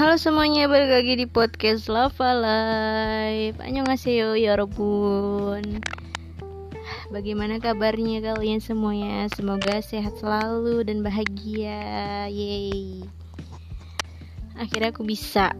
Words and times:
Halo 0.00 0.16
semuanya, 0.16 0.64
balik 0.64 0.96
lagi 0.96 1.12
di 1.12 1.26
podcast 1.28 1.84
Lava 1.92 2.32
Live. 2.32 3.60
Annyeonghaseyo 3.60 4.32
yorobun 4.32 5.84
Bagaimana 7.12 7.60
kabarnya 7.60 8.24
kalian 8.24 8.64
semuanya? 8.64 9.28
Semoga 9.28 9.84
sehat 9.84 10.16
selalu 10.16 10.88
dan 10.88 11.04
bahagia. 11.04 12.32
Yeay. 12.32 13.04
Akhirnya 14.56 14.96
aku 14.96 15.04
bisa 15.04 15.52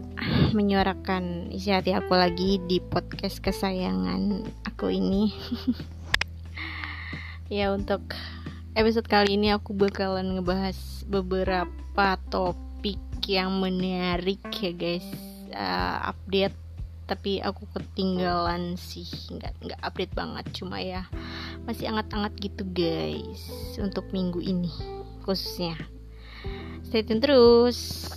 menyuarakan 0.57 1.53
isi 1.53 1.69
hati 1.69 1.93
aku 1.93 2.17
lagi 2.17 2.57
di 2.65 2.81
podcast 2.81 3.45
kesayangan 3.45 4.41
aku 4.65 4.89
ini. 4.89 5.29
Ya 7.45 7.69
untuk 7.69 8.17
episode 8.73 9.05
kali 9.05 9.37
ini 9.37 9.53
aku 9.53 9.77
bakalan 9.77 10.33
ngebahas 10.33 11.05
beberapa 11.05 12.17
topik 12.33 12.70
yang 13.31 13.63
menarik 13.63 14.43
ya 14.59 14.75
guys. 14.75 15.07
Uh, 15.55 16.11
update. 16.11 16.55
Tapi 17.07 17.39
aku 17.39 17.63
ketinggalan 17.71 18.75
sih. 18.75 19.07
Nggak 19.31 19.55
nggak 19.63 19.81
update 19.83 20.13
banget. 20.15 20.45
Cuma 20.51 20.83
ya 20.83 21.07
masih 21.63 21.87
anget-anget 21.87 22.33
gitu 22.51 22.63
guys. 22.75 23.47
Untuk 23.79 24.11
minggu 24.11 24.43
ini 24.43 24.71
khususnya. 25.23 25.79
Stay 26.83 27.07
tune 27.07 27.23
terus. 27.23 28.11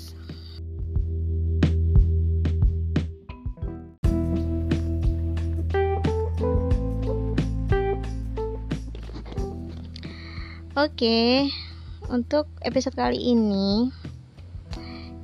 Oke, 10.75 11.47
untuk 12.11 12.51
episode 12.67 12.99
kali 12.99 13.31
ini 13.31 13.95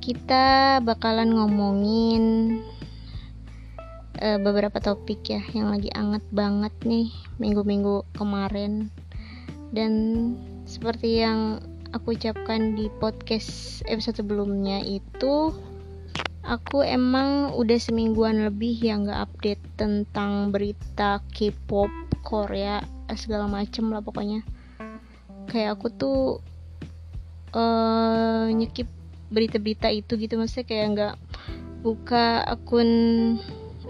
kita 0.01 0.81
bakalan 0.81 1.29
ngomongin 1.29 2.23
uh, 4.17 4.41
beberapa 4.41 4.81
topik 4.81 5.21
ya 5.29 5.45
yang 5.53 5.69
lagi 5.69 5.93
anget 5.93 6.25
banget 6.33 6.73
nih 6.81 7.13
minggu-minggu 7.37 8.01
kemarin. 8.17 8.89
Dan 9.69 9.93
seperti 10.65 11.21
yang 11.21 11.61
aku 11.93 12.17
ucapkan 12.17 12.73
di 12.73 12.89
podcast 12.97 13.85
episode 13.85 14.19
sebelumnya 14.25 14.81
itu 14.81 15.53
aku 16.41 16.81
emang 16.81 17.53
udah 17.53 17.77
semingguan 17.77 18.41
lebih 18.41 18.73
yang 18.81 19.05
gak 19.05 19.31
update 19.31 19.63
tentang 19.77 20.49
berita 20.49 21.21
K-pop 21.29 21.93
Korea 22.25 22.81
segala 23.13 23.45
macem 23.45 23.93
lah 23.93 24.01
pokoknya. 24.01 24.41
Kayak 25.45 25.77
aku 25.77 25.87
tuh 25.93 26.19
uh, 27.53 28.47
nyekip 28.49 29.00
berita-berita 29.31 29.87
itu 29.89 30.19
gitu. 30.19 30.35
Maksudnya 30.37 30.65
kayak 30.67 30.85
nggak 30.93 31.15
buka 31.81 32.45
akun 32.45 32.89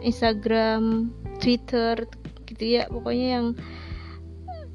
Instagram, 0.06 1.12
Twitter 1.42 2.08
gitu 2.48 2.64
ya. 2.64 2.88
Pokoknya 2.88 3.28
yang 3.42 3.48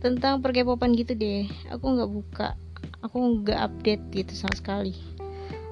tentang 0.03 0.45
perkepopan 0.45 0.93
gitu 0.93 1.17
deh. 1.17 1.49
Aku 1.73 1.97
nggak 1.97 2.11
buka. 2.11 2.49
Aku 3.01 3.41
nggak 3.41 3.59
update 3.59 4.05
gitu 4.13 4.33
sama 4.35 4.55
sekali. 4.59 4.95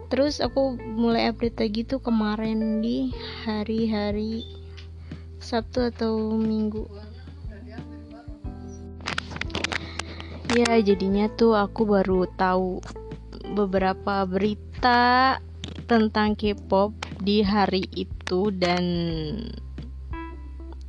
Terus 0.08 0.38
aku 0.38 0.78
mulai 0.78 1.26
update 1.28 1.58
lagi 1.58 1.80
tuh 1.82 1.98
kemarin 1.98 2.78
di 2.78 3.10
hari-hari 3.42 4.46
Sabtu 5.42 5.90
atau 5.90 6.38
Minggu. 6.38 6.86
Ya 10.54 10.78
jadinya 10.78 11.26
tuh 11.34 11.58
aku 11.58 11.82
baru 11.82 12.30
tahu 12.38 12.78
beberapa 13.58 14.22
berita 14.22 14.73
tentang 15.84 16.36
K-pop 16.36 16.92
di 17.20 17.40
hari 17.40 17.88
itu 17.96 18.52
dan 18.52 18.84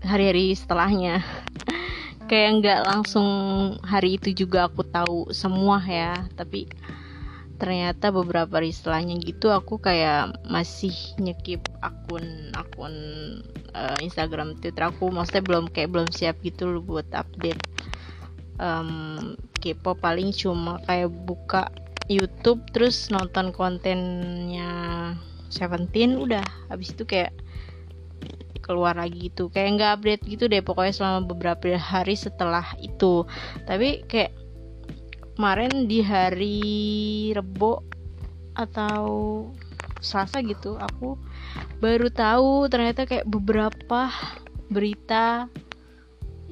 hari-hari 0.04 0.56
setelahnya. 0.56 1.24
Kayak 2.30 2.52
nggak 2.60 2.82
langsung 2.90 3.30
hari 3.86 4.18
itu 4.18 4.34
juga 4.34 4.66
aku 4.66 4.82
tahu 4.82 5.30
semua 5.30 5.78
ya 5.86 6.26
tapi 6.34 6.66
ternyata 7.56 8.10
beberapa 8.10 8.58
hari 8.58 8.74
setelahnya 8.74 9.16
gitu 9.22 9.48
aku 9.48 9.80
kayak 9.80 10.36
masih 10.44 10.92
nyekip 11.22 11.64
akun 11.80 12.52
akun 12.52 12.96
uh, 13.78 13.98
Instagram 14.02 14.58
Twitter 14.58 14.90
aku. 14.90 15.14
Maksudnya 15.14 15.44
belum 15.46 15.66
kayak 15.70 15.94
belum 15.94 16.10
siap 16.10 16.42
gitu 16.42 16.66
loh 16.66 16.82
buat 16.82 17.06
update 17.14 17.62
um, 18.58 19.38
K-pop. 19.62 20.02
Paling 20.02 20.34
cuma 20.34 20.82
kayak 20.84 21.14
buka 21.30 21.70
YouTube 22.06 22.62
terus 22.70 23.10
nonton 23.10 23.50
kontennya 23.50 25.14
Seventeen 25.50 26.20
udah. 26.20 26.44
Habis 26.68 26.94
itu 26.94 27.08
kayak 27.08 27.32
keluar 28.66 28.98
lagi 28.98 29.30
gitu. 29.30 29.48
Kayak 29.54 29.70
nggak 29.78 29.92
update 30.02 30.24
gitu 30.26 30.44
deh 30.50 30.62
pokoknya 30.66 30.94
selama 30.94 31.20
beberapa 31.26 31.78
hari 31.78 32.18
setelah 32.18 32.66
itu. 32.82 33.24
Tapi 33.70 34.04
kayak 34.10 34.34
kemarin 35.38 35.86
di 35.86 36.00
hari 36.02 36.60
Rebo 37.36 37.84
atau 38.56 39.06
Selasa 40.00 40.40
gitu 40.46 40.78
aku 40.78 41.18
baru 41.82 42.08
tahu 42.14 42.70
ternyata 42.72 43.04
kayak 43.10 43.26
beberapa 43.26 44.08
berita 44.70 45.50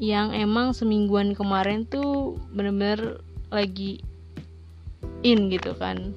yang 0.02 0.34
emang 0.34 0.74
semingguan 0.74 1.38
kemarin 1.38 1.86
tuh 1.86 2.36
bener-bener 2.50 3.22
lagi 3.54 4.02
in 5.24 5.52
gitu 5.52 5.76
kan. 5.78 6.14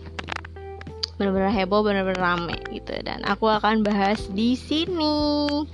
Bener-bener 1.17 1.49
heboh 1.49 1.81
bener-bener 1.81 2.19
rame 2.19 2.57
gitu. 2.71 2.93
Dan 3.03 3.25
aku 3.25 3.49
akan 3.49 3.81
bahas 3.87 4.27
di 4.33 4.55
sini. 4.55 5.65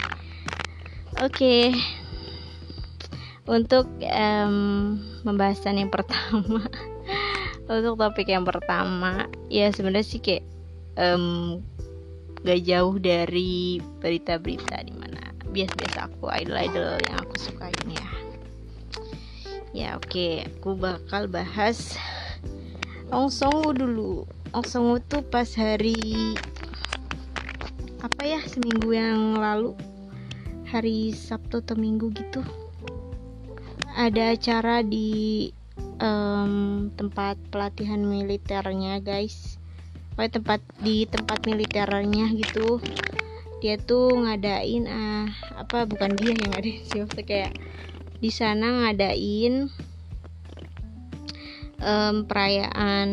Oke. 1.20 1.28
Okay. 1.28 1.66
untuk 3.42 3.90
um, 4.06 4.96
pembahasan 5.26 5.82
yang 5.82 5.90
pertama. 5.90 6.62
Untuk 7.72 7.94
topik 7.96 8.28
yang 8.28 8.44
pertama 8.44 9.30
ya 9.46 9.70
sebenarnya 9.72 10.04
sih 10.04 10.20
kayak 10.20 10.44
um, 10.98 11.58
gak 12.42 12.60
jauh 12.66 12.98
dari 12.98 13.78
berita-berita 14.02 14.82
di 14.82 14.92
mana 14.92 15.30
biasa-biasa 15.52 16.10
aku 16.10 16.26
idol-idol 16.42 16.98
yang 17.06 17.16
aku 17.22 17.34
sukain 17.38 17.86
ya. 17.88 18.08
Ya 19.72 19.88
oke. 19.96 20.10
Okay. 20.10 20.32
aku 20.48 20.76
bakal 20.76 21.30
bahas 21.32 21.96
Ong 23.12 23.28
Songwoo 23.28 23.76
dulu. 23.76 24.24
Ong 24.56 24.64
Songwoo 24.64 24.96
tuh 24.96 25.20
pas 25.20 25.44
hari 25.60 26.32
apa 28.00 28.24
ya 28.24 28.40
seminggu 28.40 28.96
yang 28.96 29.36
lalu. 29.36 29.76
Hari 30.72 31.12
Sabtu 31.12 31.60
atau 31.60 31.76
Minggu 31.76 32.08
gitu. 32.16 32.40
Ada 33.92 34.32
acara 34.32 34.80
di 34.80 35.52
um, 36.00 36.88
tempat 36.96 37.36
pelatihan 37.52 38.00
militernya 38.00 39.04
guys. 39.04 39.60
Pokoknya 40.16 40.32
tempat 40.40 40.60
di 40.80 41.04
tempat 41.04 41.44
militernya 41.44 42.32
gitu. 42.32 42.80
Dia 43.60 43.76
tuh 43.76 44.24
ngadain 44.24 44.88
ah 44.88 45.28
apa 45.60 45.84
bukan 45.84 46.16
dia 46.16 46.32
yang 46.32 46.48
ngadain 46.48 46.80
sih 46.88 47.04
kayak 47.28 47.60
di 48.24 48.32
sana 48.32 48.88
ngadain 48.88 49.68
um, 51.82 52.24
perayaan 52.24 53.10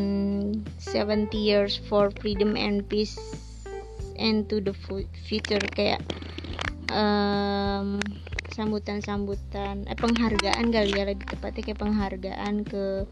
70 0.78 1.34
years 1.36 1.76
for 1.90 2.14
freedom 2.22 2.54
and 2.56 2.86
peace 2.88 3.18
and 4.16 4.48
to 4.48 4.62
the 4.62 4.74
future 5.26 5.64
kayak 5.74 6.00
um, 6.94 8.00
sambutan-sambutan 8.54 9.86
eh 9.88 9.98
penghargaan 9.98 10.74
kali 10.74 10.92
ya 10.94 11.04
lebih 11.06 11.26
tepatnya 11.26 11.62
kayak 11.66 11.82
penghargaan 11.82 12.56
ke 12.66 13.06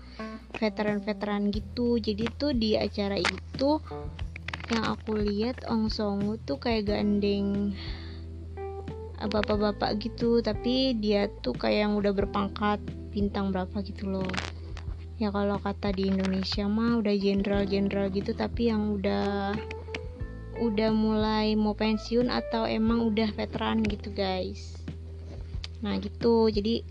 veteran-veteran 0.57 1.53
gitu. 1.53 2.01
Jadi 2.01 2.25
tuh 2.35 2.51
di 2.57 2.73
acara 2.73 3.15
itu 3.15 3.77
yang 4.67 4.83
aku 4.83 5.15
lihat 5.15 5.63
Ong 5.71 5.87
Songu 5.87 6.35
tuh 6.43 6.59
kayak 6.59 6.91
gandeng 6.91 7.71
bapak-bapak 9.17 9.97
gitu 9.97 10.45
tapi 10.45 10.93
dia 10.93 11.25
tuh 11.41 11.57
kayak 11.57 11.89
yang 11.89 11.93
udah 11.97 12.13
berpangkat 12.13 12.77
bintang 13.09 13.49
berapa 13.49 13.81
gitu 13.81 14.05
loh 14.05 14.29
ya 15.17 15.33
kalau 15.33 15.57
kata 15.57 15.89
di 15.93 16.13
Indonesia 16.13 16.69
mah 16.69 17.01
udah 17.01 17.15
jenderal-jenderal 17.17 18.13
gitu 18.13 18.37
tapi 18.37 18.69
yang 18.69 18.93
udah 18.97 19.57
udah 20.57 20.89
mulai 20.93 21.53
mau 21.53 21.77
pensiun 21.77 22.33
atau 22.33 22.65
emang 22.65 23.05
udah 23.05 23.29
veteran 23.33 23.85
gitu 23.85 24.09
guys. 24.13 24.77
Nah 25.85 25.97
gitu. 26.01 26.49
Jadi 26.49 26.81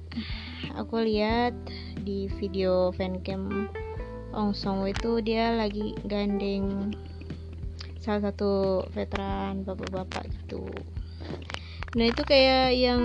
aku 0.79 1.03
lihat 1.03 1.55
di 2.03 2.31
video 2.39 2.95
fancam 2.95 3.67
Ong 4.31 4.55
Song 4.55 4.87
itu 4.87 5.19
dia 5.23 5.55
lagi 5.55 5.99
gandeng 6.07 6.95
salah 7.99 8.31
satu 8.31 8.87
veteran 8.95 9.67
bapak-bapak 9.67 10.31
gitu. 10.31 10.63
Nah 11.99 12.07
itu 12.07 12.23
kayak 12.23 12.71
yang 12.79 13.03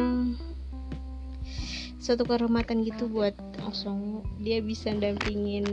suatu 2.01 2.25
kehormatan 2.25 2.81
gitu 2.81 3.05
buat 3.05 3.37
langsung 3.61 4.25
dia 4.41 4.57
bisa 4.57 4.89
dampingin 4.97 5.69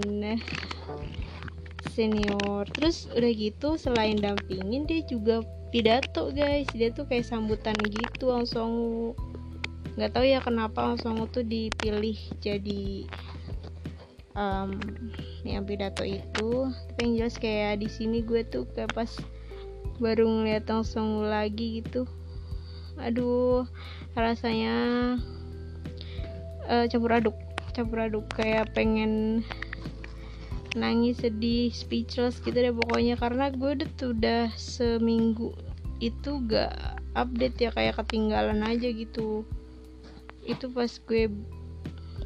senior. 1.97 2.69
Terus 2.77 3.09
udah 3.17 3.33
gitu 3.33 3.81
selain 3.81 4.21
dampingin 4.21 4.85
dia 4.85 5.01
juga 5.09 5.41
pidato 5.73 6.29
guys. 6.31 6.69
Dia 6.77 6.93
tuh 6.93 7.09
kayak 7.09 7.25
sambutan 7.25 7.75
gitu 7.81 8.29
langsung 8.29 8.71
nggak 9.97 10.15
tahu 10.15 10.29
ya 10.29 10.39
kenapa 10.39 10.95
langsung 10.95 11.19
tuh 11.33 11.43
dipilih 11.43 12.15
jadi 12.39 13.09
um, 14.37 14.77
yang 15.49 15.65
pidato 15.65 16.05
itu. 16.05 16.71
Tapi 16.93 17.01
yang 17.03 17.15
jelas 17.25 17.41
kayak 17.41 17.81
di 17.81 17.89
sini 17.89 18.21
gue 18.21 18.45
tuh 18.47 18.69
kayak 18.77 18.93
pas 18.93 19.11
baru 19.99 20.29
ngeliat 20.29 20.69
langsung 20.69 21.25
lagi 21.25 21.83
gitu. 21.83 22.05
Aduh 23.01 23.67
rasanya 24.15 25.17
uh, 26.69 26.87
campur 26.87 27.17
aduk. 27.17 27.37
Campur 27.73 28.07
aduk 28.07 28.29
kayak 28.37 28.71
pengen 28.77 29.43
nangis 30.77 31.25
sedih 31.25 31.73
speechless 31.73 32.39
gitu 32.45 32.55
deh 32.55 32.75
pokoknya. 32.77 33.17
Karena 33.17 33.51
gue 33.51 33.83
udah 33.83 33.91
udah 34.05 34.43
seminggu 34.55 35.57
itu 35.99 36.31
gak 36.47 37.01
update 37.19 37.59
ya 37.59 37.71
kayak 37.75 37.99
ketinggalan 38.05 38.63
aja 38.63 38.89
gitu. 38.93 39.43
Itu 40.47 40.71
pas 40.71 40.93
gue 41.09 41.33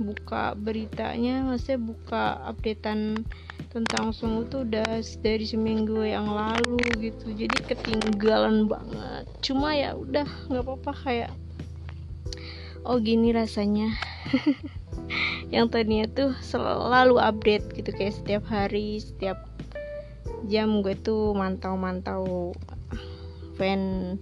buka 0.00 0.56
beritanya 0.56 1.44
maksudnya 1.44 1.80
buka 1.80 2.40
updatean 2.48 3.22
tentang 3.72 4.12
sungu 4.12 4.44
tuh 4.52 4.68
udah 4.68 5.00
dari 5.24 5.48
seminggu 5.48 6.04
yang 6.04 6.28
lalu 6.28 6.76
gitu. 7.00 7.32
Jadi 7.32 7.56
ketinggalan 7.72 8.68
banget. 8.68 9.24
Cuma 9.40 9.72
ya 9.72 9.96
udah 9.96 10.28
nggak 10.52 10.64
apa-apa 10.64 10.92
kayak 10.92 11.30
oh 12.82 12.98
gini 12.98 13.30
rasanya. 13.30 13.94
Yang 15.54 15.66
tadinya 15.70 16.06
tuh 16.08 16.30
selalu 16.40 17.20
update 17.20 17.74
gitu 17.76 17.90
kayak 17.92 18.16
setiap 18.16 18.44
hari 18.48 18.98
setiap 19.02 19.38
jam 20.50 20.82
gue 20.82 20.98
tuh 20.98 21.36
mantau-mantau 21.36 22.56
fan 23.54 24.16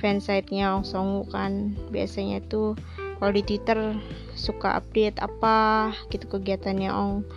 fansite-nya 0.00 0.80
Ong 0.80 0.86
Songu 0.86 1.28
kan. 1.28 1.76
Biasanya 1.92 2.40
tuh 2.48 2.78
kalau 3.20 3.32
di 3.36 3.44
Twitter 3.44 3.92
suka 4.32 4.80
update 4.80 5.20
apa 5.20 5.90
gitu 6.08 6.24
kegiatannya 6.38 6.88
Ong 6.88 7.28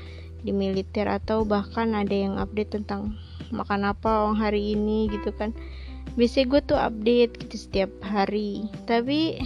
di 0.43 0.51
militer 0.51 1.07
atau 1.07 1.43
bahkan 1.43 1.95
ada 1.95 2.15
yang 2.15 2.39
update 2.39 2.79
tentang 2.79 3.19
makan 3.51 3.91
apa 3.91 4.31
Ong 4.31 4.39
hari 4.39 4.77
ini 4.79 5.11
gitu 5.11 5.35
kan. 5.35 5.51
Biasanya 6.15 6.45
gue 6.47 6.61
tuh 6.63 6.79
update 6.79 7.33
gitu 7.47 7.55
setiap 7.57 7.91
hari. 8.05 8.69
Tapi 8.87 9.41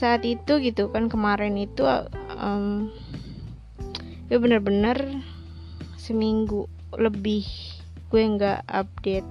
saat 0.00 0.24
itu 0.24 0.56
gitu 0.64 0.88
kan 0.88 1.12
kemarin 1.12 1.60
itu 1.60 1.84
um, 2.40 2.88
ya 4.32 4.40
bener-bener 4.40 4.96
seminggu 6.00 6.64
lebih 6.96 7.44
gue 8.08 8.22
nggak 8.24 8.64
update. 8.64 9.28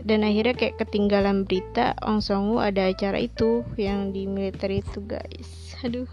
Dan 0.00 0.24
akhirnya 0.24 0.56
kayak 0.56 0.80
ketinggalan 0.80 1.44
berita 1.44 1.92
Ong 2.04 2.24
Song 2.24 2.52
Woo 2.52 2.60
ada 2.60 2.88
acara 2.88 3.20
itu 3.20 3.64
yang 3.76 4.12
di 4.12 4.24
militer 4.28 4.68
itu 4.68 5.00
guys. 5.04 5.76
Aduh. 5.84 6.08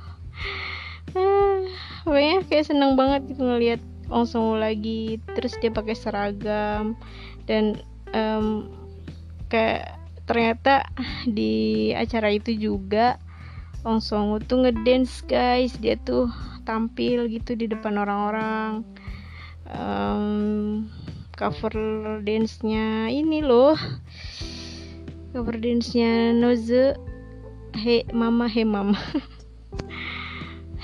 Ah, 1.16 1.64
kayak 2.48 2.68
seneng 2.68 3.00
banget 3.00 3.32
gitu 3.32 3.44
ngeliat 3.44 3.80
Ong 4.08 4.28
Song 4.28 4.56
Woo 4.56 4.60
lagi 4.60 5.20
terus 5.36 5.56
dia 5.60 5.72
pakai 5.72 5.96
seragam 5.96 6.96
dan 7.48 7.80
um, 8.12 8.68
kayak 9.48 9.97
ternyata 10.28 10.84
di 11.26 11.90
acara 11.96 12.30
itu 12.36 12.52
juga 12.54 13.18
Ong 13.88 14.04
Song 14.04 14.36
Woo 14.36 14.44
tuh 14.44 14.68
ngedance 14.68 15.24
guys. 15.24 15.80
Dia 15.80 15.96
tuh 16.04 16.28
tampil 16.68 17.32
gitu 17.32 17.56
di 17.56 17.72
depan 17.72 17.96
orang-orang 17.96 18.84
um, 19.72 20.84
cover 21.40 21.72
dance-nya 22.28 23.08
ini 23.08 23.40
loh. 23.40 23.80
Cover 25.32 25.56
dance-nya 25.56 26.36
Noze. 26.36 27.00
Hey 27.78 28.04
Mama 28.12 28.52
Hey 28.52 28.68
Mama. 28.68 29.00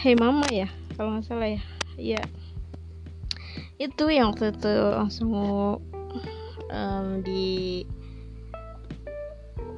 Hey 0.03 0.19
Mama 0.19 0.43
ya 0.51 0.67
kalau 0.95 1.15
nggak 1.15 1.27
salah 1.27 1.47
ya. 1.47 1.63
Iya. 1.95 2.23
Itu 3.79 4.11
yang 4.11 4.35
waktu 4.35 4.51
itu 4.51 4.71
langsung 4.91 5.31
um, 6.67 7.07
di 7.23 7.83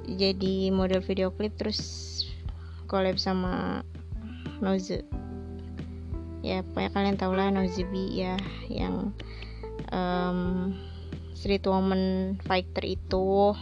jadi 0.06 0.70
model 0.70 1.02
video 1.02 1.34
klip 1.34 1.58
terus 1.58 1.82
collab 2.86 3.18
sama 3.18 3.82
Noze 4.62 5.02
ya 6.46 6.62
pokoknya 6.62 6.92
kalian 6.94 7.18
tau 7.18 7.34
lah 7.34 7.50
Nozebi 7.50 8.22
ya 8.22 8.38
yang 8.70 9.10
um, 9.90 10.72
street 11.46 11.66
woman 11.70 12.36
fighter 12.46 12.86
itu. 12.86 13.54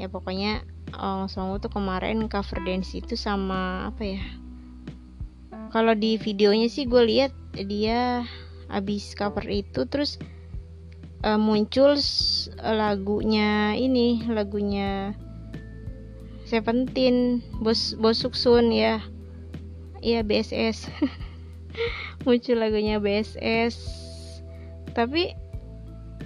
Ya 0.00 0.08
pokoknya 0.08 0.64
Ong 0.96 1.28
Song 1.28 1.52
tuh 1.60 1.68
kemarin 1.68 2.24
cover 2.32 2.64
dance 2.64 2.96
itu 2.96 3.16
sama 3.18 3.92
apa 3.92 4.02
ya? 4.16 4.24
Kalau 5.70 5.92
di 5.94 6.16
videonya 6.16 6.66
sih 6.72 6.88
gue 6.88 7.02
lihat 7.04 7.32
dia 7.54 8.24
abis 8.70 9.12
cover 9.14 9.44
itu 9.50 9.86
terus 9.86 10.16
uh, 11.22 11.38
muncul 11.38 11.94
lagunya 12.58 13.74
ini 13.76 14.24
lagunya 14.30 15.14
Seventeen 16.50 17.46
bos 17.62 17.94
bos 17.94 18.18
Suksun 18.18 18.74
ya. 18.74 18.98
Iya 20.02 20.26
BSS 20.26 20.90
muncul 22.26 22.58
lagunya 22.58 22.98
BSS 22.98 23.78
tapi 24.90 25.30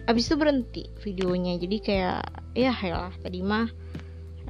abis 0.09 0.33
itu 0.33 0.35
berhenti 0.41 0.83
videonya. 1.05 1.61
Jadi 1.61 1.77
kayak 1.85 2.25
ya 2.57 2.73
lah 2.73 3.13
tadi 3.21 3.45
mah 3.45 3.69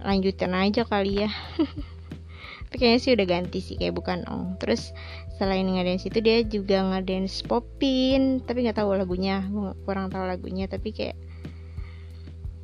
lanjutin 0.02 0.54
aja 0.54 0.86
kali 0.86 1.26
ya. 1.26 1.30
Tapi 2.70 2.90
kayaknya 2.90 3.00
sih 3.06 3.12
udah 3.14 3.26
ganti 3.30 3.58
sih 3.62 3.78
kayak 3.78 3.94
bukan 3.94 4.26
ong. 4.26 4.58
Terus 4.58 4.90
selain 5.38 5.66
ngedance 5.66 6.10
itu 6.10 6.18
dia 6.18 6.42
juga 6.42 6.82
ngedance 6.82 7.46
popin. 7.46 8.42
Tapi 8.42 8.66
nggak 8.66 8.82
tahu 8.82 8.98
lagunya 8.98 9.46
kurang 9.86 10.10
tahu 10.10 10.26
lagunya. 10.26 10.66
Tapi 10.66 10.90
kayak 10.90 11.16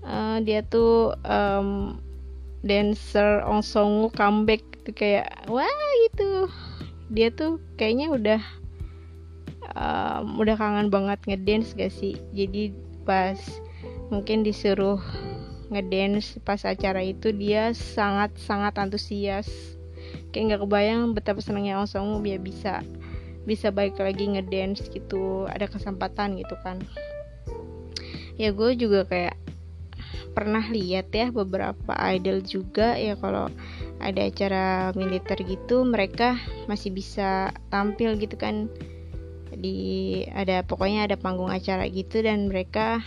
uh, 0.03 0.43
dia 0.43 0.67
tuh 0.67 1.15
um, 1.23 1.99
dancer 2.61 3.41
Ong 3.49 3.65
Songu 3.65 4.12
comeback 4.12 4.61
gitu 4.81 4.91
kayak 4.97 5.29
wah 5.49 5.69
gitu. 6.09 6.49
Dia 7.11 7.29
tuh 7.33 7.59
kayaknya 7.77 8.12
udah 8.12 8.41
um, 9.77 10.41
udah 10.41 10.57
kangen 10.57 10.89
banget 10.89 11.19
ngedance 11.26 11.76
gak 11.76 11.93
sih? 11.93 12.17
Jadi 12.33 12.73
pas 13.05 13.38
mungkin 14.11 14.43
disuruh 14.43 15.00
ngedance 15.71 16.43
pas 16.43 16.59
acara 16.67 17.00
itu 17.00 17.31
dia 17.31 17.73
sangat 17.73 18.35
sangat 18.40 18.76
antusias. 18.76 19.49
Kayak 20.31 20.55
nggak 20.55 20.62
kebayang 20.67 21.02
betapa 21.14 21.38
senangnya 21.43 21.79
Ong 21.79 21.90
Song 21.90 22.09
dia 22.23 22.38
bisa 22.38 22.83
bisa 23.49 23.73
baik 23.73 23.97
lagi 23.97 24.31
ngedance 24.31 24.87
gitu 24.93 25.49
ada 25.49 25.64
kesempatan 25.71 26.37
gitu 26.38 26.55
kan. 26.61 26.83
Ya 28.40 28.52
gue 28.57 28.73
juga 28.76 29.05
kayak 29.05 29.37
pernah 30.30 30.62
lihat 30.70 31.10
ya 31.10 31.28
beberapa 31.34 31.92
idol 32.14 32.40
juga 32.46 32.94
ya 32.94 33.18
kalau 33.18 33.50
ada 34.00 34.22
acara 34.25 34.94
militer 34.96 35.37
gitu 35.44 35.82
mereka 35.84 36.38
masih 36.70 36.94
bisa 36.94 37.50
tampil 37.68 38.16
gitu 38.16 38.38
kan. 38.38 38.70
Di 39.50 40.25
ada 40.30 40.62
pokoknya 40.62 41.10
ada 41.10 41.16
panggung 41.18 41.50
acara 41.50 41.84
gitu 41.90 42.22
dan 42.22 42.49
mereka 42.49 43.02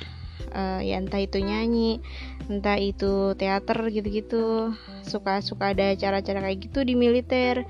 uh, 0.52 0.84
ya 0.84 1.00
entah 1.00 1.24
itu 1.24 1.40
nyanyi 1.40 2.04
entah 2.52 2.76
itu 2.76 3.32
teater 3.40 3.88
gitu-gitu 3.88 4.76
suka-suka 5.08 5.72
ada 5.72 5.96
acara-acara 5.96 6.44
kayak 6.44 6.60
gitu 6.68 6.84
di 6.84 6.94
militer. 6.94 7.64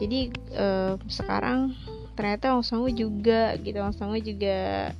Jadi 0.00 0.32
uh, 0.56 0.96
sekarang 1.06 1.76
ternyata 2.16 2.56
Sangwoo 2.64 2.90
juga 2.90 3.54
gitu 3.60 3.78
Sangwoo 3.92 4.22
juga 4.22 4.90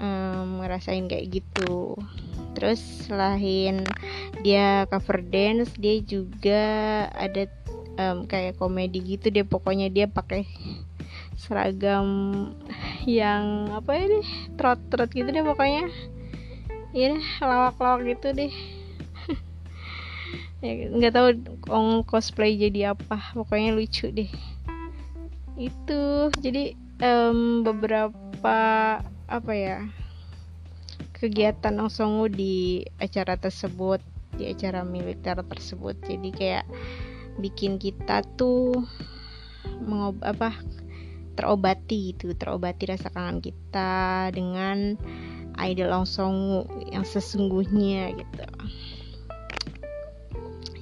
um, 0.00 0.60
ngerasain 0.62 1.08
kayak 1.08 1.42
gitu. 1.42 1.96
Terus 2.56 2.80
selain 3.04 3.84
dia 4.40 4.88
cover 4.88 5.20
dance 5.20 5.76
dia 5.76 6.00
juga 6.00 6.62
ada 7.12 7.48
um, 8.00 8.24
kayak 8.24 8.56
komedi 8.56 9.00
gitu 9.16 9.28
dia 9.28 9.44
pokoknya 9.44 9.92
dia 9.92 10.06
pakai 10.08 10.48
seragam 11.36 12.08
yang 13.04 13.68
apa 13.76 13.92
ini 14.00 14.24
trot 14.56 14.80
trot 14.88 15.12
gitu 15.12 15.28
deh 15.28 15.44
pokoknya. 15.44 15.88
Ya 16.96 17.12
deh 17.12 17.24
lawak-lawak 17.44 18.04
gitu 18.08 18.28
deh. 18.32 18.52
Ya 20.64 20.88
nggak 20.88 21.12
tahu 21.12 21.28
ong 21.68 22.00
cosplay 22.08 22.56
jadi 22.56 22.96
apa. 22.96 23.20
Pokoknya 23.36 23.76
lucu 23.76 24.08
deh. 24.08 24.32
Itu. 25.60 26.32
Jadi 26.40 26.72
um, 27.04 27.60
beberapa 27.60 28.56
apa 29.26 29.52
ya 29.54 29.78
kegiatan 31.16 31.80
Ong 31.82 32.30
di 32.30 32.84
acara 33.00 33.34
tersebut 33.40 33.98
di 34.36 34.52
acara 34.52 34.84
militer 34.84 35.40
tersebut. 35.40 35.96
Jadi 36.04 36.28
kayak 36.30 36.66
bikin 37.40 37.80
kita 37.80 38.20
tuh 38.36 38.84
mengob 39.80 40.20
apa 40.22 40.56
terobati 41.36 42.16
itu 42.16 42.32
terobati 42.32 42.88
rasa 42.88 43.12
kangen 43.12 43.44
kita 43.44 44.28
dengan 44.32 44.96
idol 45.60 45.88
langsung 45.92 46.64
yang 46.92 47.04
sesungguhnya 47.04 48.12
gitu. 48.12 48.44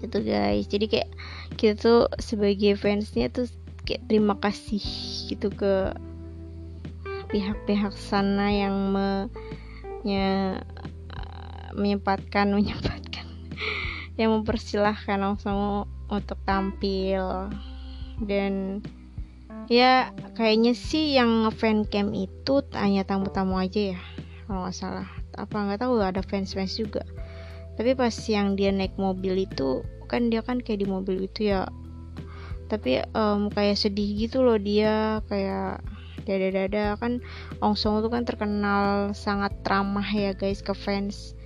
Itu 0.02 0.18
guys 0.20 0.66
jadi 0.66 0.86
kayak 0.90 1.10
kita 1.54 1.74
tuh 1.78 2.00
sebagai 2.18 2.74
fansnya 2.74 3.30
tuh 3.30 3.46
kayak 3.86 4.02
terima 4.10 4.34
kasih 4.38 4.82
gitu 5.30 5.48
ke 5.54 5.94
pihak-pihak 7.34 7.98
sana 7.98 8.54
yang 8.54 8.94
me, 8.94 9.26
nya, 10.06 10.62
menyempatkan 11.74 12.54
menyempatkan 12.54 13.26
yang 14.20 14.30
mempersilahkan 14.38 15.18
langsung 15.18 15.90
untuk 16.06 16.38
tampil. 16.46 17.50
Dan 18.22 18.78
ya 19.66 20.14
kayaknya 20.38 20.78
sih 20.78 21.18
yang 21.18 21.50
fan 21.50 21.82
cam 21.90 22.14
itu 22.14 22.62
hanya 22.78 23.02
tamu-tamu 23.02 23.58
aja 23.58 23.98
ya 23.98 24.00
kalau 24.46 24.62
nggak 24.62 24.78
salah. 24.78 25.08
Apa 25.34 25.66
nggak 25.66 25.82
tahu 25.82 25.98
ada 25.98 26.22
fans 26.22 26.54
fans 26.54 26.78
juga. 26.78 27.02
Tapi 27.74 27.98
pas 27.98 28.14
yang 28.30 28.54
dia 28.54 28.70
naik 28.70 28.94
mobil 28.94 29.50
itu 29.50 29.82
kan 30.06 30.30
dia 30.30 30.46
kan 30.46 30.62
kayak 30.62 30.86
di 30.86 30.86
mobil 30.86 31.26
itu 31.26 31.50
ya. 31.50 31.66
Tapi 32.70 33.02
um, 33.18 33.50
kayak 33.50 33.74
sedih 33.74 34.14
gitu 34.14 34.46
loh 34.46 34.54
dia 34.54 35.18
kayak 35.26 35.82
dada-dada 36.24 36.96
kan 36.98 37.22
Ong 37.60 37.76
Song 37.76 38.00
tuh 38.00 38.10
kan 38.10 38.24
terkenal 38.24 39.12
sangat 39.12 39.52
ramah 39.64 40.04
ya 40.04 40.32
guys 40.32 40.64
ke 40.64 40.72
fans. 40.72 41.36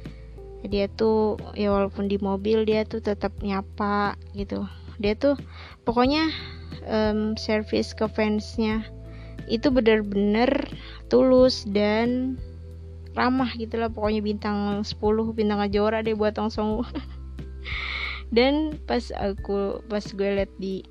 Dia 0.67 0.91
tuh 0.99 1.39
ya 1.55 1.71
walaupun 1.71 2.11
di 2.11 2.19
mobil 2.19 2.67
dia 2.67 2.83
tuh 2.83 3.03
tetap 3.03 3.35
nyapa 3.43 4.19
gitu. 4.35 4.67
Dia 4.99 5.15
tuh 5.15 5.39
pokoknya 5.87 6.31
um, 6.87 7.39
service 7.39 7.95
ke 7.95 8.11
fansnya 8.11 8.83
itu 9.49 9.73
bener-bener 9.73 10.51
tulus 11.09 11.63
dan 11.71 12.37
ramah 13.15 13.51
gitu 13.55 13.79
lah. 13.79 13.91
Pokoknya 13.91 14.23
bintang 14.23 14.83
10 14.83 14.99
bintang 15.35 15.63
Kejora 15.67 16.03
deh 16.03 16.15
buat 16.19 16.35
Ong 16.39 16.51
Song 16.51 16.71
dan 18.37 18.77
pas 18.85 19.01
aku 19.17 19.81
pas 19.89 20.05
gue 20.05 20.29
liat 20.37 20.53
di 20.61 20.85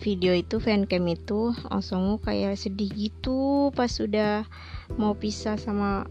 video 0.00 0.32
itu 0.32 0.56
fancam 0.56 1.04
itu 1.12 1.52
langsung 1.68 2.16
kayak 2.24 2.56
sedih 2.56 2.88
gitu 2.96 3.68
pas 3.76 3.92
sudah 3.92 4.48
mau 4.96 5.12
pisah 5.12 5.60
sama 5.60 6.08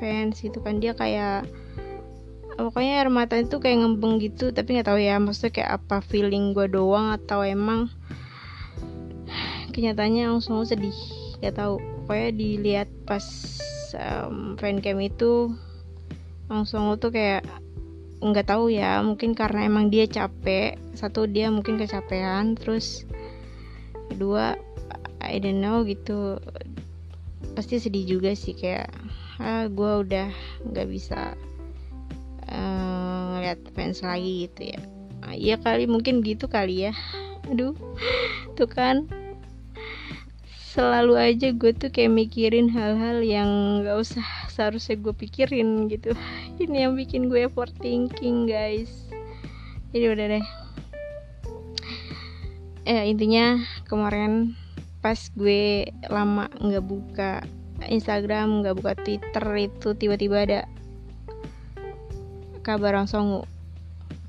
fans 0.00 0.40
gitu 0.40 0.64
kan. 0.64 0.80
Dia 0.80 0.96
kayak 0.96 1.44
pokoknya 2.56 3.04
air 3.04 3.12
mata 3.12 3.36
itu 3.36 3.60
kayak 3.60 3.84
ngembeng 3.84 4.20
gitu 4.20 4.52
tapi 4.52 4.76
nggak 4.76 4.88
tahu 4.88 5.00
ya 5.00 5.16
maksudnya 5.16 5.52
kayak 5.52 5.70
apa 5.80 6.04
feeling 6.04 6.52
gue 6.52 6.68
doang 6.68 7.12
atau 7.14 7.40
emang 7.40 7.88
kenyataannya 9.72 10.28
langsung 10.28 10.64
sedih 10.64 10.96
nggak 11.44 11.56
tahu. 11.60 11.76
Pokoknya 12.08 12.30
dilihat 12.34 12.88
pas 13.06 13.22
um, 13.94 14.58
fancam 14.58 14.98
itu 14.98 15.54
langsung 16.50 16.90
tuh 16.98 17.14
kayak 17.14 17.46
nggak 18.20 18.52
tahu 18.52 18.68
ya 18.68 19.00
mungkin 19.00 19.32
karena 19.32 19.64
emang 19.64 19.88
dia 19.88 20.04
capek. 20.04 20.76
Satu 20.92 21.24
dia 21.24 21.48
mungkin 21.48 21.80
kecapean 21.80 22.54
terus 22.54 23.08
kedua 24.12 24.60
I 25.24 25.40
don't 25.40 25.64
know 25.64 25.82
gitu. 25.88 26.36
Pasti 27.56 27.80
sedih 27.80 28.04
juga 28.20 28.36
sih 28.36 28.52
kayak 28.52 28.92
ah 29.40 29.64
gue 29.72 29.92
udah 30.04 30.28
nggak 30.68 30.88
bisa 30.92 31.32
uh, 32.52 33.20
ngeliat 33.36 33.60
fans 33.72 34.04
lagi 34.04 34.48
gitu 34.48 34.76
ya. 34.76 34.80
Ah, 35.20 35.36
iya 35.36 35.56
kali 35.60 35.88
mungkin 35.88 36.20
gitu 36.20 36.48
kali 36.48 36.88
ya. 36.88 36.92
Aduh 37.48 37.72
tuh 38.56 38.68
kan. 38.68 39.08
Selalu 40.70 41.18
aja 41.18 41.50
gue 41.50 41.74
tuh 41.74 41.90
kayak 41.90 42.14
mikirin 42.14 42.70
hal-hal 42.70 43.26
yang 43.26 43.82
gak 43.82 44.06
usah 44.06 44.22
seharusnya 44.46 45.02
gue 45.02 45.10
pikirin 45.10 45.90
gitu 45.90 46.14
ini 46.60 46.84
yang 46.84 46.92
bikin 46.92 47.32
gue 47.32 47.48
overthinking 47.48 48.44
guys. 48.44 49.08
Jadi 49.96 50.04
udah 50.12 50.26
deh. 50.36 50.46
Eh 52.84 53.02
intinya 53.08 53.56
kemarin 53.88 54.52
pas 55.00 55.16
gue 55.32 55.88
lama 56.12 56.52
nggak 56.60 56.84
buka 56.84 57.40
Instagram 57.88 58.60
nggak 58.60 58.76
buka 58.76 58.92
Twitter 59.00 59.46
itu 59.56 59.96
tiba-tiba 59.96 60.44
ada 60.44 60.60
kabar 62.60 63.00
langsung 63.00 63.48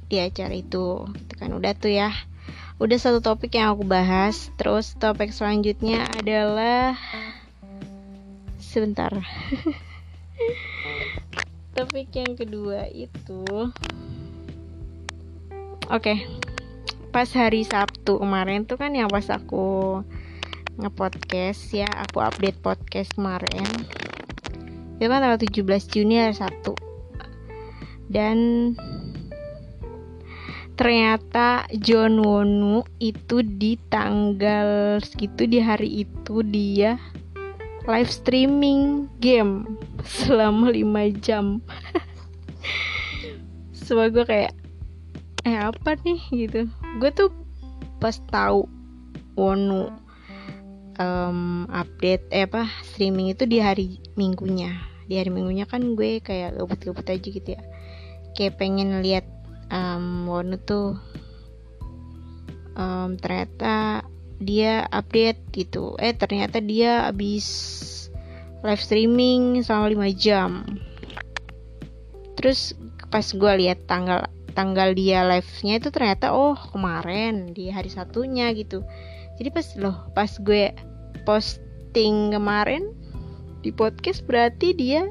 di 0.08 0.24
acara 0.24 0.56
itu 0.56 1.04
gitu 1.04 1.34
kan. 1.36 1.52
Udah 1.52 1.76
tuh 1.76 1.92
ya. 1.92 2.16
Udah 2.82 2.98
satu 2.98 3.20
topik 3.22 3.60
yang 3.60 3.76
aku 3.76 3.84
bahas. 3.84 4.50
Terus 4.56 4.96
topik 4.98 5.36
selanjutnya 5.36 6.08
adalah 6.18 6.96
sebentar 8.58 9.12
topik 11.72 12.12
yang 12.12 12.36
kedua 12.36 12.88
itu 12.92 13.48
oke 13.48 13.72
okay. 15.88 16.28
pas 17.16 17.28
hari 17.32 17.64
Sabtu 17.64 18.20
kemarin 18.20 18.68
tuh 18.68 18.76
kan 18.76 18.92
yang 18.92 19.08
pas 19.08 19.28
aku 19.32 20.04
ngepodcast 20.76 21.72
ya 21.72 21.88
aku 21.88 22.20
update 22.20 22.60
podcast 22.60 23.16
kemarin 23.16 23.68
itu 25.00 25.08
kan 25.08 25.24
tanggal 25.24 25.40
17 25.40 25.92
Juni 25.92 26.16
hari 26.20 26.36
Sabtu 26.36 26.76
dan 28.12 28.38
ternyata 30.76 31.70
John 31.80 32.20
Wonu 32.20 32.84
itu 33.00 33.46
di 33.46 33.80
tanggal 33.88 35.00
segitu 35.00 35.48
di 35.48 35.64
hari 35.64 36.04
itu 36.04 36.44
dia 36.44 37.00
live 37.90 38.12
streaming 38.12 39.10
game 39.18 39.78
selama 40.06 40.70
5 40.70 41.24
jam. 41.24 41.62
Semua 43.74 44.08
gue 44.14 44.26
kayak 44.26 44.54
eh 45.48 45.58
apa 45.58 45.98
nih? 46.06 46.22
Gitu. 46.30 46.70
Gue 47.02 47.10
tuh 47.14 47.34
pas 47.98 48.18
tahu 48.30 48.70
Wonu 49.38 49.90
um, 51.00 51.66
update 51.72 52.28
eh 52.30 52.46
apa 52.46 52.70
streaming 52.94 53.34
itu 53.34 53.50
di 53.50 53.58
hari 53.58 53.98
minggunya. 54.14 54.78
Di 55.10 55.18
hari 55.18 55.34
minggunya 55.34 55.66
kan 55.66 55.98
gue 55.98 56.22
kayak 56.22 56.62
gabut-gabut 56.62 57.08
aja 57.10 57.28
gitu 57.28 57.50
ya. 57.58 57.62
Kayak 58.38 58.62
pengen 58.62 59.02
lihat 59.02 59.26
um, 59.74 60.30
Wonu 60.30 60.62
tuh 60.62 61.02
um, 62.78 63.18
ternyata 63.18 64.06
dia 64.42 64.90
update 64.90 65.40
gitu. 65.54 65.94
Eh 66.02 66.18
ternyata 66.18 66.58
dia 66.58 67.08
habis 67.08 67.46
live 68.66 68.82
streaming 68.82 69.62
selama 69.62 70.10
5 70.10 70.18
jam. 70.18 70.66
Terus 72.38 72.74
pas 73.14 73.26
gue 73.26 73.54
lihat 73.62 73.86
tanggal 73.86 74.26
tanggal 74.52 74.92
dia 74.92 75.24
live-nya 75.24 75.80
itu 75.80 75.90
ternyata 75.94 76.36
oh 76.36 76.60
kemarin 76.76 77.56
di 77.56 77.72
hari 77.72 77.88
satunya 77.88 78.52
gitu. 78.52 78.84
Jadi 79.40 79.50
pas 79.54 79.68
loh 79.80 79.98
pas 80.12 80.32
gue 80.42 80.74
posting 81.24 82.34
kemarin 82.34 82.92
di 83.62 83.70
podcast 83.70 84.26
berarti 84.26 84.74
dia 84.74 85.06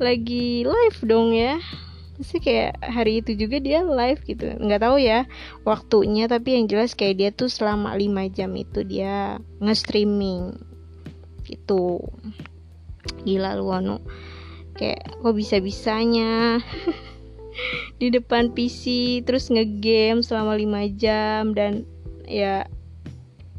lagi 0.00 0.64
live 0.64 1.00
dong 1.04 1.36
ya 1.36 1.60
sih 2.22 2.40
kayak 2.42 2.78
hari 2.82 3.20
itu 3.20 3.34
juga 3.36 3.58
dia 3.58 3.82
live 3.82 4.22
gitu. 4.26 4.54
Nggak 4.58 4.82
tahu 4.82 4.96
ya 5.02 5.28
waktunya 5.66 6.26
tapi 6.26 6.58
yang 6.58 6.66
jelas 6.66 6.96
kayak 6.96 7.14
dia 7.18 7.30
tuh 7.30 7.50
selama 7.50 7.94
5 7.94 8.32
jam 8.34 8.50
itu 8.56 8.82
dia 8.86 9.38
nge-streaming. 9.62 10.56
Gitu. 11.46 12.00
Gila 13.26 13.58
lu 13.58 13.68
anu 13.70 13.98
kayak 14.72 15.20
kok 15.20 15.36
bisa 15.36 15.60
bisanya 15.60 16.56
di 18.00 18.08
depan 18.08 18.56
PC 18.56 19.20
terus 19.28 19.52
ngegame 19.52 20.24
selama 20.24 20.56
5 20.56 20.96
jam 20.96 21.52
dan 21.52 21.84
ya 22.24 22.64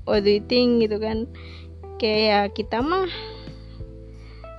what 0.10 0.25
do 0.25 0.32
you 0.34 0.43
think 0.43 0.82
gitu 0.82 0.98
kan. 0.98 1.29
Kayak 2.01 2.20
ya 2.24 2.39
kita 2.51 2.77
mah 2.82 3.08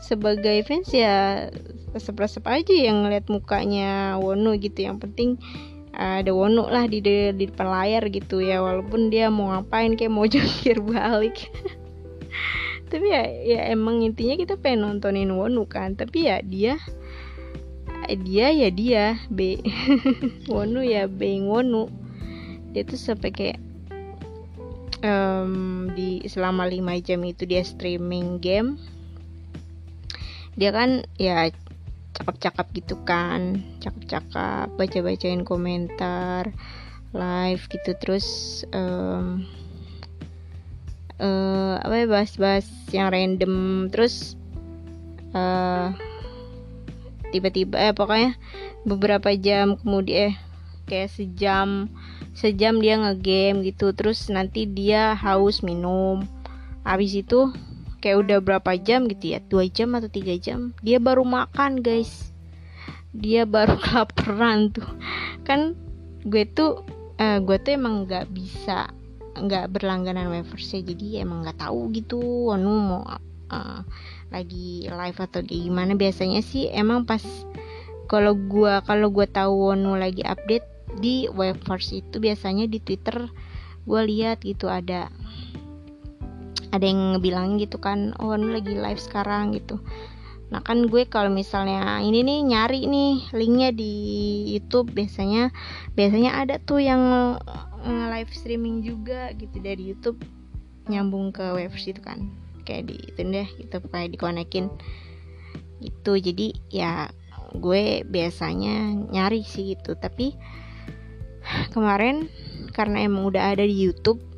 sebagai 0.05 0.61
fans 0.69 0.93
ya 0.93 1.49
resep-resep 1.95 2.43
aja 2.45 2.75
yang 2.75 3.07
ngeliat 3.07 3.31
mukanya 3.31 4.19
Wono 4.19 4.53
gitu. 4.59 4.85
Yang 4.85 5.09
penting 5.09 5.31
ada 5.95 6.35
Wono 6.35 6.67
lah 6.67 6.91
di, 6.91 6.99
di, 6.99 7.31
di 7.33 7.47
depan 7.47 7.71
layar 7.71 8.11
gitu 8.11 8.43
ya. 8.43 8.59
Walaupun 8.59 9.15
dia 9.15 9.31
mau 9.31 9.55
ngapain 9.55 9.95
kayak 9.95 10.13
mau 10.13 10.27
jungkir 10.33 10.83
balik. 10.83 11.49
Tapi 12.91 13.07
ya 13.11 13.23
ya 13.27 13.61
emang 13.73 14.03
intinya 14.03 14.35
kita 14.35 14.59
pengen 14.59 14.85
nontonin 14.85 15.33
Wono 15.33 15.65
kan. 15.71 15.95
Tapi 15.95 16.27
ya 16.27 16.43
dia 16.43 16.77
dia 18.21 18.53
ya 18.53 18.69
dia 18.69 19.05
B. 19.31 19.63
Wono 20.53 20.83
ya 20.83 21.07
B 21.07 21.41
Wono. 21.47 21.89
Dia 22.75 22.83
tuh 22.83 22.99
sampai 22.99 23.31
kayak 23.31 23.59
um, 25.05 25.93
di 25.93 26.25
selama 26.27 26.67
5 26.67 27.07
jam 27.07 27.21
itu 27.23 27.45
dia 27.45 27.63
streaming 27.63 28.41
game. 28.43 28.81
Dia 30.55 30.71
kan 30.71 31.07
ya 31.19 31.51
cakep-cakep 32.15 32.67
gitu 32.83 32.95
kan. 33.03 33.61
Cakep-cakep 33.83 34.75
baca-bacain 34.79 35.43
komentar 35.43 36.55
live 37.15 37.63
gitu. 37.71 37.91
Terus 37.99 38.27
um, 38.75 39.45
uh, 41.19 41.77
apa 41.83 41.95
ya 41.95 42.07
bahas-bahas 42.07 42.67
yang 42.95 43.11
random. 43.11 43.87
Terus 43.91 44.39
uh, 45.35 45.91
tiba-tiba 47.35 47.77
eh 47.79 47.95
pokoknya 47.95 48.39
beberapa 48.87 49.35
jam 49.35 49.75
kemudian 49.75 50.31
eh 50.31 50.35
kayak 50.87 51.11
sejam 51.11 51.91
sejam 52.35 52.79
dia 52.79 52.99
ngegame 52.99 53.67
gitu. 53.67 53.91
Terus 53.95 54.31
nanti 54.31 54.67
dia 54.67 55.15
haus 55.19 55.63
minum. 55.67 56.27
Habis 56.85 57.17
itu 57.25 57.51
kayak 58.05 58.29
udah 58.29 58.39
berapa 58.45 58.77
jam 58.77 59.09
gitu 59.09 59.33
ya 59.33 59.41
dua 59.49 59.65
jam 59.73 59.97
atau 59.97 60.13
tiga 60.13 60.37
jam 60.37 60.77
dia 60.85 61.01
baru 61.01 61.25
makan 61.25 61.81
guys. 61.81 62.37
Dia 63.17 63.49
baru 63.49 63.81
kelaparan 63.85 64.77
tuh. 64.77 64.85
Kan 65.49 65.73
gue 66.29 66.45
tuh 66.53 66.85
uh, 67.17 67.41
gue 67.41 67.57
tuh 67.57 67.73
emang 67.73 68.05
nggak 68.05 68.29
bisa 68.29 68.93
nggak 69.35 69.73
berlangganan 69.73 70.31
wafers 70.31 70.71
ya 70.71 70.85
jadi 70.85 71.27
emang 71.27 71.43
nggak 71.43 71.59
tahu 71.59 71.91
gitu 71.91 72.55
anu 72.55 72.71
mau 72.79 73.03
uh, 73.51 73.81
lagi 74.29 74.85
live 74.85 75.19
atau 75.19 75.41
kayak 75.41 75.63
gimana. 75.73 75.97
Biasanya 75.97 76.45
sih 76.45 76.69
emang 76.69 77.09
pas 77.09 77.25
kalau 78.05 78.37
gua 78.37 78.85
kalau 78.85 79.09
gua 79.09 79.25
tahu 79.25 79.73
Wonu 79.73 79.97
lagi 79.97 80.21
update 80.21 80.67
di 81.01 81.27
Weverse 81.33 82.05
itu 82.05 82.21
biasanya 82.21 82.69
di 82.69 82.79
Twitter 82.79 83.33
gua 83.89 84.05
lihat 84.05 84.45
gitu 84.45 84.69
ada 84.69 85.09
ada 86.75 86.83
yang 86.91 87.15
ngebilang 87.15 87.63
gitu 87.63 87.79
kan 87.79 88.11
oh 88.19 88.35
lagi 88.35 88.75
live 88.75 88.99
sekarang 88.99 89.55
gitu. 89.55 89.79
Nah 90.51 90.59
kan 90.61 90.91
gue 90.91 91.07
kalau 91.07 91.31
misalnya 91.31 92.03
ini 92.03 92.27
nih 92.27 92.43
nyari 92.43 92.91
nih 92.91 93.31
linknya 93.31 93.71
di 93.71 93.95
YouTube 94.51 94.91
biasanya 94.91 95.55
biasanya 95.95 96.35
ada 96.35 96.59
tuh 96.59 96.83
yang 96.83 97.39
live 97.87 98.31
streaming 98.35 98.83
juga 98.83 99.31
gitu 99.39 99.63
dari 99.63 99.95
YouTube 99.95 100.19
nyambung 100.91 101.31
ke 101.31 101.47
Weverse 101.55 101.95
itu 101.95 102.03
kan. 102.03 102.35
Kayak 102.67 102.91
di 102.91 102.97
itu 103.07 103.21
deh 103.23 103.49
gitu 103.61 103.77
kayak 103.89 104.19
dikonekin 104.19 104.67
itu 105.85 106.13
jadi 106.17 106.47
ya 106.73 106.93
gue 107.55 108.03
biasanya 108.09 109.07
nyari 109.15 109.47
sih 109.47 109.79
gitu. 109.79 109.95
Tapi 109.95 110.35
kemarin 111.71 112.27
karena 112.75 113.07
emang 113.07 113.31
udah 113.31 113.55
ada 113.55 113.63
di 113.63 113.75
YouTube 113.75 114.34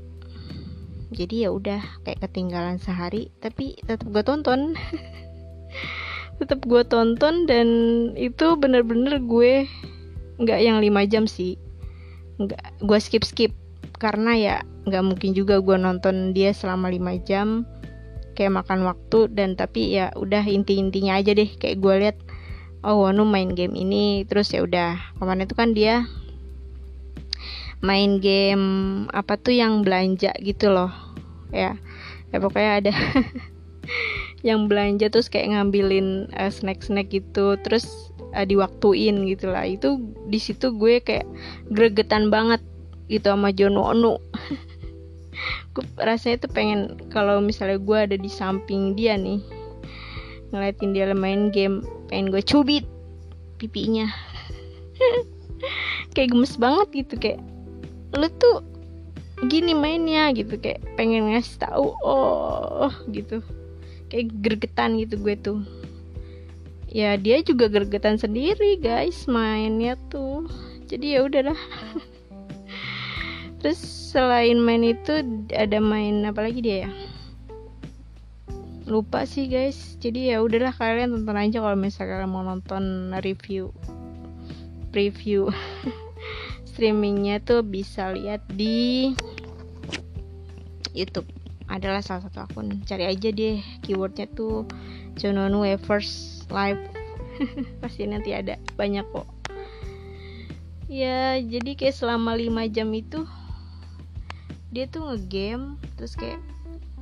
jadi 1.14 1.46
ya 1.46 1.50
udah 1.54 1.80
kayak 2.02 2.18
ketinggalan 2.26 2.82
sehari 2.82 3.30
tapi 3.38 3.78
tetap 3.86 4.08
gue 4.10 4.22
tonton. 4.26 4.74
Tetap 6.36 6.68
gue 6.68 6.84
tonton 6.84 7.48
dan 7.48 7.68
itu 8.12 8.60
bener-bener 8.60 9.24
gue 9.24 9.64
nggak 10.36 10.60
yang 10.60 10.84
lima 10.84 11.08
jam 11.08 11.24
sih. 11.24 11.56
Nggak 12.36 12.60
gue 12.84 12.98
skip 13.00 13.24
skip 13.24 13.52
karena 13.96 14.36
ya 14.36 14.56
nggak 14.84 15.04
mungkin 15.06 15.32
juga 15.32 15.64
gue 15.64 15.80
nonton 15.80 16.36
dia 16.36 16.52
selama 16.52 16.92
lima 16.92 17.16
jam 17.24 17.64
kayak 18.36 18.52
makan 18.52 18.84
waktu 18.84 19.32
dan 19.32 19.56
tapi 19.56 19.96
ya 19.96 20.12
udah 20.12 20.44
inti-intinya 20.44 21.16
aja 21.16 21.32
deh. 21.32 21.48
Kayak 21.56 21.80
gue 21.80 21.94
lihat 22.04 22.18
oh 22.84 23.08
Wanu 23.08 23.24
main 23.24 23.56
game 23.56 23.72
ini 23.72 24.28
terus 24.28 24.52
ya 24.52 24.60
udah. 24.60 25.16
Kemarin 25.16 25.48
itu 25.48 25.56
kan 25.56 25.72
dia 25.72 26.04
main 27.86 28.18
game 28.18 28.66
apa 29.14 29.38
tuh 29.38 29.54
yang 29.54 29.86
belanja 29.86 30.34
gitu 30.42 30.74
loh. 30.74 30.90
Ya 31.54 31.78
ya 32.34 32.42
pokoknya 32.42 32.72
ada 32.82 32.92
yang 34.48 34.66
belanja 34.66 35.06
terus 35.06 35.30
kayak 35.30 35.54
ngambilin 35.54 36.26
uh, 36.34 36.50
snack-snack 36.50 37.14
gitu 37.14 37.54
terus 37.62 38.10
uh, 38.34 38.42
diwaktuin 38.42 39.22
gitu 39.30 39.46
lah. 39.54 39.62
Itu 39.62 40.02
di 40.26 40.42
situ 40.42 40.74
gue 40.74 40.98
kayak 40.98 41.26
gregetan 41.70 42.28
banget 42.34 42.58
gitu 43.06 43.30
sama 43.30 43.54
Jono 43.54 43.86
Onu 43.86 44.18
gue 45.78 45.84
rasanya 45.94 46.42
tuh 46.42 46.50
pengen 46.50 46.98
kalau 47.14 47.38
misalnya 47.38 47.78
gue 47.78 47.98
ada 48.10 48.16
di 48.18 48.26
samping 48.26 48.98
dia 48.98 49.14
nih 49.14 49.38
ngeliatin 50.50 50.90
dia 50.90 51.06
main 51.14 51.54
game 51.54 51.86
pengen 52.10 52.34
gue 52.34 52.42
cubit 52.42 52.86
pipinya. 53.56 54.06
Kayak 56.14 56.32
gemes 56.32 56.56
banget 56.56 56.88
gitu 57.04 57.14
kayak 57.20 57.40
lu 58.16 58.28
tuh 58.40 58.64
gini 59.52 59.76
mainnya 59.76 60.32
gitu 60.32 60.56
kayak 60.56 60.80
pengen 60.96 61.28
ngasih 61.28 61.60
tahu 61.60 61.92
oh 62.00 62.92
gitu. 63.12 63.44
Kayak 64.08 64.32
gergetan 64.40 64.96
gitu 64.96 65.20
gue 65.20 65.36
tuh. 65.36 65.60
Ya 66.88 67.18
dia 67.20 67.44
juga 67.44 67.68
gergetan 67.68 68.16
sendiri 68.16 68.80
guys 68.80 69.28
mainnya 69.28 70.00
tuh. 70.08 70.48
Jadi 70.88 71.18
ya 71.18 71.28
udahlah. 71.28 71.58
Terus 73.60 73.80
selain 74.14 74.56
main 74.62 74.80
itu 74.86 75.44
ada 75.52 75.78
main 75.82 76.24
apa 76.24 76.46
lagi 76.46 76.64
dia 76.64 76.88
ya? 76.88 76.90
Lupa 78.86 79.26
sih 79.26 79.50
guys. 79.50 79.98
Jadi 80.00 80.32
ya 80.32 80.40
udahlah 80.40 80.72
kalian 80.72 81.12
tonton 81.12 81.36
aja 81.36 81.58
kalau 81.60 81.76
misalnya 81.76 82.24
mau 82.24 82.46
nonton 82.46 83.12
review 83.20 83.74
preview 84.96 85.52
streamingnya 86.76 87.40
tuh 87.40 87.64
bisa 87.64 88.12
lihat 88.12 88.44
di 88.52 89.08
YouTube. 90.92 91.24
Adalah 91.72 92.04
salah 92.04 92.28
satu 92.28 92.44
akun. 92.44 92.84
Cari 92.84 93.08
aja 93.08 93.32
deh 93.32 93.64
keywordnya 93.80 94.28
tuh 94.36 94.68
Jononu 95.16 95.64
First 95.80 96.44
Live. 96.52 96.84
Pasti 97.80 98.04
nanti 98.04 98.36
ada. 98.36 98.60
Banyak 98.76 99.08
kok. 99.08 99.24
Ya 100.92 101.40
jadi 101.40 101.80
kayak 101.80 101.96
selama 101.96 102.36
5 102.36 102.68
jam 102.68 102.92
itu 102.92 103.24
dia 104.68 104.84
tuh 104.84 105.08
ngegame 105.08 105.80
terus 105.96 106.12
kayak 106.12 106.44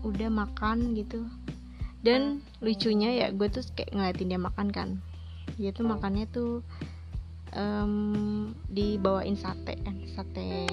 udah 0.07 0.31
makan 0.31 0.95
gitu. 0.95 1.27
Dan 2.07 2.47
lucunya 2.63 3.11
ya 3.11 3.27
gue 3.35 3.51
tuh 3.51 3.67
kayak 3.75 3.91
ngeliatin 3.91 4.31
dia 4.31 4.39
makan 4.39 4.71
kan. 4.71 4.89
Dia 5.59 5.75
tuh 5.75 5.83
makannya 5.83 6.31
tuh 6.31 6.63
um, 7.55 8.53
dibawain 8.71 9.39
sate 9.39 9.79
kan 9.83 9.97
sate 10.13 10.69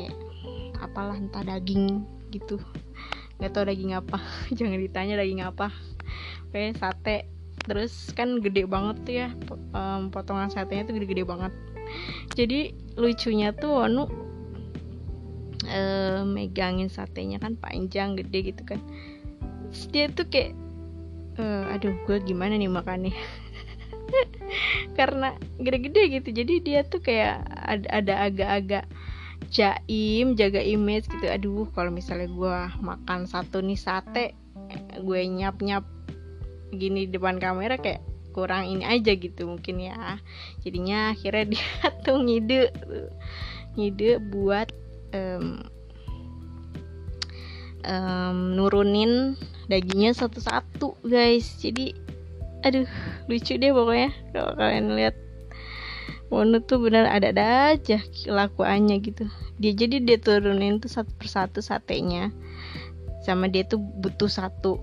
apalah 0.82 1.18
entah 1.18 1.46
daging 1.46 2.06
gitu. 2.34 2.58
Nggak 3.38 3.52
tau 3.54 3.66
daging 3.66 3.94
apa 3.98 4.18
jangan 4.58 4.78
ditanya 4.82 5.16
daging 5.22 5.42
apa. 5.46 5.70
Kayak 6.52 6.82
sate. 6.82 7.18
Terus 7.62 7.94
kan 8.18 8.42
gede 8.42 8.66
banget 8.66 8.96
tuh 9.06 9.14
ya 9.14 9.30
um, 9.78 10.10
potongan 10.10 10.50
satenya 10.50 10.90
tuh 10.90 10.98
gede-gede 10.98 11.24
banget. 11.30 11.54
Jadi 12.34 12.74
lucunya 12.98 13.54
tuh 13.54 13.86
Wanu 13.86 14.10
uh, 15.70 16.26
megangin 16.26 16.90
satenya 16.90 17.38
kan 17.38 17.54
panjang 17.62 18.18
gede 18.18 18.50
gitu 18.54 18.66
kan. 18.66 18.82
Terus 19.70 19.84
dia 19.94 20.06
tuh 20.10 20.26
kayak 20.26 20.58
uh, 21.38 21.70
aduh 21.70 21.94
gue 22.10 22.18
gimana 22.26 22.58
nih 22.58 22.72
makannya 22.72 23.14
karena 24.98 25.36
gede-gede 25.58 26.22
gitu. 26.22 26.30
Jadi 26.32 26.54
dia 26.64 26.82
tuh 26.84 27.02
kayak 27.02 27.46
ada 27.90 28.28
agak-agak 28.28 28.86
jaim 29.52 30.38
jaga 30.38 30.62
image 30.62 31.10
gitu. 31.10 31.26
Aduh 31.28 31.68
kalau 31.74 31.92
misalnya 31.92 32.30
gue 32.32 32.58
makan 32.84 33.26
satu 33.26 33.60
nih 33.60 33.80
sate 33.80 34.38
gue 35.04 35.20
nyap 35.28 35.60
nyap 35.60 35.84
gini 36.72 37.04
depan 37.12 37.36
kamera 37.36 37.76
kayak 37.76 38.00
kurang 38.32 38.64
ini 38.64 38.88
aja 38.88 39.12
gitu 39.16 39.50
mungkin 39.50 39.84
ya. 39.84 40.20
Jadinya 40.64 41.12
akhirnya 41.12 41.46
dia 41.56 41.88
tuh 42.06 42.18
ngide 42.24 42.72
ngide 43.76 44.20
buat 44.32 44.72
um, 45.16 45.64
um, 47.84 48.38
nurunin 48.56 49.36
dagingnya 49.68 50.16
satu-satu 50.16 51.00
guys. 51.04 51.60
Jadi 51.60 51.96
aduh 52.62 52.88
lucu 53.28 53.58
deh 53.58 53.72
pokoknya. 53.74 54.10
Kalau 54.34 54.54
kalian 54.58 54.94
lihat 54.98 55.16
Wono 56.32 56.64
tuh 56.64 56.80
benar 56.80 57.12
ada-ada 57.12 57.76
aja 57.76 58.00
kelakuannya 58.24 59.04
gitu. 59.04 59.28
Dia 59.60 59.76
jadi 59.76 60.00
dia 60.00 60.16
turunin 60.16 60.80
tuh 60.80 60.88
satu 60.88 61.12
persatu 61.20 61.60
satenya. 61.60 62.32
Sama 63.28 63.52
dia 63.52 63.68
tuh 63.68 63.84
butuh 63.84 64.32
satu 64.32 64.80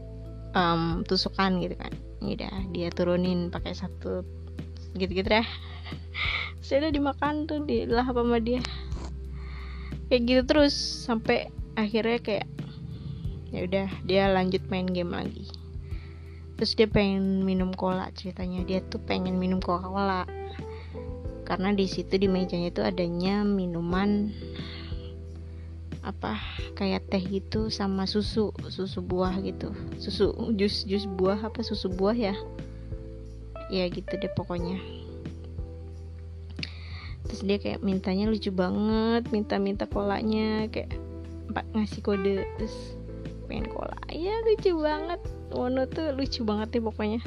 um, 0.53 1.01
tusukan 1.09 1.57
gitu 1.65 1.73
kan. 1.81 1.93
Ya 2.21 2.37
udah 2.37 2.55
dia 2.77 2.89
turunin 2.93 3.49
pakai 3.49 3.73
satu 3.73 4.29
gitu-gitu 4.97 5.29
deh 5.31 5.47
saya 6.65 6.89
udah 6.89 6.93
dimakan 6.93 7.47
tuh 7.47 7.63
di 7.65 7.89
lah 7.89 8.05
apa 8.05 8.21
sama 8.21 8.39
dia. 8.45 8.61
Kayak 10.13 10.23
gitu 10.29 10.43
terus 10.45 10.75
sampai 10.77 11.49
akhirnya 11.81 12.21
kayak 12.21 12.47
ya 13.55 13.65
udah 13.65 13.89
dia 14.05 14.29
lanjut 14.29 14.61
main 14.69 14.85
game 14.85 15.17
lagi 15.17 15.49
terus 16.59 16.75
dia 16.75 16.91
pengen 16.91 17.47
minum 17.47 17.71
cola 17.71 18.11
ceritanya. 18.19 18.67
Dia 18.67 18.83
tuh 18.83 18.99
pengen 18.99 19.39
minum 19.39 19.63
coca 19.63 19.87
cola 19.87 20.27
karena 21.47 21.73
di 21.73 21.89
situ 21.89 22.21
di 22.21 22.29
mejanya 22.29 22.69
itu 22.69 22.83
adanya 22.85 23.41
minuman 23.41 24.29
apa 26.05 26.37
kayak 26.77 27.09
teh 27.09 27.23
gitu 27.25 27.73
sama 27.73 28.05
susu 28.11 28.51
susu 28.69 28.99
buah 28.99 29.39
gitu. 29.41 29.71
Susu 30.03 30.35
jus 30.59 30.83
jus 30.85 31.07
buah 31.07 31.39
apa 31.47 31.63
susu 31.63 31.87
buah 31.89 32.19
ya? 32.19 32.35
Ya 33.71 33.87
gitu 33.87 34.19
deh 34.19 34.33
pokoknya. 34.35 34.83
Terus 37.29 37.41
dia 37.47 37.61
kayak 37.63 37.87
mintanya 37.87 38.27
lucu 38.27 38.51
banget 38.51 39.31
minta-minta 39.31 39.87
kolanya 39.87 40.67
kayak 40.75 40.91
ngasih 41.71 42.03
kode. 42.03 42.43
Terus 42.59 42.99
pengen 43.47 43.71
cola. 43.71 43.97
Ya 44.11 44.37
lucu 44.43 44.75
banget 44.81 45.21
Wono 45.53 45.89
tuh 45.89 46.13
lucu 46.13 46.45
banget 46.45 46.77
nih 46.77 46.83
pokoknya. 46.85 47.21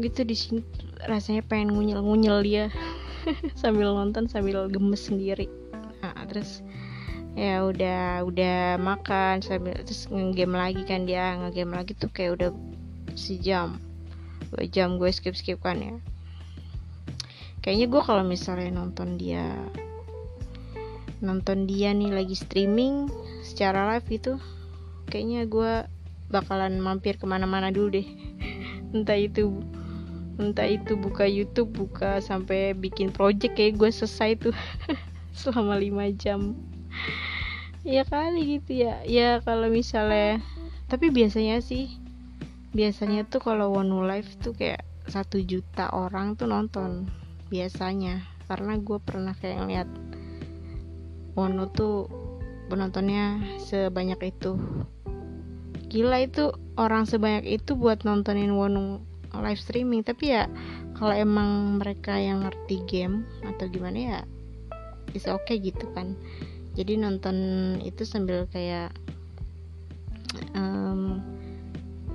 Gitu 0.00 0.20
di 0.24 0.36
sini 0.36 0.60
rasanya 1.04 1.44
pengen 1.44 1.76
ngunyel 1.76 2.00
ngunyel 2.00 2.38
dia. 2.40 2.64
Sambil 3.60 3.92
nonton 3.92 4.28
sambil 4.28 4.68
gemes 4.68 5.08
sendiri. 5.08 5.48
Nah 6.04 6.24
terus 6.28 6.60
ya 7.34 7.66
udah 7.66 8.22
udah 8.22 8.78
makan 8.78 9.42
sambil 9.42 9.74
terus 9.82 10.06
ngegame 10.06 10.54
lagi 10.54 10.86
kan 10.86 11.02
dia 11.02 11.34
ngegame 11.34 11.74
lagi 11.74 11.98
tuh 11.98 12.06
kayak 12.06 12.38
udah 12.38 12.50
sejam 13.18 13.82
dua 14.54 14.70
jam 14.70 15.02
gue 15.02 15.10
skip 15.10 15.34
skip 15.34 15.58
kan 15.64 15.80
ya. 15.80 15.94
Kayaknya 17.64 17.86
gue 17.88 18.02
kalau 18.04 18.24
misalnya 18.28 18.76
nonton 18.76 19.16
dia 19.16 19.56
nonton 21.24 21.64
dia 21.64 21.96
nih 21.96 22.12
lagi 22.12 22.36
streaming 22.36 23.08
secara 23.40 23.96
live 23.96 24.08
itu 24.12 24.32
kayaknya 25.08 25.48
gue 25.48 25.72
bakalan 26.28 26.80
mampir 26.80 27.16
ke 27.20 27.26
mana-mana 27.28 27.68
dulu 27.72 28.00
deh. 28.00 28.08
Entah 28.94 29.18
itu 29.18 29.64
entah 30.34 30.66
itu 30.66 30.98
buka 30.98 31.26
YouTube 31.26 31.74
buka 31.74 32.18
sampai 32.18 32.74
bikin 32.74 33.14
project 33.14 33.54
kayak 33.54 33.78
gue 33.78 33.90
selesai 33.90 34.30
tuh 34.38 34.54
selama 35.38 35.78
5 35.78 36.20
jam. 36.20 36.58
Ya 37.84 38.02
kali 38.06 38.58
gitu 38.58 38.86
ya. 38.86 39.02
Ya 39.04 39.38
kalau 39.44 39.68
misalnya 39.68 40.40
tapi 40.90 41.10
biasanya 41.10 41.60
sih 41.60 42.00
biasanya 42.74 43.26
tuh 43.26 43.40
kalau 43.42 43.70
One 43.74 44.06
Live 44.06 44.34
tuh 44.42 44.56
kayak 44.56 44.82
satu 45.06 45.38
juta 45.42 45.92
orang 45.92 46.34
tuh 46.34 46.50
nonton 46.50 47.06
biasanya. 47.52 48.24
Karena 48.44 48.76
gue 48.76 49.00
pernah 49.00 49.32
kayak 49.32 49.56
ngeliat 49.64 49.88
Wono 51.34 51.66
tuh 51.66 52.06
penontonnya 52.70 53.42
sebanyak 53.58 54.30
itu 54.30 54.54
gila 55.94 56.26
itu 56.26 56.50
orang 56.74 57.06
sebanyak 57.06 57.46
itu 57.62 57.78
buat 57.78 58.02
nontonin 58.02 58.58
Wono 58.58 58.98
live 59.30 59.62
streaming. 59.62 60.02
Tapi 60.02 60.34
ya 60.34 60.50
kalau 60.98 61.14
emang 61.14 61.78
mereka 61.78 62.18
yang 62.18 62.42
ngerti 62.42 62.82
game 62.90 63.22
atau 63.46 63.70
gimana 63.70 63.98
ya 63.98 64.18
bisa 65.14 65.38
oke 65.38 65.46
okay 65.46 65.62
gitu 65.62 65.86
kan. 65.94 66.18
Jadi 66.74 66.98
nonton 66.98 67.36
itu 67.86 68.02
sambil 68.02 68.50
kayak 68.50 68.90
um, 70.58 71.22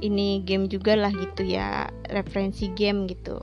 ini 0.04 0.44
game 0.44 0.68
juga 0.68 1.00
lah 1.00 1.16
gitu 1.16 1.48
ya 1.48 1.88
referensi 2.12 2.68
game 2.76 3.08
gitu. 3.08 3.40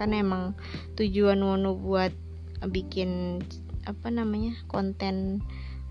Karena 0.00 0.24
emang 0.24 0.56
tujuan 0.96 1.44
Wono 1.44 1.76
buat 1.76 2.16
bikin 2.64 3.44
apa 3.84 4.08
namanya 4.08 4.56
konten 4.72 5.44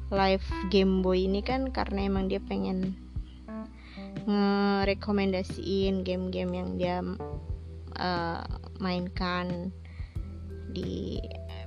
live 0.09 0.45
Game 0.73 1.05
Boy 1.05 1.29
ini 1.29 1.45
kan 1.45 1.69
karena 1.69 2.09
emang 2.09 2.33
dia 2.33 2.41
pengen 2.41 2.97
ngerekomendasiin 4.29 6.05
game-game 6.05 6.53
yang 6.53 6.69
dia 6.77 6.97
uh, 7.97 8.43
mainkan 8.77 9.73
di 10.69 11.17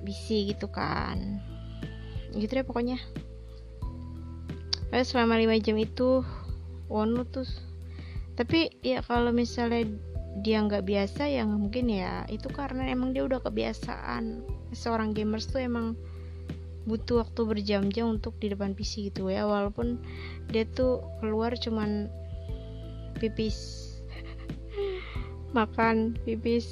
PC 0.02 0.54
gitu 0.54 0.70
kan. 0.70 1.42
Gitu 2.34 2.50
deh 2.50 2.66
pokoknya. 2.66 2.98
Terus 4.92 5.08
selama 5.08 5.40
5 5.40 5.64
jam 5.64 5.76
itu 5.80 6.20
Wono 6.92 7.24
tuh. 7.24 7.48
Tapi 8.36 8.68
ya 8.84 9.00
kalau 9.00 9.32
misalnya 9.32 9.88
dia 10.40 10.60
nggak 10.64 10.84
biasa 10.84 11.28
ya 11.28 11.48
mungkin 11.48 11.88
ya. 11.88 12.28
Itu 12.28 12.52
karena 12.52 12.88
emang 12.92 13.16
dia 13.16 13.24
udah 13.24 13.40
kebiasaan. 13.40 14.44
Seorang 14.72 15.16
gamers 15.16 15.48
tuh 15.48 15.64
emang 15.64 15.96
butuh 16.82 17.22
waktu 17.22 17.40
berjam-jam 17.46 18.18
untuk 18.18 18.36
di 18.42 18.52
depan 18.52 18.76
PC 18.76 19.12
gitu 19.12 19.32
ya. 19.32 19.48
Walaupun 19.48 20.00
dia 20.52 20.68
tuh 20.68 21.00
keluar 21.24 21.56
cuman 21.56 22.12
pipis. 23.22 23.86
Makan 25.54 26.18
pipis 26.26 26.66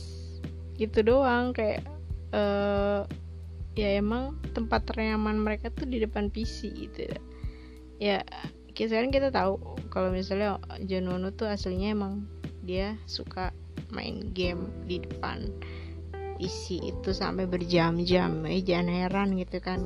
gitu 0.74 1.06
doang 1.06 1.54
kayak 1.54 1.86
uh, 2.34 3.06
ya 3.78 4.00
emang 4.00 4.34
tempat 4.50 4.82
ternyaman 4.90 5.38
mereka 5.38 5.70
tuh 5.70 5.86
di 5.86 6.02
depan 6.02 6.26
PC 6.32 6.74
gitu. 6.74 7.06
Ya 8.02 8.26
sekarang 8.74 9.12
kita 9.12 9.28
tahu 9.28 9.60
kalau 9.92 10.08
misalnya 10.08 10.56
Janono 10.88 11.36
tuh 11.36 11.52
aslinya 11.52 11.92
emang 11.92 12.24
dia 12.64 12.96
suka 13.04 13.52
main 13.92 14.32
game 14.32 14.72
di 14.88 15.04
depan 15.04 15.52
PC 16.40 16.80
itu 16.88 17.12
sampai 17.12 17.44
berjam-jam 17.44 18.48
eh 18.48 18.64
jangan 18.64 18.88
heran 18.88 19.36
gitu 19.36 19.60
kan. 19.60 19.84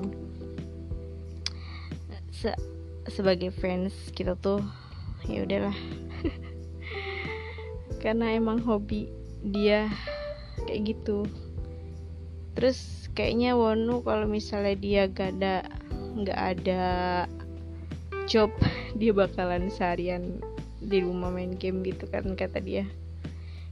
Se 2.31 2.55
sebagai 3.11 3.51
fans 3.51 4.15
kita 4.15 4.39
tuh 4.39 4.63
ya 5.27 5.43
udahlah 5.43 5.75
karena 8.05 8.37
emang 8.37 8.61
hobi 8.61 9.09
dia 9.41 9.89
kayak 10.69 10.93
gitu. 10.93 11.25
Terus 12.53 13.09
kayaknya 13.17 13.57
Wonu 13.57 14.05
kalau 14.05 14.29
misalnya 14.29 14.77
dia 14.77 15.03
gak 15.09 15.41
ada 15.41 15.65
nggak 16.15 16.41
ada 16.55 16.85
job 18.29 18.53
dia 19.01 19.11
bakalan 19.11 19.73
seharian 19.73 20.39
di 20.85 21.01
rumah 21.01 21.33
main 21.33 21.57
game 21.57 21.81
gitu 21.81 22.05
kan 22.13 22.37
kata 22.37 22.61
dia. 22.61 22.85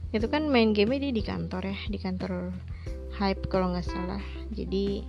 Itu 0.09 0.25
kan 0.29 0.49
main 0.49 0.73
game 0.73 0.97
dia 0.97 1.13
di 1.13 1.21
kantor 1.21 1.69
ya 1.69 1.77
di 1.87 2.01
kantor 2.01 2.49
hype 3.21 3.45
kalau 3.53 3.69
nggak 3.71 3.85
salah. 3.85 4.21
Jadi 4.49 5.05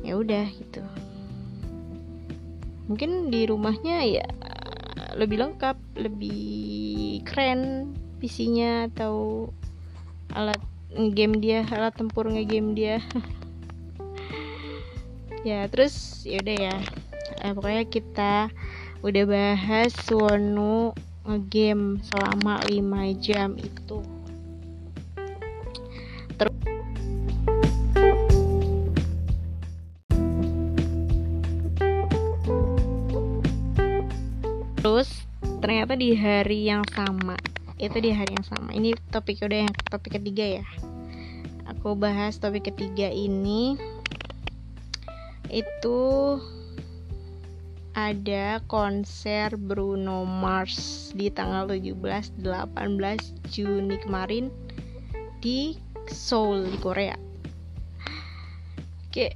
ya 0.00 0.16
udah 0.16 0.48
gitu. 0.48 0.80
Mungkin 2.88 3.34
di 3.34 3.50
rumahnya 3.50 4.06
ya 4.06 4.26
lebih 5.16 5.40
lengkap 5.40 5.76
lebih 5.96 7.24
keren 7.24 7.92
PC-nya 8.20 8.92
atau 8.92 9.48
alat 10.36 10.60
game 11.16 11.40
dia 11.40 11.64
alat 11.72 11.96
tempur 11.96 12.28
ngegame 12.28 12.76
dia. 12.76 12.98
Ya 15.46 15.62
terus 15.70 16.26
yaudah 16.26 16.58
ya. 16.58 16.76
Eh, 17.46 17.54
pokoknya 17.54 17.86
kita 17.86 18.50
udah 19.06 19.24
bahas 19.30 19.94
Wonu 20.10 20.90
ngegame 21.22 22.02
selama 22.02 22.58
5 22.66 23.22
jam 23.22 23.54
itu. 23.54 24.02
Terus 26.34 26.75
terus 34.86 35.26
ternyata 35.58 35.98
di 35.98 36.14
hari 36.14 36.70
yang 36.70 36.86
sama 36.94 37.34
itu 37.82 37.98
di 37.98 38.14
hari 38.14 38.38
yang 38.38 38.46
sama 38.46 38.70
ini 38.70 38.94
topik 39.10 39.42
udah 39.42 39.66
yang 39.66 39.74
topik 39.90 40.14
ketiga 40.14 40.62
ya 40.62 40.64
aku 41.66 41.98
bahas 41.98 42.38
topik 42.38 42.70
ketiga 42.70 43.10
ini 43.10 43.74
itu 45.50 45.98
ada 47.98 48.62
konser 48.70 49.58
Bruno 49.58 50.22
Mars 50.22 51.10
di 51.18 51.34
tanggal 51.34 51.66
17 51.66 52.46
18 52.46 52.46
Juni 53.50 53.98
kemarin 53.98 54.54
di 55.42 55.74
Seoul 56.06 56.62
di 56.70 56.78
Korea. 56.78 57.18
Oke. 59.10 59.34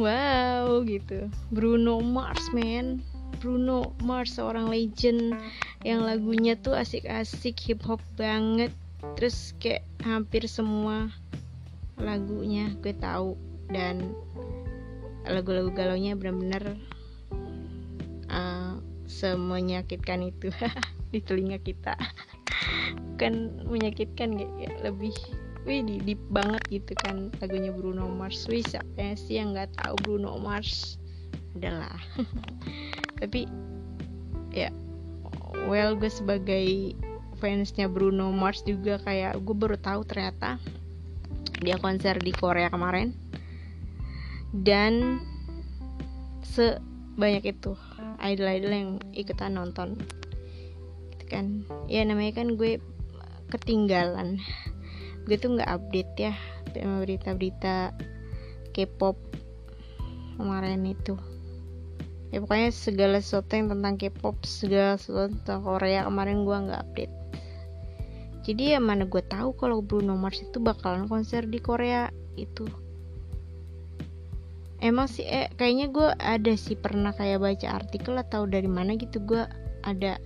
Wow 0.00 0.86
gitu. 0.88 1.28
Bruno 1.52 2.00
Mars 2.00 2.48
man. 2.56 3.17
Bruno 3.38 3.94
Mars 4.02 4.36
seorang 4.36 4.66
legend 4.66 5.38
yang 5.86 6.02
lagunya 6.02 6.58
tuh 6.58 6.74
asik-asik 6.74 7.58
hip 7.62 7.80
hop 7.86 8.02
banget. 8.18 8.74
Terus 9.14 9.54
kayak 9.62 9.86
hampir 10.02 10.44
semua 10.50 11.10
lagunya 11.98 12.74
gue 12.82 12.94
tahu. 12.98 13.38
Dan 13.68 14.14
lagu-lagu 15.28 15.70
galaunya 15.70 16.16
benar-benar 16.16 16.74
uh, 18.32 18.80
semenyakitkan 19.06 20.28
itu 20.28 20.50
di 21.12 21.20
telinga 21.22 21.62
kita. 21.62 21.94
Kan 23.20 23.62
menyakitkan 23.66 24.34
ya 24.38 24.70
lebih 24.82 25.14
wih 25.68 25.84
di 25.84 26.00
deep 26.00 26.20
banget 26.32 26.64
gitu 26.72 26.96
kan 27.04 27.28
lagunya 27.44 27.68
Bruno 27.68 28.08
Mars. 28.08 28.48
Wih 28.48 28.64
siapa 28.64 29.14
sih 29.20 29.36
yang 29.36 29.52
nggak 29.52 29.76
tahu 29.76 29.94
Bruno 30.00 30.40
Mars? 30.40 30.96
Adalah 31.52 32.00
tapi 33.18 33.50
ya 34.54 34.72
well 35.66 35.94
gue 35.98 36.10
sebagai 36.10 36.94
fansnya 37.38 37.86
Bruno 37.86 38.34
Mars 38.34 38.66
juga 38.66 38.98
kayak 39.02 39.38
gue 39.42 39.54
baru 39.54 39.78
tahu 39.78 40.02
ternyata 40.06 40.58
dia 41.58 41.76
konser 41.78 42.18
di 42.22 42.30
Korea 42.30 42.70
kemarin. 42.70 43.14
Dan 44.54 45.22
sebanyak 46.46 47.44
itu 47.58 47.74
idol-idol 48.22 48.72
yang 48.72 48.90
ikutan 49.12 49.58
nonton. 49.58 49.98
Gitu 51.14 51.24
kan. 51.28 51.66
Ya 51.90 52.06
namanya 52.06 52.42
kan 52.42 52.54
gue 52.54 52.78
ketinggalan. 53.50 54.38
Gue 55.26 55.36
tuh 55.36 55.58
nggak 55.58 55.68
update 55.68 56.12
ya 56.16 56.34
berita-berita 56.78 57.90
K-pop 58.70 59.18
kemarin 60.38 60.86
itu 60.86 61.18
ya 62.28 62.44
pokoknya 62.44 62.68
segala 62.68 63.16
sesuatu 63.24 63.56
yang 63.56 63.72
tentang 63.72 63.94
K-pop 63.96 64.36
segala 64.44 65.00
sesuatu 65.00 65.32
tentang 65.42 65.64
Korea 65.64 66.04
kemarin 66.04 66.44
gue 66.44 66.56
nggak 66.68 66.80
update. 66.84 67.14
Jadi 68.48 68.62
ya 68.76 68.80
mana 68.80 69.04
gue 69.04 69.20
tahu 69.28 69.52
kalau 69.56 69.84
Bruno 69.84 70.16
Mars 70.16 70.40
itu 70.40 70.56
bakalan 70.56 71.04
konser 71.04 71.44
di 71.44 71.60
Korea 71.60 72.08
itu. 72.36 72.64
Emang 74.78 75.10
sih 75.10 75.26
eh 75.26 75.50
kayaknya 75.58 75.90
gue 75.90 76.08
ada 76.16 76.52
sih 76.54 76.78
pernah 76.78 77.12
kayak 77.12 77.42
baca 77.42 77.68
artikel 77.76 78.14
atau 78.16 78.46
dari 78.46 78.70
mana 78.70 78.94
gitu 78.94 79.20
gue 79.20 79.42
ada 79.82 80.16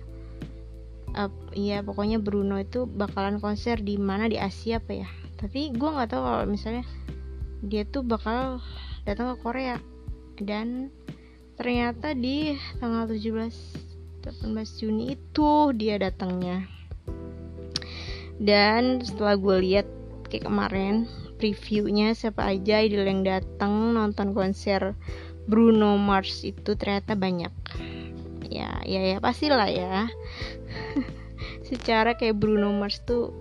uh, 1.17 1.31
ya 1.57 1.81
pokoknya 1.81 2.21
Bruno 2.21 2.61
itu 2.61 2.85
bakalan 2.85 3.41
konser 3.41 3.81
di 3.81 3.97
mana 3.97 4.29
di 4.29 4.37
Asia 4.37 4.77
apa 4.77 5.03
ya. 5.03 5.09
Tapi 5.41 5.73
gue 5.73 5.89
nggak 5.89 6.13
tahu 6.13 6.21
kalau 6.23 6.45
misalnya 6.47 6.85
dia 7.65 7.83
tuh 7.87 8.05
bakal 8.05 8.63
datang 9.03 9.35
ke 9.35 9.37
Korea. 9.41 9.77
Dan 10.39 10.89
ternyata 11.55 12.17
di 12.17 12.57
tanggal 12.81 13.09
17 13.09 13.93
18 14.23 14.79
Juni 14.79 15.19
itu 15.19 15.75
dia 15.75 15.99
datangnya. 15.99 16.63
Dan 18.39 19.03
setelah 19.03 19.35
gue 19.35 19.57
lihat 19.61 19.87
kayak 20.31 20.47
kemarin 20.47 21.05
previewnya 21.37 22.15
siapa 22.15 22.55
aja 22.55 22.79
idol 22.81 23.03
yang 23.03 23.21
datang 23.27 23.93
nonton 23.93 24.31
konser 24.31 24.95
Bruno 25.43 25.99
Mars 25.99 26.41
itu 26.47 26.73
ternyata 26.79 27.19
banyak. 27.19 27.51
Ya 28.47 28.79
ya 28.87 29.01
ya 29.15 29.17
pastilah 29.19 29.67
ya. 29.67 30.07
Secara 31.69 32.15
kayak 32.15 32.39
Bruno 32.39 32.71
Mars 32.71 33.03
tuh 33.03 33.35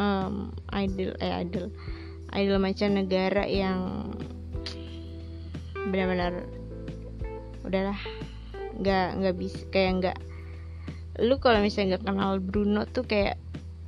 um, 0.00 0.48
idol 0.72 1.12
eh 1.20 1.44
idol 1.44 1.68
idol 2.32 2.58
macam 2.60 2.88
negara 2.96 3.44
yang 3.44 4.10
benar-benar 5.92 6.55
udahlah. 7.66 7.98
Nggak 8.78 9.08
nggak 9.20 9.36
bisa 9.36 9.60
kayak 9.74 9.92
nggak 10.02 10.18
lu 11.16 11.40
kalau 11.40 11.64
misalnya 11.64 11.96
nggak 11.96 12.04
kenal 12.04 12.30
Bruno 12.38 12.82
tuh 12.86 13.04
kayak 13.08 13.40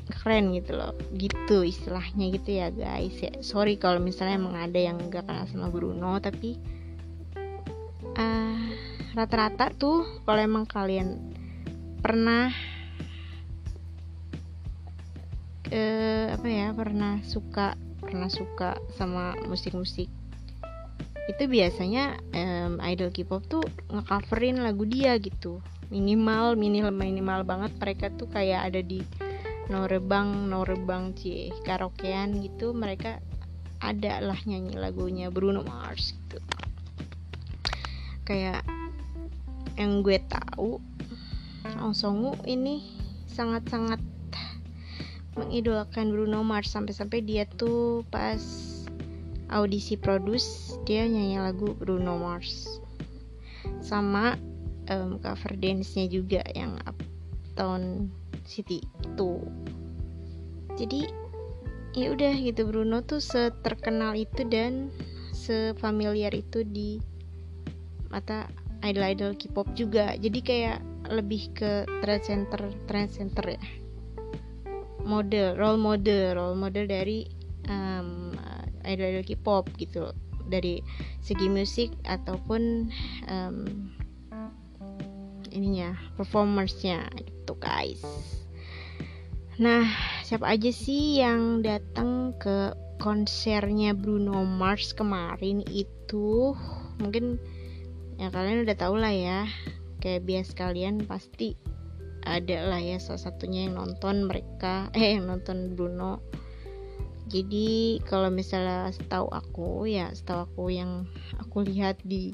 keren 0.09 0.51
gitu 0.57 0.75
loh. 0.75 0.93
Gitu 1.15 1.63
istilahnya 1.63 2.25
gitu 2.35 2.51
ya 2.59 2.69
guys. 2.75 3.17
Ya 3.23 3.33
sorry 3.41 3.79
kalau 3.79 4.03
misalnya 4.03 4.41
emang 4.41 4.57
ada 4.59 4.79
yang 4.79 4.99
nggak 4.99 5.25
kenal 5.25 5.47
sama 5.47 5.71
Bruno 5.71 6.19
tapi 6.19 6.59
uh, 8.19 8.67
rata-rata 9.15 9.71
tuh 9.75 10.05
kalau 10.27 10.41
emang 10.43 10.67
kalian 10.67 11.35
pernah 11.99 12.51
uh, 15.73 16.27
apa 16.35 16.47
ya 16.49 16.71
pernah 16.73 17.21
suka 17.27 17.75
pernah 17.99 18.31
suka 18.31 18.79
sama 18.97 19.35
musik-musik 19.47 20.09
itu 21.29 21.45
biasanya 21.45 22.17
um, 22.33 22.81
idol 22.81 23.13
K-pop 23.13 23.45
tuh 23.47 23.65
ngecoverin 23.93 24.65
lagu 24.65 24.89
dia 24.89 25.15
gitu. 25.21 25.61
Minimal 25.93 26.57
minimal 26.57 26.93
minimal 26.93 27.41
banget 27.45 27.73
mereka 27.77 28.07
tuh 28.13 28.29
kayak 28.33 28.73
ada 28.73 28.81
di 28.81 29.05
norebang 29.69 30.49
norebang 30.49 31.13
cie 31.13 31.53
karaokean 31.69 32.41
gitu 32.41 32.73
mereka 32.73 33.21
ada 33.85 34.25
lah 34.25 34.41
nyanyi 34.49 34.75
lagunya 34.75 35.29
Bruno 35.29 35.61
Mars 35.63 36.17
gitu. 36.17 36.41
Kayak 38.25 38.65
yang 39.77 40.01
gue 40.01 40.19
tahu 40.25 40.81
Ong 41.79 41.95
Songu 41.95 42.35
ini 42.49 42.83
sangat-sangat 43.29 44.01
mengidolakan 45.39 46.11
Bruno 46.11 46.43
Mars. 46.43 46.75
Sampai-sampai 46.75 47.23
dia 47.23 47.47
tuh 47.47 48.03
pas 48.11 48.41
audisi 49.49 49.97
produce 49.97 50.77
dia 50.85 51.05
nyanyi 51.09 51.41
lagu 51.41 51.73
Bruno 51.77 52.17
Mars. 52.21 52.81
Sama 53.83 54.37
um, 54.93 55.21
cover 55.21 55.57
dance-nya 55.57 56.09
juga 56.09 56.45
yang 56.53 56.77
Uptown 56.85 58.13
City 58.45 58.81
itu 59.05 59.45
jadi 60.79 61.11
ya 61.99 62.15
udah 62.15 62.35
gitu 62.39 62.71
Bruno 62.71 63.03
tuh 63.03 63.19
seterkenal 63.19 64.15
itu 64.15 64.47
dan 64.47 64.95
sefamiliar 65.35 66.31
itu 66.31 66.63
di 66.63 67.03
mata 68.15 68.47
idol-idol 68.87 69.35
K-pop 69.35 69.75
juga. 69.75 70.15
Jadi 70.15 70.39
kayak 70.39 70.79
lebih 71.11 71.51
ke 71.57 71.83
trend 72.05 72.23
center 72.23 72.61
trend 72.87 73.11
center 73.11 73.59
ya. 73.59 73.63
Model 75.03 75.57
role 75.59 75.81
model 75.81 76.37
role 76.37 76.55
model 76.55 76.85
dari 76.87 77.27
um, 77.67 78.28
idol-idol 78.89 79.25
K-pop 79.29 79.69
gitu. 79.77 80.11
Dari 80.49 80.81
segi 81.21 81.47
musik 81.53 81.93
ataupun 82.09 82.89
um, 83.29 83.93
ininya 85.53 85.93
performersnya 86.17 87.05
gitu 87.21 87.53
guys. 87.61 88.01
Nah 89.61 89.85
siapa 90.25 90.57
aja 90.57 90.73
sih 90.73 91.21
yang 91.21 91.61
datang 91.61 92.33
ke 92.41 92.73
konsernya 92.97 93.93
Bruno 93.93 94.43
Mars 94.49 94.97
kemarin 94.97 95.61
itu? 95.69 96.57
Mungkin 96.99 97.37
ya 98.17 98.33
kalian 98.33 98.65
udah 98.65 98.77
tau 98.79 98.97
lah 98.97 99.13
ya. 99.13 99.45
Kayak 99.99 100.25
bias 100.25 100.51
kalian 100.55 101.05
pasti 101.05 101.59
ada 102.23 102.71
lah 102.71 102.79
ya 102.79 103.01
salah 103.03 103.31
satunya 103.31 103.67
yang 103.67 103.79
nonton 103.79 104.29
mereka 104.29 104.93
eh 104.93 105.17
yang 105.17 105.27
nonton 105.27 105.75
Bruno 105.75 106.23
jadi 107.29 108.01
kalau 108.09 108.33
misalnya 108.33 108.89
setahu 108.89 109.29
aku 109.29 109.85
ya 109.85 110.09
setahu 110.17 110.49
aku 110.49 110.65
yang 110.73 111.05
aku 111.37 111.61
lihat 111.61 112.01
di 112.01 112.33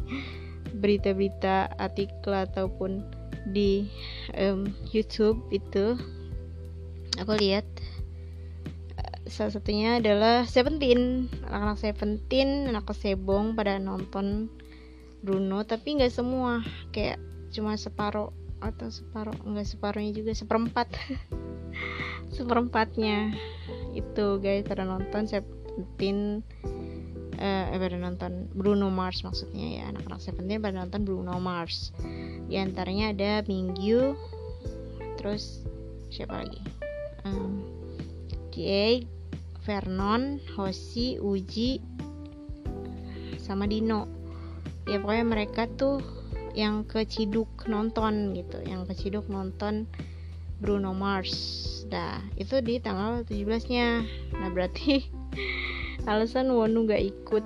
berita-berita 0.79 1.75
artikel 1.79 2.31
ataupun 2.31 3.03
di 3.51 3.91
um, 4.39 4.71
YouTube 4.95 5.43
itu 5.53 5.99
aku 7.21 7.33
lihat 7.37 7.67
uh, 8.97 9.19
salah 9.29 9.53
satunya 9.53 10.01
adalah 10.01 10.49
Seventeen. 10.49 11.29
Anak-anak 11.45 11.79
Seventeen 11.79 12.71
anak 12.73 12.89
kesebong 12.89 13.59
pada 13.59 13.77
nonton 13.77 14.49
Bruno. 15.21 15.67
Tapi 15.67 16.01
nggak 16.01 16.15
semua 16.15 16.65
kayak 16.95 17.21
cuma 17.53 17.77
separuh 17.77 18.33
atau 18.65 18.89
separuh 18.89 19.37
nggak 19.45 19.69
separuhnya 19.69 20.13
juga 20.17 20.33
seperempat. 20.33 20.89
Seperempatnya 22.37 23.35
itu 23.95 24.43
guys. 24.43 24.67
Pada 24.67 24.83
nonton 24.83 25.25
Seventeen 25.31 26.43
uh, 27.39 27.65
eh 27.73 27.79
pada 27.79 27.97
nonton 27.97 28.51
Bruno 28.53 28.91
Mars 28.91 29.23
maksudnya 29.23 29.81
ya. 29.81 29.83
Anak-anak 29.95 30.21
Seventeen 30.21 30.61
pada 30.61 30.83
nonton 30.83 31.07
Bruno 31.07 31.39
Mars. 31.39 31.95
Di 32.51 32.59
antaranya 32.61 33.15
ada 33.15 33.33
Mingyu 33.47 34.19
terus 35.17 35.65
siapa 36.13 36.45
lagi? 36.45 36.61
Um, 37.25 37.65
Vernon 39.65 40.39
Hoshi 40.55 41.17
Uji 41.19 41.81
sama 43.41 43.65
Dino. 43.65 44.07
Ya 44.85 45.01
pokoknya 45.01 45.27
mereka 45.27 45.65
tuh 45.75 46.05
yang 46.53 46.85
keciduk 46.87 47.49
nonton 47.67 48.37
gitu. 48.37 48.61
Yang 48.63 48.95
keciduk 48.95 49.27
nonton 49.27 49.89
Bruno 50.65 50.97
Mars. 50.97 51.61
Dah 51.93 52.25
itu 52.41 52.65
di 52.65 52.81
tanggal 52.81 53.29
17 53.29 53.69
nya 53.69 54.01
nah 54.33 54.49
berarti 54.49 55.05
alasan 56.09 56.49
Wonu 56.49 56.89
gak 56.89 57.05
ikut 57.05 57.45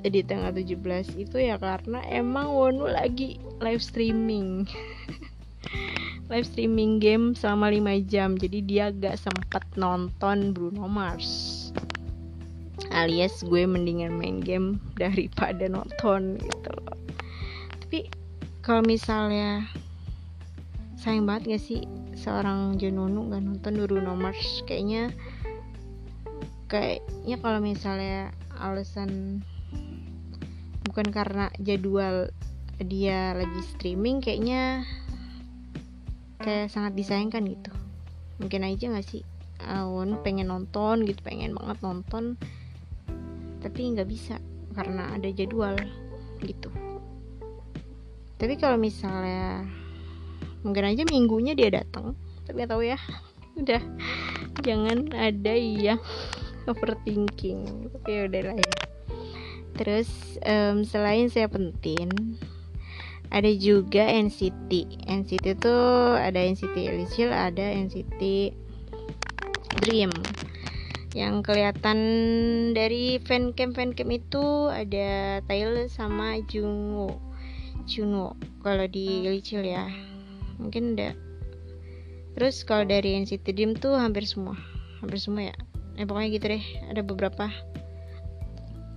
di 0.00 0.24
tanggal 0.24 0.56
17 0.56 1.20
itu 1.20 1.36
ya 1.36 1.60
karena 1.60 2.00
emang 2.08 2.48
Wonu 2.48 2.88
lagi 2.88 3.36
live 3.60 3.84
streaming. 3.84 4.64
Live 6.30 6.46
streaming 6.46 7.02
game 7.02 7.34
selama 7.34 7.74
5 7.74 8.06
jam 8.06 8.38
jadi 8.38 8.58
dia 8.62 8.86
gak 8.94 9.18
sempat 9.18 9.66
nonton 9.74 10.54
Bruno 10.54 10.86
Mars. 10.86 11.28
Alias 12.94 13.42
gue 13.42 13.66
mendingan 13.66 14.14
main 14.14 14.38
game 14.38 14.78
daripada 15.02 15.66
nonton 15.66 16.38
gitu 16.38 16.70
loh. 16.80 16.96
Tapi 17.82 18.06
kalau 18.62 18.86
misalnya 18.86 19.66
sayang 21.00 21.24
banget 21.24 21.56
gak 21.56 21.64
sih 21.64 21.80
seorang 22.12 22.76
Jununu 22.76 23.32
gak 23.32 23.40
nonton 23.40 23.80
Bruno 23.80 24.12
Mars? 24.12 24.60
Kayaknya 24.68 25.08
kayaknya 26.68 27.36
kalau 27.40 27.60
misalnya 27.64 28.36
alasan 28.60 29.40
bukan 30.84 31.08
karena 31.08 31.48
jadwal 31.56 32.28
dia 32.84 33.32
lagi 33.32 33.60
streaming 33.64 34.20
kayaknya 34.20 34.84
kayak 36.44 36.68
sangat 36.68 36.92
disayangkan 36.92 37.48
gitu. 37.48 37.72
Mungkin 38.36 38.68
aja 38.68 38.92
gak 38.92 39.08
sih? 39.08 39.24
Awon 39.64 40.20
pengen 40.20 40.52
nonton 40.52 41.08
gitu 41.08 41.20
pengen 41.24 41.56
banget 41.56 41.80
nonton 41.80 42.36
tapi 43.60 43.92
nggak 43.92 44.08
bisa 44.08 44.40
karena 44.72 45.12
ada 45.12 45.28
jadwal 45.28 45.76
gitu. 46.40 46.72
Tapi 48.40 48.56
kalau 48.56 48.80
misalnya 48.80 49.68
mungkin 50.62 50.84
aja 50.88 51.02
minggunya 51.08 51.52
dia 51.56 51.72
datang. 51.72 52.16
Tapi 52.46 52.64
gak 52.64 52.70
tahu 52.72 52.82
ya. 52.84 52.98
Udah. 53.60 53.82
Jangan 54.60 55.12
ada 55.16 55.54
yang 55.56 56.00
overthinking. 56.68 57.90
Tapi 57.92 58.08
ya 58.08 58.22
udah 58.28 58.42
lah 58.52 58.56
ya. 58.58 58.74
Terus 59.80 60.10
um, 60.44 60.84
selain 60.84 61.32
saya 61.32 61.48
penting 61.48 62.36
ada 63.30 63.46
juga 63.54 64.10
NCT 64.10 65.06
NCT 65.06 65.62
tuh 65.62 66.18
ada 66.18 66.42
NCT 66.42 66.74
Illicil 66.74 67.30
ada 67.30 67.62
NCT 67.62 68.52
Dream. 69.80 70.10
Yang 71.14 71.34
kelihatan 71.46 71.98
dari 72.74 73.18
fancam 73.22 73.70
fancam 73.74 74.08
itu 74.10 74.70
ada 74.70 75.40
Taylor 75.46 75.86
sama 75.86 76.42
Junwo. 76.44 77.18
Kalau 78.60 78.86
di 78.90 79.26
Illicil 79.26 79.62
ya 79.66 79.86
mungkin 80.60 80.94
ada. 80.94 81.16
Terus 82.36 82.62
kalau 82.62 82.86
dari 82.86 83.18
NCT 83.18 83.56
Dream 83.56 83.72
tuh 83.74 83.96
hampir 83.96 84.28
semua. 84.28 84.54
Hampir 85.02 85.18
semua 85.18 85.50
ya. 85.50 85.56
Eh 85.98 86.06
pokoknya 86.06 86.28
gitu 86.36 86.46
deh. 86.52 86.64
Ada 86.92 87.02
beberapa 87.02 87.50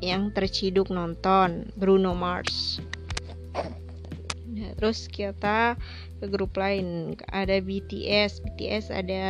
yang 0.04 0.30
terciduk 0.36 0.92
nonton. 0.92 1.72
Bruno 1.80 2.14
Mars. 2.14 2.84
Nah, 4.54 4.72
terus 4.78 5.10
kita 5.10 5.80
ke 6.22 6.26
grup 6.30 6.54
lain. 6.60 7.18
Ada 7.34 7.58
BTS 7.64 8.44
BTS 8.46 8.94
ada 8.94 9.26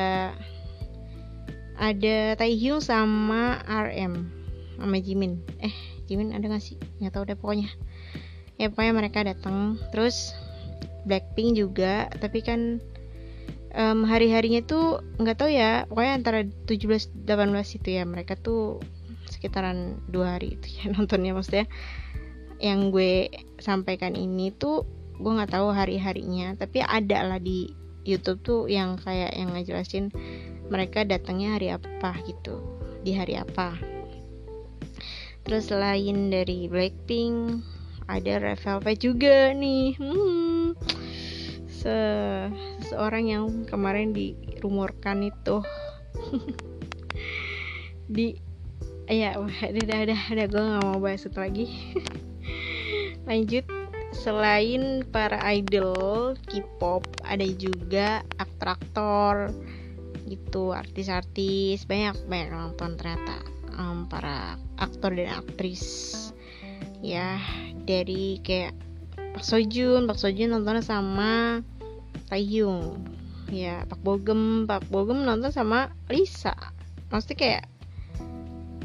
ada 1.80 2.38
Taehyung 2.38 2.84
sama 2.84 3.64
RM 3.66 4.30
sama 4.78 4.98
Jimin. 5.00 5.40
Eh 5.64 5.74
Jimin 6.06 6.36
ada 6.36 6.46
gak 6.52 6.62
sih? 6.62 6.78
Nggak 7.00 7.14
tahu 7.16 7.24
deh 7.30 7.38
pokoknya. 7.40 7.72
Ya 8.60 8.70
pokoknya 8.70 8.94
mereka 8.94 9.26
datang. 9.26 9.80
Terus 9.90 10.36
Blackpink 11.04 11.60
juga 11.60 12.08
tapi 12.20 12.40
kan 12.44 12.80
um, 13.76 14.06
hari 14.06 14.30
harinya 14.32 14.62
tuh 14.64 15.02
nggak 15.20 15.38
tahu 15.38 15.50
ya 15.52 15.84
pokoknya 15.90 16.14
antara 16.14 16.40
17 16.70 17.28
18 17.28 17.78
itu 17.82 17.90
ya 17.90 18.04
mereka 18.08 18.38
tuh 18.38 18.80
sekitaran 19.28 20.00
dua 20.08 20.40
hari 20.40 20.56
itu 20.56 20.68
ya 20.80 20.84
nontonnya. 20.96 21.36
Maksudnya 21.36 21.68
yang 22.64 22.94
gue 22.96 23.28
sampaikan 23.60 24.16
ini 24.16 24.54
tuh 24.56 24.88
gue 25.20 25.32
nggak 25.32 25.52
tahu 25.52 25.76
hari 25.76 26.00
harinya 26.00 26.56
tapi 26.56 26.80
ada 26.80 27.28
lah 27.28 27.40
di 27.42 27.70
YouTube 28.08 28.40
tuh 28.44 28.62
yang 28.72 28.96
kayak 29.00 29.36
yang 29.36 29.52
ngejelasin 29.52 30.12
mereka 30.68 31.04
datangnya 31.04 31.60
hari 31.60 31.68
apa 31.76 32.16
gitu 32.24 32.62
di 33.04 33.12
hari 33.12 33.36
apa. 33.36 33.76
Terus 35.44 35.68
selain 35.68 36.32
dari 36.32 36.72
Blackpink 36.72 37.60
ada 38.14 38.38
Red 38.38 38.62
Velvet 38.62 38.98
juga 39.02 39.38
nih. 39.58 39.98
Hmm, 39.98 40.78
se 41.66 41.98
seorang 42.94 43.26
yang 43.26 43.46
kemarin 43.66 44.14
dirumorkan 44.14 45.26
itu. 45.26 45.66
Di 48.14 48.38
ya 49.10 49.36
udah 49.42 50.00
udah 50.06 50.22
udah 50.30 50.46
gue 50.46 50.62
nggak 50.62 50.84
mau 50.86 51.02
bahas 51.02 51.26
itu 51.26 51.40
lagi. 51.42 51.68
Lanjut. 53.30 53.66
Selain 54.14 55.02
para 55.10 55.42
idol 55.58 56.38
K-pop 56.46 57.02
ada 57.26 57.50
juga 57.58 58.22
aktor-aktor 58.38 59.50
gitu 60.30 60.70
artis-artis. 60.70 61.90
Banyak 61.90 62.30
banyak 62.30 62.54
nonton 62.54 62.94
ternyata 62.94 63.42
um, 63.74 64.06
para 64.06 64.62
aktor 64.78 65.18
dan 65.18 65.34
aktris 65.34 66.33
ya 67.04 67.38
dari 67.84 68.40
kayak 68.40 68.72
Pak 69.36 69.44
Sojun. 69.44 70.08
Pak 70.08 70.18
Sojun 70.18 70.56
nonton 70.56 70.80
sama 70.80 71.60
Taehyung 72.32 72.98
ya 73.52 73.84
Pak 73.86 74.00
Bogem. 74.02 74.66
Pak 74.66 74.88
Bogem 74.88 75.28
nonton 75.28 75.52
sama 75.52 75.92
Lisa. 76.08 76.56
Maksudnya 77.12 77.38
kayak 77.38 77.64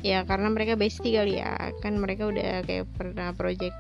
ya 0.03 0.23
karena 0.27 0.51
mereka 0.51 0.75
bestie 0.75 1.15
kali 1.15 1.39
ya. 1.41 1.73
Kan 1.81 2.03
mereka 2.03 2.27
udah 2.27 2.67
kayak 2.67 2.91
pernah 2.99 3.31
project 3.33 3.79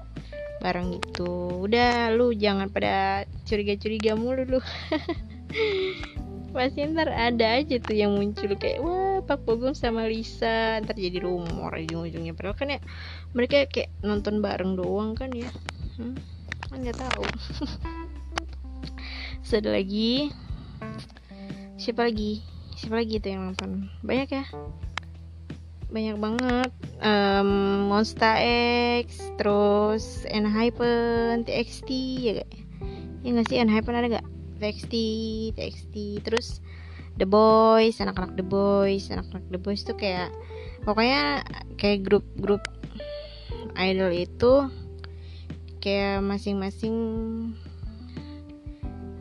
bareng 0.63 0.99
gitu. 0.99 1.67
Udah 1.67 2.15
lu 2.15 2.31
jangan 2.35 2.71
pada 2.71 3.27
curiga-curiga 3.45 4.15
mulu 4.15 4.47
lu. 4.47 4.61
Pasti 6.49 6.81
ntar 6.89 7.13
ada 7.13 7.61
aja 7.61 7.77
tuh 7.77 7.93
yang 7.93 8.17
muncul 8.17 8.57
kayak 8.57 8.81
wah 8.81 9.21
Pak 9.21 9.45
Bogum 9.45 9.77
sama 9.77 10.09
Lisa. 10.09 10.81
Ntar 10.81 10.97
jadi 10.97 11.21
rumor 11.21 11.77
ujung-ujungnya. 11.77 12.33
Padahal 12.33 12.57
kan 12.57 12.69
ya 12.73 12.81
mereka 13.37 13.69
kayak 13.69 13.93
nonton 14.01 14.41
bareng 14.41 14.79
doang 14.79 15.13
kan 15.13 15.29
ya? 15.33 15.51
Hmm, 15.99 16.17
kan 16.69 16.79
nggak 16.81 17.01
tahu. 17.01 17.25
Ada 19.49 19.73
lagi. 19.73 20.29
Siapa 21.81 22.05
lagi? 22.05 22.45
Siapa 22.77 23.01
lagi 23.01 23.17
tuh 23.17 23.31
yang 23.33 23.43
nonton? 23.51 23.89
Banyak 24.05 24.29
ya? 24.29 24.45
Banyak 25.89 26.17
banget. 26.21 26.71
Um, 27.01 27.89
Monster 27.89 28.37
X 29.03 29.19
terus 29.41 30.29
Enhypen 30.29 31.49
TXT 31.49 31.91
ya 32.23 32.33
gak 32.45 32.51
ya 33.25 33.29
nggak 33.35 33.47
sih? 33.51 33.57
Enhypen 33.57 33.97
ada 33.97 34.21
gak 34.21 34.27
TXT 34.61 34.95
TXT 35.57 35.95
terus 36.23 36.61
The 37.19 37.27
Boys 37.27 37.99
anak-anak 37.99 38.39
The 38.39 38.47
Boys. 38.47 39.11
Anak-anak 39.11 39.49
The 39.51 39.59
Boys 39.59 39.83
tuh 39.83 39.99
kayak 39.99 40.31
pokoknya 40.87 41.43
kayak 41.81 42.07
grup-grup 42.07 42.63
idol 43.79 44.13
itu 44.13 44.53
kayak 45.79 46.21
masing-masing 46.27 46.95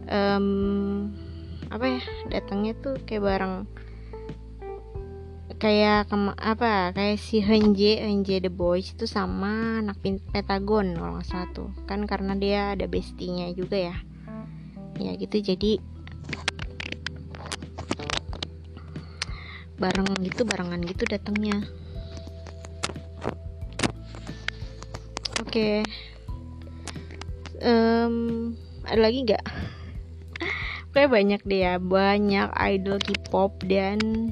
um, 0.10 0.48
apa 1.68 1.86
ya 2.00 2.04
datangnya 2.32 2.74
tuh 2.80 2.96
kayak 3.06 3.24
bareng. 3.24 3.56
Kayak 5.58 6.14
kema 6.14 6.38
apa 6.38 6.94
kayak 6.94 7.18
si 7.18 7.42
Henje 7.42 7.98
Henje 7.98 8.38
The 8.38 8.54
Boys 8.54 8.94
itu 8.94 9.10
sama 9.10 9.82
anak 9.82 9.98
Pentagon 10.06 10.94
salah 11.26 11.50
tuh. 11.50 11.74
Kan 11.90 12.06
karena 12.06 12.38
dia 12.38 12.78
ada 12.78 12.86
bestinya 12.86 13.50
juga 13.54 13.90
ya. 13.90 13.96
Ya 15.02 15.18
gitu 15.18 15.42
jadi 15.42 15.82
bareng 19.78 20.10
gitu 20.26 20.42
barengan 20.42 20.82
gitu 20.86 21.06
datangnya 21.06 21.62
okay. 25.58 25.82
um, 27.66 28.54
ada 28.86 29.02
lagi 29.02 29.26
nggak? 29.26 29.46
Kayak 30.94 31.14
banyak 31.14 31.42
deh 31.46 31.62
ya. 31.62 31.76
Banyak 31.82 32.50
idol 32.58 32.98
K-pop 33.02 33.58
dan 33.66 34.32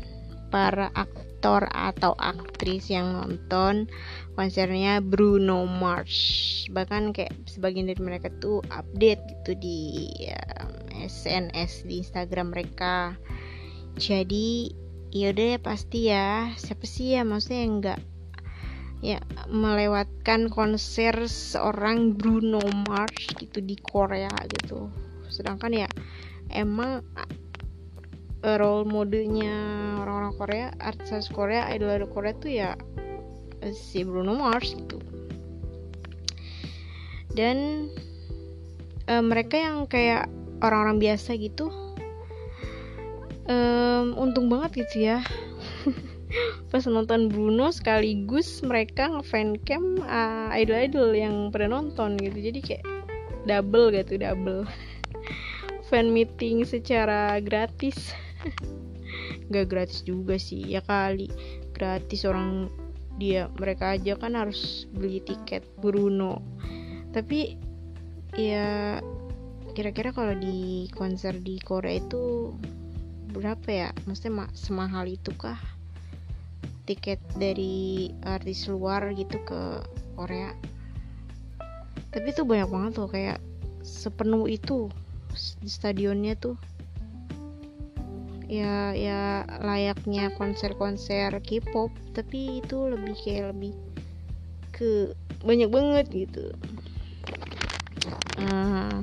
para 0.49 0.89
aktor 0.95 1.67
atau 1.73 2.17
aktris 2.17 2.89
yang 2.89 3.13
nonton 3.13 3.85
konsernya 4.33 5.03
Bruno 5.03 5.67
Mars. 5.69 6.65
Bahkan 6.71 7.13
kayak 7.13 7.33
sebagian 7.45 7.89
dari 7.89 8.01
mereka 8.01 8.33
tuh 8.41 8.65
update 8.73 9.21
gitu 9.29 9.51
di 9.59 9.79
um, 10.61 10.73
SNS 11.05 11.85
di 11.85 12.01
Instagram 12.01 12.55
mereka. 12.55 13.13
Jadi 13.99 14.73
yaudah 15.13 15.55
ya 15.55 15.59
pasti 15.61 15.99
ya. 16.09 16.49
Siapa 16.57 16.83
sih 16.87 17.13
ya? 17.13 17.21
Maksudnya 17.21 17.59
yang 17.61 17.73
enggak 17.79 17.99
ya 19.05 19.21
melewatkan 19.45 20.49
konser 20.49 21.13
seorang 21.29 22.17
Bruno 22.17 22.57
Mars 22.89 23.29
gitu 23.37 23.61
di 23.61 23.77
Korea 23.77 24.33
gitu. 24.49 24.89
Sedangkan 25.29 25.85
ya 25.85 25.89
emang 26.49 27.05
role 28.41 28.85
modenya 28.89 29.53
orang-orang 30.01 30.33
Korea 30.37 30.67
artis 30.81 31.29
Korea 31.29 31.69
idol 31.69 32.09
Korea 32.09 32.33
tuh 32.33 32.49
ya 32.49 32.73
si 33.69 34.01
Bruno 34.01 34.33
Mars 34.33 34.73
gitu. 34.73 34.97
Dan 37.37 37.89
uh, 39.05 39.21
mereka 39.21 39.61
yang 39.61 39.85
kayak 39.85 40.25
orang-orang 40.65 40.97
biasa 40.97 41.37
gitu 41.37 41.69
um, 43.49 44.17
untung 44.17 44.49
banget 44.49 44.85
gitu 44.85 45.09
ya 45.09 45.21
pas 46.69 46.83
nonton 46.87 47.31
Bruno 47.31 47.71
sekaligus 47.71 48.59
mereka 48.65 49.07
ngefancam 49.07 50.03
uh, 50.03 50.51
idol-idol 50.51 51.15
yang 51.15 51.35
pernah 51.49 51.79
nonton 51.79 52.19
gitu. 52.19 52.37
Jadi 52.51 52.59
kayak 52.59 52.83
double 53.47 53.93
gitu 53.93 54.19
double. 54.19 54.67
Fan 55.87 56.11
meeting 56.11 56.65
secara 56.65 57.39
gratis. 57.39 58.11
Nggak 59.49 59.67
gratis 59.69 60.01
juga 60.03 60.35
sih 60.35 60.65
ya 60.65 60.81
kali. 60.83 61.29
Gratis 61.71 62.25
orang 62.25 62.67
dia 63.15 63.47
mereka 63.55 63.95
aja 63.95 64.19
kan 64.19 64.35
harus 64.35 64.89
beli 64.91 65.23
tiket 65.23 65.63
Bruno. 65.79 66.43
Tapi 67.15 67.55
ya 68.35 68.99
kira-kira 69.71 70.11
kalau 70.11 70.35
di 70.35 70.87
konser 70.91 71.39
di 71.39 71.61
Korea 71.63 72.01
itu 72.01 72.51
berapa 73.31 73.67
ya? 73.67 73.89
Maksudnya 74.07 74.51
semahal 74.51 75.07
itu 75.07 75.31
kah 75.35 75.74
tiket 76.85 77.19
dari 77.35 78.13
artis 78.23 78.69
luar 78.69 79.11
gitu 79.17 79.41
ke 79.43 79.61
Korea. 80.15 80.53
Tapi 82.13 82.31
itu 82.31 82.47
banyak 82.47 82.69
banget 82.71 82.91
tuh 82.95 83.09
kayak 83.11 83.43
sepenuh 83.83 84.47
itu 84.47 84.87
di 85.59 85.69
stadionnya 85.69 86.37
tuh. 86.39 86.55
Ya 88.45 88.93
ya 88.93 89.43
layaknya 89.59 90.29
konser-konser 90.37 91.33
K-pop 91.41 91.89
tapi 92.13 92.61
itu 92.61 92.77
lebih 92.87 93.17
kayak 93.17 93.57
lebih 93.57 93.73
ke 94.69 95.17
banyak 95.41 95.67
banget 95.73 96.05
gitu. 96.13 96.53
Uh, 98.37 99.01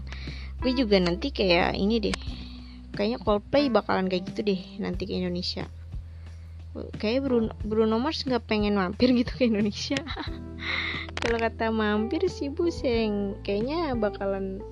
gue 0.62 0.72
juga 0.78 1.02
nanti 1.02 1.34
kayak 1.34 1.74
ini 1.74 1.98
deh 1.98 2.18
kayaknya 2.94 3.18
Coldplay 3.18 3.72
bakalan 3.72 4.06
kayak 4.06 4.30
gitu 4.30 4.46
deh 4.46 4.60
nanti 4.78 5.08
ke 5.08 5.16
Indonesia 5.16 5.66
kayak 6.72 7.28
Bruno, 7.28 7.52
Bruno 7.60 8.00
Mars 8.00 8.24
nggak 8.24 8.48
pengen 8.48 8.80
mampir 8.80 9.12
gitu 9.12 9.32
ke 9.36 9.44
Indonesia. 9.48 10.00
Kalau 11.20 11.38
kata 11.38 11.68
mampir 11.68 12.24
sih 12.32 12.48
bu 12.48 12.72
seng. 12.72 13.36
Kayaknya 13.44 13.92
bakalan 13.94 14.64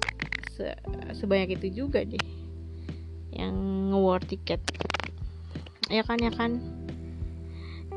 se 0.56 0.72
sebanyak 1.14 1.60
itu 1.60 1.84
juga 1.84 2.02
deh 2.02 2.20
yang 3.36 3.54
nge 3.92 4.16
tiket. 4.32 4.60
Ya 5.92 6.02
kan 6.02 6.18
ya 6.18 6.32
kan? 6.32 6.60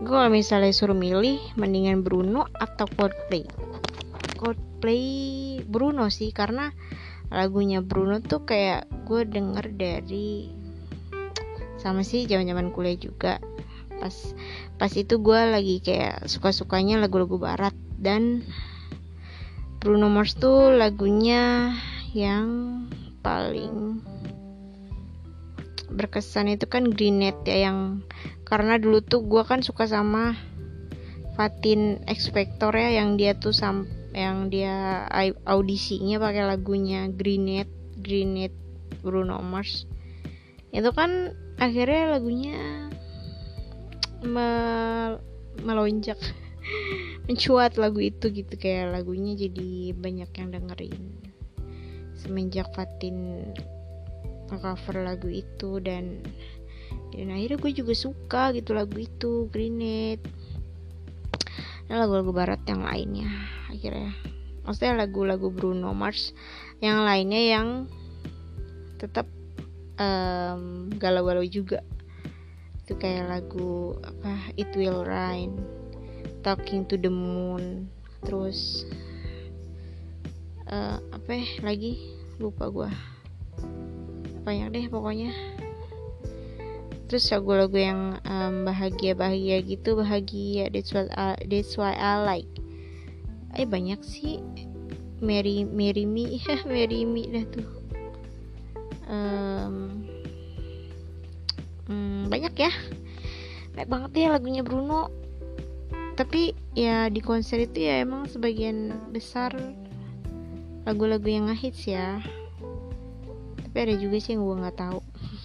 Gue 0.04 0.24
misalnya 0.28 0.74
suruh 0.76 0.98
milih 0.98 1.40
mendingan 1.56 2.04
Bruno 2.04 2.50
atau 2.58 2.90
Coldplay? 2.98 3.48
Coldplay 4.36 5.06
Bruno 5.64 6.12
sih 6.12 6.36
karena 6.36 6.74
lagunya 7.32 7.80
Bruno 7.80 8.20
tuh 8.20 8.44
kayak 8.44 8.90
gue 9.08 9.24
denger 9.24 9.72
dari 9.74 10.52
sama 11.80 12.04
sih 12.04 12.28
zaman 12.28 12.48
zaman 12.48 12.68
kuliah 12.72 12.98
juga 13.00 13.40
pas 14.04 14.36
pas 14.76 14.92
itu 14.92 15.16
gue 15.16 15.42
lagi 15.48 15.80
kayak 15.80 16.28
suka 16.28 16.52
sukanya 16.52 17.00
lagu-lagu 17.00 17.40
barat. 17.40 17.72
Dan 17.96 18.44
Bruno 19.80 20.12
Mars 20.12 20.36
tuh 20.36 20.76
lagunya 20.76 21.72
yang 22.12 22.84
paling 23.24 24.04
berkesan 25.88 26.52
itu 26.52 26.68
kan 26.68 26.92
Greenet 26.92 27.48
ya 27.48 27.72
yang 27.72 28.04
karena 28.44 28.76
dulu 28.76 29.00
tuh 29.00 29.24
gue 29.24 29.48
kan 29.48 29.64
suka 29.64 29.88
sama 29.88 30.36
Fatin 31.40 32.04
Expector 32.12 32.76
ya 32.76 33.00
yang 33.00 33.16
dia 33.16 33.40
tuh 33.40 33.56
sam 33.56 33.88
yang 34.12 34.52
dia 34.52 35.08
audisinya 35.48 36.20
pakai 36.20 36.44
lagunya 36.44 37.08
Greenet 37.08 37.72
Greenet 38.04 38.52
Bruno 39.00 39.40
Mars. 39.40 39.88
Itu 40.70 40.92
kan 40.92 41.34
akhirnya 41.58 42.18
lagunya 42.18 42.90
mel 44.24 45.20
melonjak 45.62 46.18
mencuat 47.28 47.78
lagu 47.78 48.00
itu 48.02 48.32
gitu. 48.32 48.54
Kayak 48.58 49.00
lagunya 49.00 49.38
jadi 49.38 49.94
banyak 49.94 50.32
yang 50.34 50.50
dengerin. 50.52 51.04
Semenjak 52.18 52.72
Fatin 52.72 53.52
cover 54.54 55.02
lagu 55.02 55.34
itu 55.34 55.82
dan 55.82 56.22
dan 57.14 57.28
akhirnya 57.34 57.58
gue 57.58 57.72
juga 57.74 57.94
suka 57.98 58.54
gitu 58.54 58.78
lagu 58.78 59.02
itu 59.02 59.50
Greenet 59.50 60.22
dan 61.90 61.96
lagu-lagu 61.98 62.30
barat 62.30 62.62
yang 62.70 62.86
lainnya 62.86 63.30
akhirnya. 63.70 64.14
Maksudnya 64.64 65.04
lagu-lagu 65.06 65.52
Bruno 65.52 65.92
Mars 65.92 66.32
yang 66.80 67.04
lainnya 67.04 67.42
yang 67.60 67.68
tetap 68.98 69.28
um, 70.00 70.88
galau-galau 70.96 71.44
juga 71.44 71.84
itu 72.84 72.94
kayak 73.00 73.32
lagu 73.32 73.96
apa 74.04 74.52
It 74.60 74.76
Will 74.76 75.08
Rain 75.08 75.56
Talking 76.44 76.84
to 76.92 77.00
the 77.00 77.08
Moon 77.08 77.88
terus 78.24 78.84
uh, 80.68 81.00
apa 81.16 81.32
ya 81.32 81.48
lagi 81.64 82.00
lupa 82.44 82.68
gue 82.68 82.92
banyak 84.44 84.68
deh 84.76 84.86
pokoknya. 84.92 85.32
Terus 87.08 87.32
lagu-lagu 87.32 87.78
yang 87.80 88.20
um, 88.28 88.68
bahagia-bahagia 88.68 89.64
gitu 89.64 89.96
bahagia 89.96 90.68
that's 90.68 90.92
what 90.92 91.08
that's 91.48 91.80
why 91.80 91.96
I 91.96 92.20
like. 92.22 92.52
Eh 93.56 93.64
banyak 93.64 94.04
sih. 94.04 94.44
Mary 95.24 95.64
Mary 95.64 96.04
Me 96.04 96.44
Mary 96.68 97.08
Me 97.08 97.24
dah 97.32 97.46
tuh. 97.48 97.70
Um, 99.08 100.04
hmm, 101.90 102.30
banyak 102.32 102.54
ya. 102.56 102.72
Banyak 103.74 103.90
banget 103.90 104.12
ya 104.16 104.28
lagunya 104.34 104.62
Bruno. 104.62 105.10
Tapi 106.14 106.54
ya 106.78 107.10
di 107.10 107.20
konser 107.26 107.66
itu 107.66 107.90
ya 107.90 108.06
emang 108.06 108.30
sebagian 108.30 109.10
besar 109.10 109.54
lagu-lagu 110.86 111.26
yang 111.26 111.50
ngehits 111.50 111.90
ya. 111.90 112.22
Tapi 113.60 113.78
ada 113.78 113.96
juga 113.98 114.22
sih 114.22 114.38
yang 114.38 114.46
gue 114.46 114.62
nggak 114.62 114.78
tahu. 114.78 115.00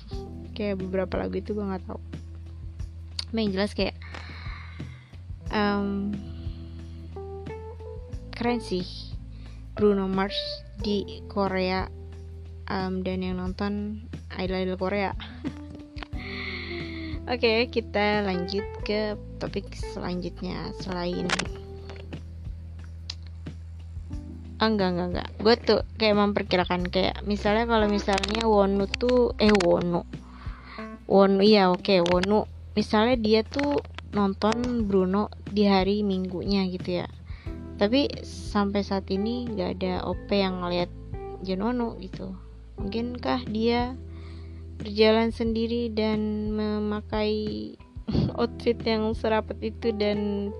Kayak 0.57 0.83
beberapa 0.85 1.15
lagu 1.17 1.41
itu 1.41 1.57
gue 1.57 1.65
nggak 1.65 1.85
tahu. 1.89 2.01
Tapi 3.29 3.39
yang 3.45 3.53
jelas 3.53 3.77
kayak 3.77 3.97
um, 5.53 6.17
keren 8.33 8.61
sih 8.65 8.85
Bruno 9.77 10.09
Mars 10.09 10.37
di 10.81 11.23
Korea. 11.29 11.89
Um, 12.69 13.01
dan 13.01 13.25
yang 13.25 13.41
nonton 13.41 14.05
idol-idol 14.37 14.77
Korea 14.77 15.17
Oke, 17.29 17.45
okay, 17.45 17.59
kita 17.69 18.25
lanjut 18.25 18.65
ke 18.89 19.13
topik 19.37 19.69
selanjutnya 19.77 20.73
selain 20.81 21.29
oh, 24.59 24.69
enggak 24.69 24.89
enggak 24.97 25.09
enggak. 25.13 25.29
Gue 25.39 25.55
tuh 25.61 25.81
kayak 26.01 26.17
memperkirakan 26.19 26.89
kayak 26.91 27.23
misalnya 27.29 27.69
kalau 27.69 27.87
misalnya 27.87 28.43
Wonu 28.49 28.89
tuh 28.91 29.37
eh 29.39 29.53
Wonu. 29.53 30.03
Wonu 31.05 31.41
iya 31.45 31.69
oke 31.69 31.85
okay, 31.85 32.01
Wonu. 32.01 32.49
Misalnya 32.75 33.21
dia 33.21 33.41
tuh 33.43 33.83
nonton 34.15 34.87
Bruno 34.87 35.29
di 35.45 35.67
hari 35.67 36.01
minggunya 36.01 36.67
gitu 36.73 37.05
ya. 37.05 37.07
Tapi 37.79 38.25
sampai 38.25 38.83
saat 38.83 39.07
ini 39.13 39.47
nggak 39.47 39.71
ada 39.79 39.93
OP 40.07 40.33
yang 40.35 40.63
ngeliat 40.63 40.91
Jenono 41.47 41.95
gitu. 42.03 42.35
Mungkinkah 42.79 43.47
dia 43.47 43.95
berjalan 44.79 45.35
sendiri 45.35 45.91
dan 45.93 46.51
memakai 46.55 47.75
outfit 48.41 48.79
yang 48.87 49.13
serapat 49.13 49.59
itu 49.61 49.91
dan 49.95 50.51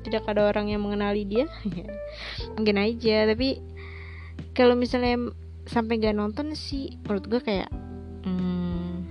tidak 0.00 0.26
ada 0.28 0.48
orang 0.48 0.72
yang 0.72 0.82
mengenali 0.82 1.24
dia 1.28 1.46
mungkin 2.56 2.76
aja 2.80 3.28
tapi 3.30 3.60
kalau 4.56 4.74
misalnya 4.74 5.30
sampai 5.68 6.00
gak 6.00 6.16
nonton 6.16 6.56
sih 6.56 6.98
menurut 7.06 7.24
gue 7.30 7.40
kayak 7.40 7.70
hmm, 8.26 9.06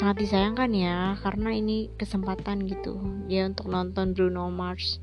sangat 0.00 0.16
disayangkan 0.24 0.72
ya 0.72 1.14
karena 1.20 1.52
ini 1.54 1.92
kesempatan 1.94 2.64
gitu 2.66 2.98
dia 3.28 3.46
untuk 3.46 3.68
nonton 3.70 4.16
Bruno 4.16 4.48
Mars. 4.48 4.98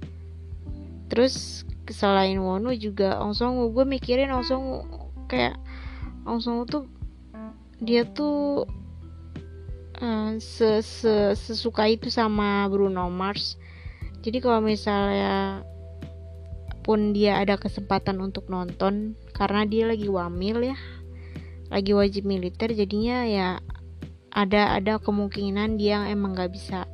Terus 1.08 1.64
selain 1.88 2.36
Wonu 2.44 2.76
juga 2.76 3.22
Ong 3.24 3.32
Song 3.32 3.62
gue 3.72 3.86
mikirin 3.88 4.34
Ong 4.34 4.44
Song 4.44 4.84
kayak 5.32 5.56
Ong 6.28 6.44
Song 6.44 6.68
tuh 6.68 6.90
dia 7.78 8.06
tuh 8.06 8.66
uh, 10.02 10.32
se 10.38 10.82
-se 10.82 11.38
sesuka 11.38 11.86
itu 11.90 12.10
sama 12.10 12.66
Bruno 12.70 13.10
Mars. 13.10 13.58
Jadi 14.22 14.42
kalau 14.42 14.62
misalnya 14.66 15.62
pun 16.82 17.12
dia 17.12 17.44
ada 17.44 17.60
kesempatan 17.60 18.18
untuk 18.24 18.48
nonton 18.48 19.20
karena 19.36 19.68
dia 19.68 19.92
lagi 19.92 20.08
wamil 20.08 20.72
ya 20.72 20.80
lagi 21.68 21.92
wajib 21.92 22.24
militer 22.24 22.72
jadinya 22.72 23.28
ya 23.28 23.60
ada 24.32 24.80
ada 24.80 24.96
kemungkinan 24.96 25.76
dia 25.76 26.08
emang 26.08 26.32
nggak 26.32 26.56
bisa 26.56 26.88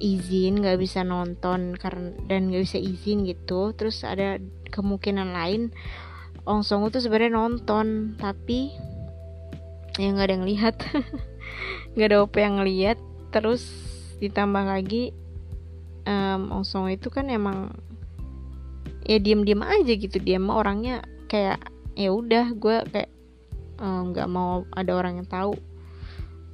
izin 0.00 0.64
nggak 0.64 0.80
bisa 0.80 1.04
nonton 1.04 1.76
karena 1.76 2.16
dan 2.26 2.48
nggak 2.50 2.64
bisa 2.64 2.78
izin 2.80 3.28
gitu. 3.28 3.76
Terus 3.76 4.02
ada 4.02 4.40
kemungkinan 4.72 5.36
lain 5.36 5.70
Ong 6.44 6.64
Song 6.66 6.88
tuh 6.88 7.00
sebenarnya 7.00 7.36
nonton 7.36 8.18
tapi 8.18 8.72
ya 9.98 10.08
nggak 10.10 10.26
ada 10.26 10.34
yang 10.34 10.46
lihat. 10.48 10.76
Nggak 11.94 12.08
ada 12.10 12.16
op 12.26 12.34
yang 12.34 12.58
ngeliat. 12.58 12.98
Terus 13.30 13.62
ditambah 14.18 14.66
lagi 14.66 15.14
um, 16.06 16.50
Ong 16.50 16.66
Song 16.66 16.90
itu 16.90 17.10
kan 17.10 17.30
emang 17.30 17.70
ya 19.06 19.22
diem-diem 19.22 19.62
aja 19.62 19.92
gitu. 19.94 20.18
Dia 20.18 20.42
mah 20.42 20.58
orangnya 20.58 21.06
kayak 21.30 21.62
ya 21.94 22.10
udah 22.10 22.50
gue 22.58 22.76
kayak 22.90 23.10
nggak 23.84 24.28
um, 24.30 24.34
mau 24.34 24.50
ada 24.74 24.92
orang 24.94 25.22
yang 25.22 25.28
tahu. 25.30 25.54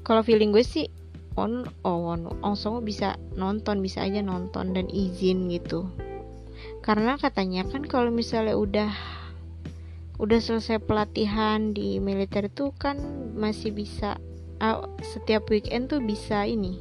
Kalau 0.04 0.24
feeling 0.24 0.52
gue 0.52 0.64
sih 0.64 0.88
on 1.36 1.64
oh 1.84 2.12
on 2.12 2.28
Ong 2.44 2.56
Song 2.56 2.84
bisa 2.84 3.16
nonton 3.36 3.80
bisa 3.80 4.04
aja 4.04 4.20
nonton 4.20 4.76
dan 4.76 4.88
izin 4.92 5.48
gitu. 5.48 5.88
Karena 6.80 7.16
katanya 7.16 7.64
kan 7.68 7.84
kalau 7.84 8.12
misalnya 8.12 8.56
udah 8.56 8.90
udah 10.20 10.36
selesai 10.36 10.84
pelatihan 10.84 11.72
di 11.72 11.96
militer 11.96 12.52
itu 12.52 12.76
kan 12.76 13.00
masih 13.32 13.72
bisa 13.72 14.20
uh, 14.60 14.84
setiap 15.00 15.48
weekend 15.48 15.88
tuh 15.88 16.04
bisa 16.04 16.44
ini 16.44 16.76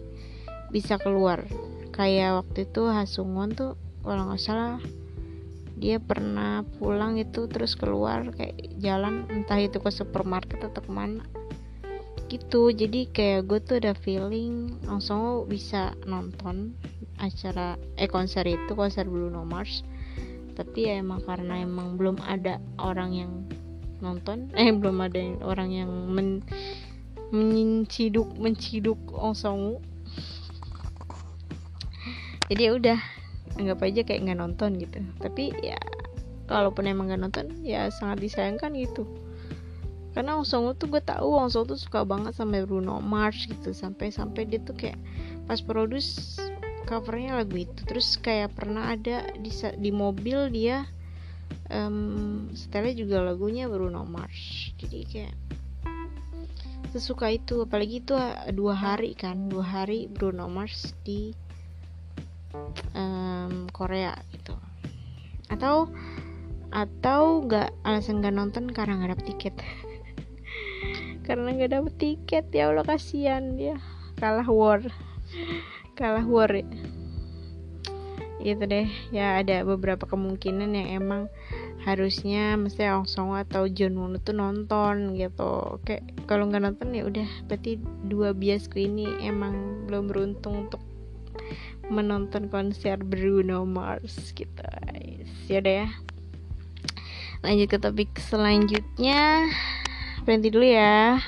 bisa 0.75 0.99
keluar. 0.99 1.47
Kayak 1.95 2.43
waktu 2.43 2.67
itu 2.67 2.91
Hasungon 2.91 3.55
tuh 3.55 3.79
kalau 4.03 4.27
nggak 4.27 4.43
salah 4.43 4.77
dia 5.79 6.03
pernah 6.03 6.67
pulang 6.75 7.15
itu 7.15 7.47
terus 7.47 7.79
keluar 7.79 8.27
kayak 8.35 8.75
jalan 8.83 9.23
entah 9.31 9.63
itu 9.63 9.79
ke 9.79 9.87
supermarket 9.87 10.59
atau 10.59 10.83
ke 10.83 10.91
mana. 10.91 11.23
Gitu 12.27 12.75
jadi 12.75 13.07
kayak 13.07 13.47
gue 13.47 13.59
tuh 13.63 13.79
ada 13.79 13.95
feeling 13.95 14.75
langsung 14.83 15.47
bisa 15.47 15.95
nonton 16.03 16.75
acara 17.23 17.79
eh 17.95 18.11
konser 18.11 18.43
itu 18.43 18.75
konser 18.75 19.07
Bruno 19.07 19.47
Mars 19.47 19.87
tapi 20.59 20.91
ya 20.91 20.99
emang 20.99 21.23
karena 21.23 21.63
emang 21.63 21.95
belum 21.95 22.19
ada 22.27 22.59
orang 22.75 23.15
yang 23.15 23.31
nonton 24.03 24.51
eh 24.59 24.75
belum 24.75 24.99
ada 24.99 25.39
orang 25.47 25.71
yang 25.71 25.91
men 26.11 26.43
menciduk 27.31 28.27
menciduk 28.35 28.99
Ong 29.15 29.37
jadi 32.49 32.61
ya 32.65 32.71
udah 32.73 32.99
anggap 33.61 33.79
aja 33.85 34.01
kayak 34.01 34.25
nggak 34.25 34.39
nonton 34.41 34.81
gitu. 34.81 34.99
Tapi 35.21 35.53
ya 35.61 35.77
kalaupun 36.49 36.89
emang 36.89 37.13
nggak 37.13 37.21
nonton 37.21 37.45
ya 37.61 37.93
sangat 37.93 38.25
disayangkan 38.25 38.73
gitu. 38.73 39.05
Karena 40.17 40.33
Ong 40.41 40.49
tuh 40.73 40.89
gue 40.89 41.01
tahu 41.05 41.37
Ong 41.37 41.53
Songu 41.53 41.77
tuh 41.77 41.79
suka 41.79 42.01
banget 42.01 42.33
sama 42.33 42.65
Bruno 42.65 42.97
Mars 42.97 43.45
gitu. 43.45 43.69
Sampai 43.69 44.09
sampai 44.09 44.49
dia 44.49 44.57
tuh 44.65 44.73
kayak 44.73 44.97
pas 45.45 45.61
produce 45.61 46.41
covernya 46.89 47.37
lagu 47.37 47.61
itu. 47.61 47.85
Terus 47.85 48.17
kayak 48.17 48.57
pernah 48.57 48.89
ada 48.97 49.29
di 49.37 49.53
di 49.77 49.93
mobil 49.93 50.49
dia 50.49 50.89
um, 51.69 52.49
setelnya 52.57 52.97
juga 52.97 53.21
lagunya 53.21 53.69
Bruno 53.69 54.01
Mars. 54.09 54.73
Jadi 54.81 55.05
kayak 55.05 55.35
sesuka 56.89 57.29
itu. 57.29 57.69
Apalagi 57.69 58.01
itu 58.01 58.17
dua 58.57 58.73
hari 58.73 59.13
kan 59.13 59.53
dua 59.53 59.85
hari 59.85 60.09
Bruno 60.09 60.49
Mars 60.49 60.97
di 61.05 61.29
um, 62.97 63.69
Korea 63.69 64.17
gitu. 64.33 64.57
Atau 65.53 65.93
atau 66.69 67.45
nggak 67.45 67.69
alasan 67.85 68.21
nggak 68.21 68.33
nonton 68.33 68.65
karena 68.73 68.97
nggak 68.97 69.11
dapet 69.13 69.27
tiket. 69.37 69.55
Karena 71.29 71.53
nggak 71.53 71.77
dapet 71.77 71.93
tiket 72.01 72.45
ya 72.49 72.73
Allah 72.73 72.81
kasihan 72.81 73.53
dia. 73.53 73.77
Kalah 74.17 74.49
war 74.49 74.81
kalah 75.99 76.23
war. 76.23 76.47
Gitu 78.39 78.63
deh. 78.63 78.87
Ya 79.11 79.43
ada 79.43 79.67
beberapa 79.67 80.07
kemungkinan 80.07 80.71
yang 80.71 81.03
emang 81.03 81.21
harusnya 81.83 82.55
mesti 82.55 82.87
Ong 82.87 83.03
Song 83.03 83.35
atau 83.35 83.67
John 83.67 83.99
Won 83.99 84.15
tuh 84.23 84.31
nonton 84.31 85.19
gitu. 85.19 85.83
Kayak 85.83 86.07
kalau 86.23 86.47
nggak 86.47 86.63
nonton 86.63 86.95
ya 86.95 87.03
udah. 87.03 87.27
Berarti 87.51 87.75
dua 88.07 88.31
biasku 88.31 88.79
ini 88.79 89.11
emang 89.19 89.83
belum 89.91 90.07
beruntung 90.07 90.71
untuk 90.71 90.79
menonton 91.91 92.47
konser 92.47 93.01
Bruno 93.01 93.65
Mars 93.65 94.31
gitu 94.37 94.63
ya 95.49 95.59
udah 95.59 95.75
ya. 95.83 95.87
Lanjut 97.41 97.67
ke 97.73 97.77
topik 97.81 98.11
selanjutnya. 98.21 99.49
Berhenti 100.23 100.53
dulu 100.53 100.67
ya 100.69 101.19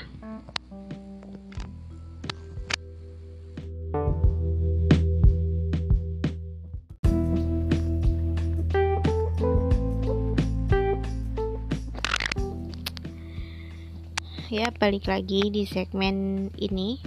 ya 14.52 14.68
balik 14.68 15.08
lagi 15.08 15.48
di 15.48 15.64
segmen 15.64 16.52
ini. 16.60 17.00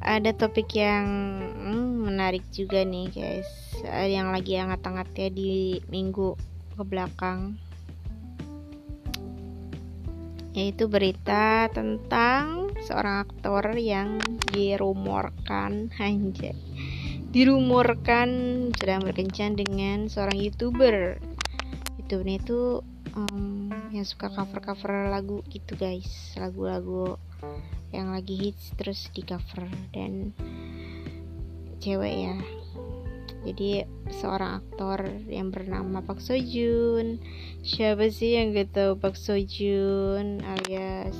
Ada 0.00 0.32
topik 0.32 0.72
yang 0.72 1.04
hmm, 1.60 2.08
menarik 2.08 2.40
juga 2.48 2.80
nih 2.88 3.12
guys. 3.12 3.50
Yang 3.84 4.26
lagi 4.32 4.52
hangat-hangat 4.56 5.12
ya 5.12 5.28
di 5.28 5.76
minggu 5.92 6.40
ke 6.72 6.82
belakang 6.88 7.60
yaitu 10.56 10.88
berita 10.88 11.68
tentang 11.70 12.72
seorang 12.88 13.28
aktor 13.28 13.76
yang 13.76 14.24
dirumorkan 14.50 15.92
anjay. 16.00 16.56
Dirumorkan 17.28 18.28
sedang 18.72 19.04
berkencan 19.04 19.52
dengan 19.52 20.08
seorang 20.08 20.40
youtuber. 20.40 21.20
Youtuber 22.00 22.26
itu 22.26 22.60
um, 23.14 23.70
yang 23.90 24.06
suka 24.06 24.30
cover-cover 24.30 25.10
lagu 25.10 25.42
gitu 25.50 25.74
guys. 25.74 26.34
Lagu-lagu 26.38 27.18
yang 27.90 28.14
lagi 28.14 28.38
hits 28.38 28.74
terus 28.78 29.10
di 29.10 29.22
cover. 29.26 29.66
Dan 29.90 30.34
cewek 31.80 32.14
ya. 32.28 32.36
Jadi 33.40 33.88
seorang 34.12 34.60
aktor 34.60 35.08
yang 35.24 35.48
bernama 35.48 36.04
Park 36.04 36.20
Seo 36.20 36.36
Joon 36.36 37.16
siapa 37.64 38.12
sih 38.12 38.36
yang 38.36 38.52
gak 38.52 38.76
tahu 38.76 39.00
Park 39.00 39.16
Seo 39.16 39.40
Joon 39.40 40.44
alias 40.44 41.16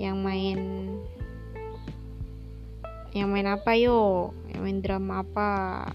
yang 0.00 0.24
main 0.24 0.88
yang 3.12 3.28
main 3.28 3.48
apa 3.52 3.76
yo? 3.76 4.32
Yang 4.48 4.60
main 4.64 4.78
drama 4.80 5.14
apa? 5.20 5.50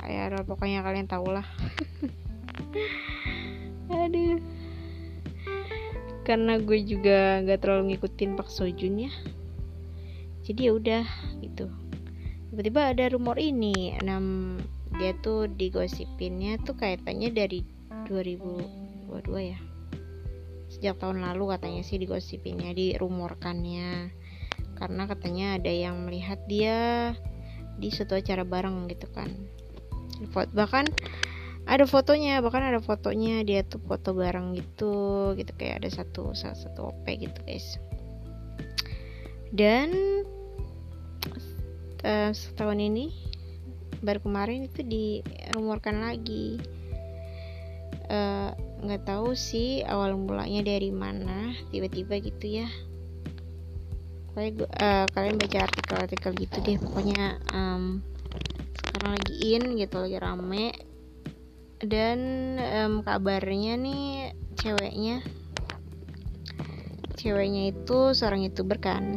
Ya 0.05 0.29
pokoknya 0.45 0.85
kalian 0.85 1.09
tau 1.09 1.25
lah. 1.25 1.45
Aduh 3.93 4.52
karena 6.23 6.55
gue 6.59 6.79
juga 6.83 7.43
gak 7.43 7.63
terlalu 7.63 7.95
ngikutin 7.95 8.39
Park 8.39 8.49
Seo 8.49 8.71
Joon 8.71 9.07
ya. 9.07 9.13
Jadi 10.43 10.59
ya 10.67 10.71
udah 10.75 11.05
gitu. 11.39 11.67
Tiba-tiba 12.51 12.95
ada 12.95 13.05
rumor 13.11 13.39
ini 13.39 13.95
6 13.99 14.99
dia 14.99 15.11
tuh 15.25 15.49
digosipinnya 15.49 16.61
tuh 16.61 16.77
kaitannya 16.77 17.33
dari 17.33 17.65
2022 18.07 19.51
ya. 19.51 19.59
Sejak 20.69 21.01
tahun 21.01 21.21
lalu 21.21 21.53
katanya 21.53 21.81
sih 21.81 21.97
digosipinnya 21.97 22.75
dirumorkannya. 22.75 24.13
Karena 24.77 25.03
katanya 25.07 25.57
ada 25.57 25.71
yang 25.71 26.03
melihat 26.05 26.39
dia 26.49 27.11
di 27.77 27.89
suatu 27.89 28.13
acara 28.19 28.45
bareng 28.45 28.85
gitu 28.91 29.07
kan. 29.11 29.33
Bahkan 30.33 30.85
ada 31.63 31.87
fotonya 31.87 32.43
bahkan 32.43 32.63
ada 32.63 32.83
fotonya 32.83 33.39
dia 33.47 33.63
tuh 33.63 33.79
foto 33.83 34.11
bareng 34.11 34.55
gitu 34.57 35.31
gitu. 35.39 35.51
Kayak 35.55 35.83
ada 35.83 35.89
satu 36.03 36.35
salah 36.35 36.57
satu 36.59 36.91
op 36.91 37.05
gitu 37.07 37.39
guys. 37.47 37.79
Dan 39.53 39.93
uh, 42.03 42.31
setahun 42.33 42.79
ini 42.81 43.13
baru 44.03 44.19
kemarin 44.19 44.67
itu 44.67 44.83
dirumorkan 44.83 46.03
lagi. 46.03 46.59
Eh, 48.03 48.51
nggak 48.83 49.01
uh, 49.01 49.07
tahu 49.07 49.31
sih 49.31 49.79
awal 49.87 50.19
mulanya 50.19 50.75
dari 50.75 50.91
mana 50.91 51.55
tiba-tiba 51.71 52.19
gitu 52.19 52.59
ya. 52.59 52.67
Kayak 54.35 54.67
uh, 54.81 55.05
kalian 55.13 55.39
baca 55.39 55.57
artikel-artikel 55.69 56.31
gitu 56.35 56.57
deh 56.65 56.77
pokoknya 56.81 57.37
um, 57.53 58.01
sekarang 58.75 59.15
lagi 59.15 59.33
in 59.55 59.63
gitu 59.77 59.95
lagi 60.01 60.17
rame 60.17 60.73
dan 61.83 62.19
um, 62.59 62.93
kabarnya 63.03 63.75
nih 63.75 64.31
ceweknya. 64.55 65.19
Ceweknya 67.19 67.71
itu 67.71 68.11
seorang 68.11 68.43
youtuber 68.43 68.79
kan. 68.79 69.15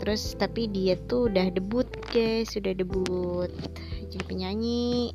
Terus 0.00 0.36
tapi 0.36 0.68
dia 0.68 0.96
tuh 1.08 1.28
udah 1.32 1.48
debut 1.52 1.88
guys. 2.12 2.52
Sudah 2.52 2.72
debut 2.76 3.48
jadi 4.08 4.24
penyanyi. 4.28 5.12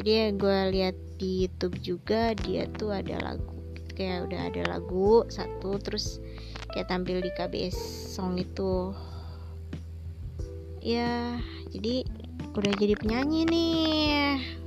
Jadi 0.00 0.34
gue 0.38 0.58
lihat 0.74 0.96
di 1.20 1.44
YouTube 1.46 1.76
juga 1.82 2.32
dia 2.46 2.64
tuh 2.78 2.94
ada 2.94 3.20
lagu 3.20 3.52
kayak 3.92 4.32
udah 4.32 4.40
ada 4.48 4.62
lagu 4.64 5.28
satu 5.28 5.76
terus 5.76 6.24
kayak 6.72 6.88
tampil 6.88 7.20
di 7.20 7.28
KBS 7.36 7.76
song 8.16 8.40
itu. 8.40 8.96
Ya 10.80 11.36
jadi 11.68 12.08
udah 12.56 12.72
jadi 12.80 12.96
penyanyi 12.96 13.44
nih 13.46 14.59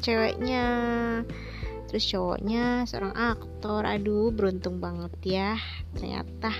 ceweknya. 0.00 0.66
Terus 1.90 2.06
cowoknya 2.06 2.86
seorang 2.86 3.14
aktor. 3.14 3.82
Aduh 3.86 4.30
beruntung 4.34 4.78
banget 4.78 5.12
ya. 5.22 5.50
Ternyata 5.94 6.54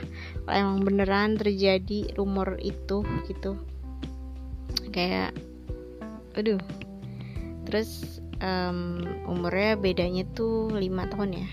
kalau 0.45 0.57
emang 0.57 0.78
beneran 0.84 1.38
terjadi 1.38 2.14
rumor 2.14 2.59
itu 2.61 3.03
gitu. 3.26 3.57
Kayak 4.93 5.34
aduh. 6.34 6.61
Terus 7.66 8.20
um, 8.43 9.07
umurnya 9.30 9.78
bedanya 9.78 10.24
tuh 10.34 10.72
5 10.74 11.12
tahun 11.14 11.30
ya. 11.47 11.49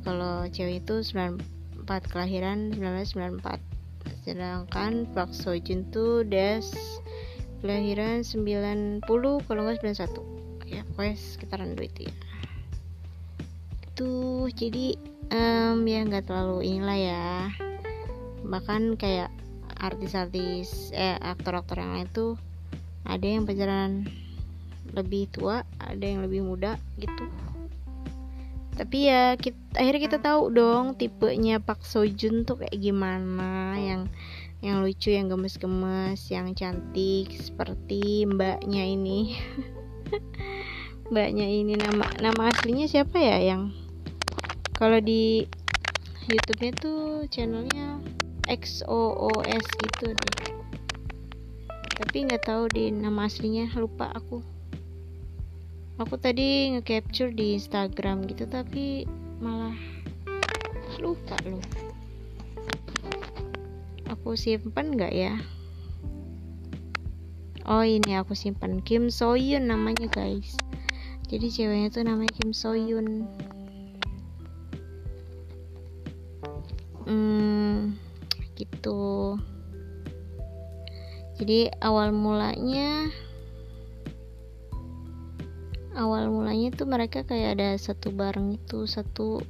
Kalau 0.00 0.48
cewek 0.48 0.80
itu 0.82 1.04
94 1.04 1.84
kelahiran 2.08 2.72
1994 2.72 3.70
sedangkan 4.20 5.08
Park 5.16 5.32
Seo 5.32 5.56
Joon 5.56 5.88
tuh 5.88 6.22
des 6.28 6.64
kelahiran 7.60 8.24
90 8.24 9.04
kalau 9.44 9.60
nggak 9.64 9.80
91 9.84 10.40
ya 10.70 10.86
pokoknya 10.86 11.16
sekitaran 11.18 11.74
dua 11.74 11.86
itu 11.86 12.00
ya. 12.06 12.14
Itu 13.90 14.10
jadi 14.54 14.86
um, 15.34 15.82
ya 15.84 16.00
nggak 16.06 16.24
terlalu 16.30 16.58
inilah 16.64 16.98
ya. 16.98 17.26
Bahkan 18.46 18.96
kayak 18.96 19.30
artis-artis 19.80 20.92
eh 20.92 21.16
aktor-aktor 21.18 21.80
yang 21.80 21.92
lain 21.96 22.08
tuh 22.12 22.32
ada 23.08 23.24
yang 23.24 23.48
pacaran 23.48 24.06
lebih 24.92 25.30
tua 25.30 25.62
ada 25.78 26.04
yang 26.04 26.22
lebih 26.22 26.44
muda 26.44 26.76
gitu. 27.00 27.26
Tapi 28.80 29.12
ya 29.12 29.36
kita, 29.36 29.60
akhirnya 29.76 30.02
kita 30.08 30.18
tahu 30.24 30.56
dong 30.56 30.96
tipenya 30.96 31.60
Pak 31.60 31.84
Sojun 31.84 32.48
tuh 32.48 32.64
kayak 32.64 32.80
gimana 32.80 33.76
yang 33.76 34.08
yang 34.60 34.84
lucu 34.84 35.16
yang 35.16 35.32
gemes-gemes 35.32 36.20
yang 36.28 36.52
cantik 36.52 37.32
seperti 37.40 38.28
mbaknya 38.28 38.84
ini. 38.84 39.36
Mbaknya 41.10 41.42
ini 41.42 41.74
nama 41.74 42.06
nama 42.22 42.54
aslinya 42.54 42.86
siapa 42.86 43.18
ya 43.18 43.42
yang 43.42 43.74
kalau 44.76 45.02
di 45.02 45.42
YouTube-nya 46.30 46.72
tuh 46.78 47.26
channelnya 47.26 47.98
XOOS 48.46 49.66
gitu 49.80 50.14
deh. 50.14 50.54
Tapi 51.98 52.16
nggak 52.30 52.46
tahu 52.46 52.70
di 52.70 52.94
nama 52.94 53.26
aslinya 53.26 53.74
lupa 53.74 54.12
aku. 54.14 54.38
Aku 55.98 56.14
tadi 56.16 56.72
nge-capture 56.76 57.34
di 57.34 57.58
Instagram 57.58 58.24
gitu 58.30 58.46
tapi 58.46 59.04
malah 59.42 59.74
lupa 61.00 61.36
loh 61.48 61.89
aku 64.10 64.34
simpan 64.34 64.98
nggak 64.98 65.14
ya? 65.14 65.38
Oh 67.70 67.86
ini 67.86 68.18
aku 68.18 68.34
simpan 68.34 68.82
Kim 68.82 69.14
Soyun 69.14 69.70
namanya 69.70 70.10
guys. 70.10 70.58
Jadi 71.30 71.46
ceweknya 71.46 71.94
tuh 71.94 72.02
namanya 72.02 72.34
Kim 72.34 72.50
Soyun 72.50 73.30
hmm 77.06 77.94
gitu. 78.58 79.38
Jadi 81.38 81.70
awal 81.78 82.10
mulanya 82.10 83.08
awal 85.94 86.28
mulanya 86.28 86.74
tuh 86.74 86.90
mereka 86.90 87.22
kayak 87.22 87.58
ada 87.58 87.78
satu 87.78 88.10
bareng 88.10 88.58
itu 88.58 88.84
satu 88.90 89.40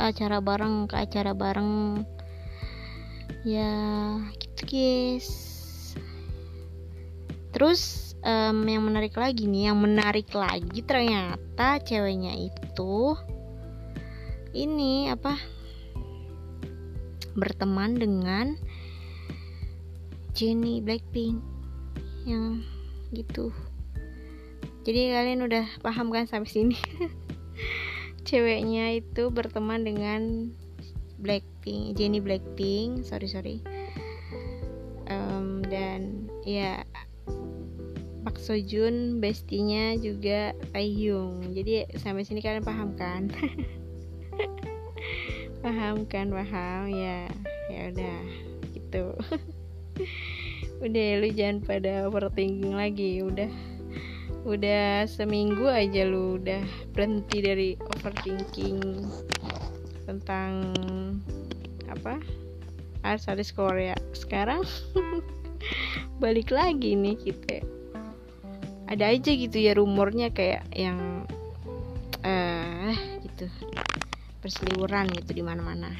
acara 0.00 0.40
bareng 0.40 0.88
ke 0.88 0.96
acara 0.96 1.36
bareng 1.36 2.02
ya 3.46 3.74
gitu 4.38 4.60
guys. 4.68 5.30
Terus 7.50 8.10
um, 8.24 8.64
yang 8.64 8.84
menarik 8.86 9.16
lagi 9.16 9.48
nih 9.48 9.72
yang 9.72 9.78
menarik 9.80 10.30
lagi 10.32 10.80
ternyata 10.84 11.80
ceweknya 11.82 12.36
itu 12.36 13.16
ini 14.54 15.10
apa 15.10 15.38
berteman 17.38 17.96
dengan 17.96 18.58
Jennie 20.34 20.82
Blackpink 20.82 21.42
yang 22.26 22.62
gitu. 23.14 23.50
Jadi 24.86 25.12
kalian 25.12 25.44
udah 25.44 25.66
paham 25.84 26.08
kan 26.08 26.24
sampai 26.24 26.48
sini? 26.48 26.78
Ceweknya 28.28 28.96
itu 28.96 29.28
berteman 29.28 29.84
dengan 29.84 30.52
Blackpink 31.20 31.96
Jennie 31.96 32.24
Blackpink 32.24 33.04
sorry 33.04 33.28
sorry. 33.28 33.56
Um, 35.10 35.60
dan 35.66 36.30
ya 36.46 36.84
Pak 38.20 38.36
Sojun 38.36 39.18
bestinya 39.20 39.96
juga 39.96 40.52
Taehyung 40.72 41.56
jadi 41.56 41.88
sampai 41.96 42.24
sini 42.24 42.44
kalian 42.44 42.64
paham 42.64 42.92
kan? 42.96 43.28
Paham 45.60 46.08
kan? 46.08 46.32
Paham 46.32 46.88
ya. 46.88 47.28
Ya 47.68 47.80
udah 47.92 48.20
gitu. 48.72 49.04
Udah 50.84 51.20
lu 51.20 51.28
jangan 51.36 51.60
pada 51.60 52.08
overthinking 52.08 52.72
lagi. 52.72 53.20
Udah 53.20 53.52
udah 54.48 55.04
seminggu 55.04 55.68
aja 55.68 56.08
lu 56.08 56.40
udah 56.40 56.64
berhenti 56.96 57.44
dari 57.44 57.68
overthinking 57.76 59.04
tentang 60.10 60.74
apa 61.86 62.18
artis 63.06 63.54
Korea. 63.54 63.94
Sekarang 64.10 64.66
balik 66.22 66.50
lagi 66.50 66.98
nih 66.98 67.14
kita 67.14 67.62
ada 68.90 69.06
aja 69.06 69.30
gitu 69.30 69.54
ya 69.54 69.78
rumornya 69.78 70.34
kayak 70.34 70.66
yang 70.74 71.22
eh 72.26 72.90
uh, 72.90 72.92
gitu 73.22 73.46
berseliweran 74.42 75.06
gitu 75.14 75.30
di 75.30 75.42
mana-mana. 75.46 75.94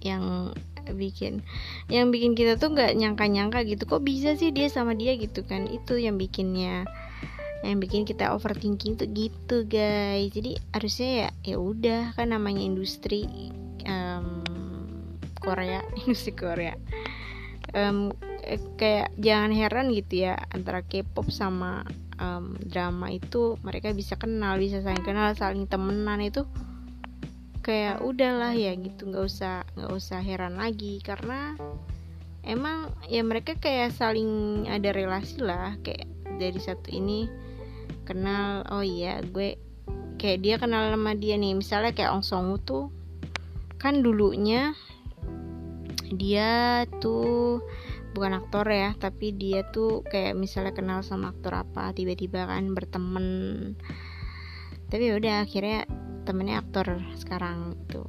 Yang 0.00 0.54
bikin 0.90 1.42
yang 1.90 2.10
bikin 2.10 2.34
kita 2.38 2.54
tuh 2.54 2.70
nggak 2.70 2.94
nyangka-nyangka 2.94 3.66
gitu. 3.66 3.82
Kok 3.84 4.06
bisa 4.06 4.38
sih 4.38 4.54
dia 4.54 4.70
sama 4.70 4.94
dia 4.94 5.18
gitu 5.18 5.42
kan? 5.42 5.66
Itu 5.66 5.98
yang 5.98 6.16
bikinnya 6.16 6.86
yang 7.60 7.76
bikin 7.76 8.08
kita 8.08 8.32
overthinking 8.32 8.96
tuh 8.96 9.08
gitu 9.12 9.68
guys. 9.68 10.32
Jadi 10.32 10.56
harusnya 10.72 11.10
ya 11.10 11.28
ya 11.44 11.56
udah 11.60 12.16
kan 12.16 12.32
namanya 12.32 12.64
industri 12.64 13.28
um, 13.84 14.44
Korea 15.40 15.84
industri 16.04 16.32
Korea. 16.32 16.76
Um, 17.76 18.12
kayak 18.80 19.12
jangan 19.20 19.52
heran 19.52 19.92
gitu 19.94 20.26
ya 20.26 20.34
antara 20.50 20.82
K-pop 20.82 21.28
sama 21.30 21.84
um, 22.18 22.56
drama 22.66 23.12
itu 23.12 23.60
mereka 23.62 23.92
bisa 23.92 24.16
kenal 24.16 24.56
bisa 24.58 24.80
saling 24.80 25.04
kenal 25.04 25.36
saling 25.36 25.68
temenan 25.68 26.18
itu 26.24 26.48
kayak 27.60 28.00
udahlah 28.00 28.56
ya 28.56 28.72
gitu 28.72 29.12
nggak 29.12 29.24
usah 29.28 29.68
nggak 29.76 29.92
usah 29.92 30.20
heran 30.24 30.56
lagi. 30.56 30.98
Karena 31.04 31.54
emang 32.40 32.88
ya 33.06 33.20
mereka 33.20 33.52
kayak 33.60 33.92
saling 33.92 34.64
ada 34.66 34.96
relasi 34.96 35.44
lah 35.44 35.76
kayak 35.84 36.08
dari 36.40 36.56
satu 36.56 36.88
ini 36.88 37.28
kenal 38.10 38.66
oh 38.74 38.82
iya 38.82 39.22
gue 39.22 39.54
kayak 40.18 40.38
dia 40.42 40.54
kenal 40.58 40.90
sama 40.90 41.14
dia 41.14 41.38
nih. 41.38 41.54
Misalnya 41.54 41.94
kayak 41.94 42.10
Ong 42.10 42.26
Song 42.26 42.58
tuh 42.66 42.90
kan 43.78 44.02
dulunya 44.02 44.74
dia 46.10 46.82
tuh 46.98 47.62
bukan 48.10 48.42
aktor 48.42 48.66
ya 48.66 48.92
tapi 48.98 49.30
dia 49.30 49.62
tuh 49.70 50.02
kayak 50.02 50.34
misalnya 50.34 50.74
kenal 50.74 51.00
sama 51.06 51.30
aktor 51.30 51.54
apa 51.54 51.94
tiba-tiba 51.94 52.44
kan 52.50 52.74
berteman. 52.74 53.26
Tapi 54.90 55.02
ya 55.06 55.14
udah 55.16 55.36
akhirnya 55.46 55.86
temennya 56.26 56.60
aktor 56.60 56.98
sekarang 57.16 57.78
itu. 57.78 58.02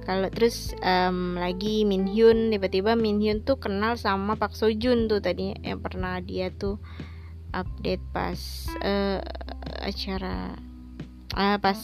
Kalau 0.00 0.26
terus 0.32 0.72
um, 0.80 1.36
lagi 1.38 1.84
Min 1.84 2.08
Hyun 2.08 2.50
tiba-tiba 2.50 2.96
Min 2.96 3.20
Hyun 3.20 3.44
tuh 3.44 3.60
kenal 3.60 3.94
sama 4.00 4.34
Pak 4.34 4.56
Sojun 4.56 5.06
tuh 5.06 5.20
tadi 5.22 5.54
yang 5.60 5.78
pernah 5.78 6.18
dia 6.18 6.50
tuh 6.50 6.80
update 7.52 8.02
pas 8.14 8.38
uh, 8.82 9.20
acara 9.82 10.54
uh, 11.34 11.58
pas 11.58 11.78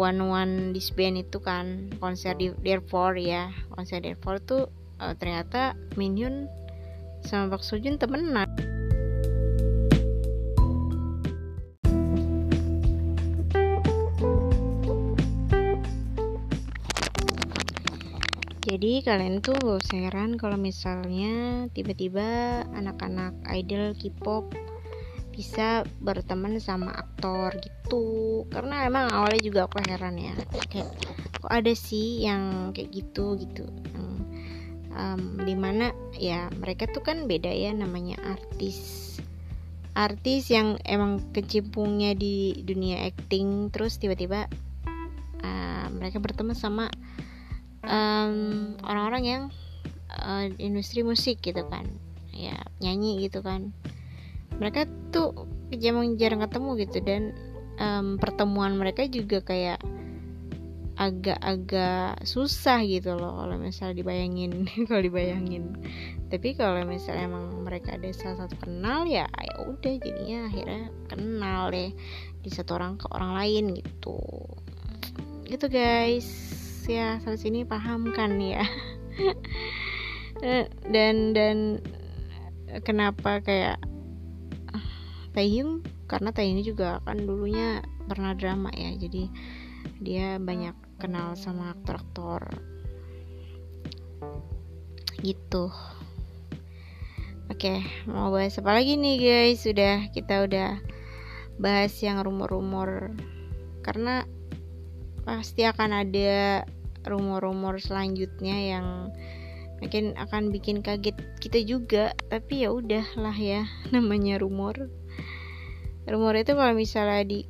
One 0.00 0.24
One 0.24 0.54
Disband 0.72 1.20
itu 1.20 1.36
kan 1.44 1.92
konser 2.00 2.32
di 2.40 2.48
Therefore 2.64 3.20
ya. 3.20 3.52
Konser 3.76 4.00
Therefore 4.00 4.40
tuh 4.40 4.72
uh, 4.96 5.12
ternyata 5.20 5.76
Min 6.00 6.16
Hyun 6.16 6.48
sama 7.22 7.54
Pak 7.54 7.62
Sojun 7.62 8.00
temenan 8.00 8.48
jadi 18.82 18.98
kalian 19.06 19.46
tuh 19.46 19.54
gak 19.62 19.78
usah 19.78 20.10
heran 20.10 20.34
kalau 20.34 20.58
misalnya 20.58 21.70
tiba-tiba 21.70 22.66
anak-anak 22.74 23.30
idol 23.54 23.94
K-pop 23.94 24.50
bisa 25.30 25.86
berteman 26.02 26.58
sama 26.58 26.90
aktor 26.90 27.54
gitu. 27.62 28.42
Karena 28.50 28.82
emang 28.82 29.06
awalnya 29.14 29.38
juga 29.38 29.70
aku 29.70 29.78
heran 29.86 30.18
ya. 30.18 30.34
Kayak 30.66 30.98
kok 31.38 31.46
ada 31.46 31.70
sih 31.78 32.26
yang 32.26 32.74
kayak 32.74 32.90
gitu 32.90 33.38
gitu. 33.38 33.70
Um, 33.94 34.18
um, 34.98 35.22
di 35.46 35.54
mana 35.54 35.94
ya 36.18 36.50
mereka 36.58 36.90
tuh 36.90 37.06
kan 37.06 37.30
beda 37.30 37.54
ya 37.54 37.70
namanya 37.70 38.18
artis. 38.34 39.14
Artis 39.94 40.50
yang 40.50 40.74
emang 40.82 41.22
kecimpungnya 41.30 42.18
di 42.18 42.66
dunia 42.66 43.06
acting 43.06 43.70
terus 43.70 44.02
tiba-tiba 44.02 44.50
uh, 45.38 45.86
mereka 45.94 46.18
berteman 46.18 46.58
sama 46.58 46.90
orang 47.82 48.78
orang-orang 48.86 49.24
yang 49.26 49.42
uh, 50.10 50.46
industri 50.58 51.02
musik 51.02 51.42
gitu 51.42 51.66
kan. 51.66 51.86
Ya 52.32 52.56
nyanyi 52.78 53.26
gitu 53.28 53.42
kan. 53.42 53.74
Mereka 54.56 54.86
tuh 55.10 55.48
jarang 55.74 56.14
jarang 56.16 56.40
ketemu 56.44 56.70
gitu 56.84 56.98
dan 57.02 57.22
um, 57.80 58.16
pertemuan 58.20 58.76
mereka 58.76 59.08
juga 59.08 59.40
kayak 59.42 59.80
agak-agak 60.92 62.20
susah 62.28 62.84
gitu 62.84 63.16
loh 63.16 63.42
kalau 63.42 63.56
misalnya 63.56 64.04
dibayangin 64.04 64.68
kalau 64.88 65.02
dibayangin. 65.02 65.74
Tapi 66.28 66.56
kalau 66.56 66.80
misalnya 66.88 67.28
emang 67.28 67.64
mereka 67.64 67.96
ada 67.98 68.08
salah 68.14 68.46
satu 68.46 68.56
kenal 68.60 69.04
ya 69.04 69.28
ya 69.28 69.54
udah 69.68 69.94
jadinya 70.00 70.48
akhirnya 70.48 70.84
kenal 71.08 71.68
deh 71.68 71.92
di 72.40 72.50
satu 72.52 72.76
orang 72.76 72.96
ke 73.00 73.06
orang 73.10 73.32
lain 73.36 73.64
gitu. 73.80 74.20
Gitu 75.48 75.66
guys 75.68 76.28
ya 76.86 77.18
sampai 77.22 77.38
sini 77.38 77.60
paham 77.66 78.10
kan 78.14 78.38
ya. 78.38 78.64
Dan 80.90 81.36
dan 81.36 81.78
kenapa 82.82 83.38
kayak 83.44 83.78
Taehyung 85.32 85.86
karena 86.10 86.34
Taehyung 86.34 86.66
juga 86.66 86.98
kan 87.06 87.22
dulunya 87.22 87.80
pernah 88.10 88.34
drama 88.34 88.68
ya 88.74 88.92
jadi 88.98 89.30
dia 90.02 90.42
banyak 90.42 90.74
kenal 90.98 91.38
sama 91.38 91.72
aktor-aktor 91.78 92.42
gitu. 95.22 95.70
Oke 97.46 97.84
mau 98.10 98.34
bahas 98.34 98.58
apa 98.58 98.74
lagi 98.74 98.98
nih 98.98 99.16
guys? 99.22 99.62
Sudah 99.62 100.10
kita 100.10 100.42
udah 100.48 100.82
bahas 101.62 101.94
yang 102.02 102.18
rumor-rumor. 102.18 103.14
Karena 103.86 104.26
pasti 105.22 105.66
akan 105.66 106.06
ada 106.06 106.62
rumor-rumor 107.06 107.78
selanjutnya 107.82 108.78
yang 108.78 108.86
mungkin 109.82 110.14
akan 110.14 110.54
bikin 110.54 110.82
kaget 110.82 111.18
kita 111.42 111.58
juga. 111.66 112.14
Tapi 112.30 112.66
ya 112.66 112.70
udah 112.70 113.06
lah 113.18 113.34
ya 113.34 113.66
namanya 113.94 114.38
rumor. 114.38 114.90
Rumor 116.06 116.34
itu 116.38 116.54
kalau 116.58 116.74
misalnya 116.74 117.22
di 117.26 117.40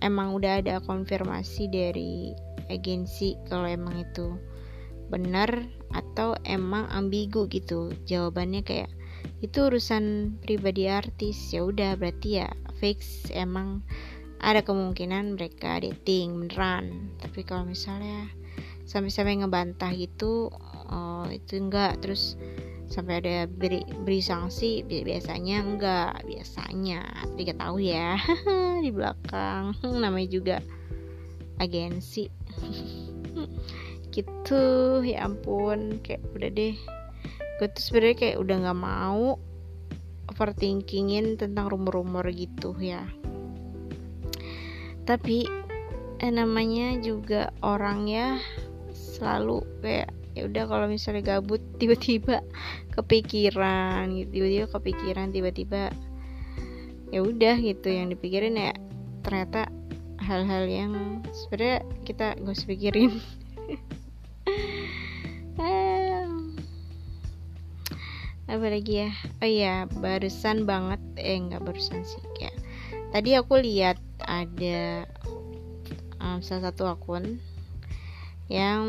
emang 0.00 0.32
udah 0.36 0.64
ada 0.64 0.80
konfirmasi 0.84 1.68
dari 1.68 2.32
agensi 2.68 3.36
kalau 3.48 3.68
emang 3.68 4.04
itu 4.04 4.36
benar 5.08 5.48
atau 5.92 6.36
emang 6.44 6.88
ambigu 6.92 7.48
gitu. 7.48 7.92
Jawabannya 8.04 8.60
kayak 8.64 8.92
itu 9.40 9.68
urusan 9.68 10.36
pribadi 10.44 10.88
artis. 10.88 11.36
Ya 11.52 11.64
udah 11.64 11.96
berarti 11.96 12.44
ya 12.44 12.48
fix 12.78 13.28
emang 13.32 13.82
ada 14.38 14.62
kemungkinan 14.62 15.34
mereka 15.34 15.82
dating 15.82 16.46
beneran. 16.46 17.10
Tapi 17.18 17.42
kalau 17.42 17.66
misalnya 17.66 18.30
sampai-sampai 18.86 19.42
ngebantah 19.42 19.92
gitu 19.98 20.50
oh, 20.90 21.26
itu 21.28 21.58
enggak. 21.58 21.98
Terus 22.02 22.38
sampai 22.88 23.20
ada 23.20 23.44
beri, 23.50 23.84
beri 23.84 24.22
sanksi 24.22 24.86
biasanya 24.86 25.62
enggak. 25.62 26.22
Biasanya 26.24 27.02
tapi 27.26 27.50
tahu 27.50 27.76
ya 27.82 28.16
di 28.84 28.90
belakang. 28.94 29.74
Namanya 30.02 30.28
juga 30.30 30.56
agensi. 31.58 32.30
Gitu 34.14 34.62
ya 35.04 35.26
ampun. 35.26 35.98
Kayak 36.02 36.22
udah 36.34 36.50
deh. 36.54 36.74
Gue 37.58 37.68
tuh 37.74 37.82
sebenarnya 37.82 38.16
kayak 38.22 38.38
udah 38.38 38.56
nggak 38.66 38.78
mau 38.78 39.38
overthinkingin 40.30 41.34
tentang 41.34 41.66
rumor-rumor 41.66 42.22
gitu 42.30 42.76
ya 42.78 43.02
tapi 45.08 45.48
eh, 46.20 46.28
namanya 46.28 47.00
juga 47.00 47.48
orang 47.64 48.04
ya 48.04 48.36
selalu 48.92 49.64
kayak 49.80 50.12
ya 50.36 50.44
udah 50.44 50.68
kalau 50.68 50.84
misalnya 50.84 51.24
gabut 51.24 51.64
tiba-tiba 51.80 52.44
kepikiran 52.92 54.12
gitu 54.12 54.28
tiba-tiba 54.36 54.66
kepikiran 54.68 55.32
tiba-tiba 55.32 55.88
ya 57.08 57.24
udah 57.24 57.56
gitu 57.56 57.88
yang 57.88 58.12
dipikirin 58.12 58.60
ya 58.60 58.76
ternyata 59.24 59.72
hal-hal 60.20 60.68
yang 60.68 60.92
sebenarnya 61.32 61.80
kita 62.04 62.36
gak 62.36 62.52
usah 62.52 62.68
pikirin. 62.68 63.16
Apa 68.48 68.64
lagi 68.72 69.04
ya? 69.04 69.12
Oh 69.44 69.48
iya 69.48 69.84
barusan 70.00 70.64
banget 70.64 70.96
eh 71.20 71.36
nggak 71.36 71.68
barusan 71.68 72.00
sih 72.00 72.20
kayak 72.40 72.56
tadi 73.12 73.36
aku 73.36 73.60
lihat 73.60 74.00
ada 74.24 75.06
um, 76.18 76.38
salah 76.42 76.70
satu 76.70 76.88
akun 76.90 77.38
yang 78.48 78.84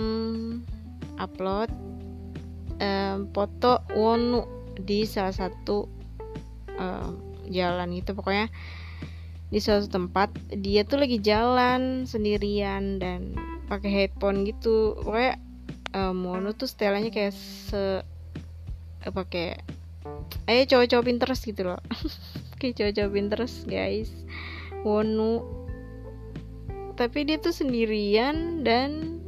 upload 1.19 1.69
um, 2.79 3.27
foto 3.35 3.83
Wonu 3.93 4.47
di 4.79 5.03
salah 5.03 5.35
satu 5.35 5.85
um, 6.79 7.11
jalan 7.51 7.91
itu 7.91 8.15
pokoknya 8.15 8.47
di 9.49 9.57
suatu 9.57 9.89
tempat 9.89 10.29
dia 10.53 10.85
tuh 10.85 11.01
lagi 11.01 11.17
jalan 11.17 12.05
sendirian 12.05 13.01
dan 13.01 13.33
pakai 13.65 13.89
headphone 13.89 14.45
gitu. 14.45 14.93
Pokoknya 15.01 15.41
um, 15.97 16.21
Wonu 16.21 16.53
tuh 16.53 16.69
setelannya 16.69 17.09
kayak 17.09 17.33
se 17.33 18.05
eh, 19.03 19.11
pakai 19.11 19.57
eh 20.45 20.65
cowok-cowok 20.69 21.05
Pinterest 21.05 21.43
gitu 21.45 21.65
loh. 21.65 21.81
Kayak 22.59 22.75
cowok-cowok 22.75 23.11
Pinterest 23.15 23.57
guys 23.65 24.11
Wonu. 24.83 25.43
Tapi 26.95 27.23
dia 27.23 27.39
tuh 27.39 27.55
sendirian 27.55 28.67
dan 28.67 29.19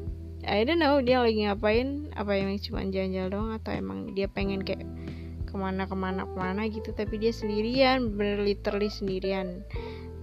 I 0.43 0.65
don't 0.65 0.81
know 0.81 0.99
dia 0.99 1.21
lagi 1.21 1.45
ngapain? 1.47 2.11
Apa 2.17 2.35
emang 2.35 2.59
cuma 2.59 2.83
jalan-jalan 2.83 3.29
doang 3.31 3.51
atau 3.55 3.71
emang 3.71 4.11
dia 4.17 4.27
pengen 4.27 4.65
kayak 4.65 4.83
ke 5.47 5.55
mana 5.59 5.83
ke 5.87 5.95
mana 5.95 6.23
ke 6.23 6.35
mana 6.35 6.63
gitu 6.71 6.95
tapi 6.95 7.19
dia 7.19 7.35
sendirian 7.35 8.15
bener 8.15 8.43
literally 8.43 8.91
sendirian. 8.91 9.63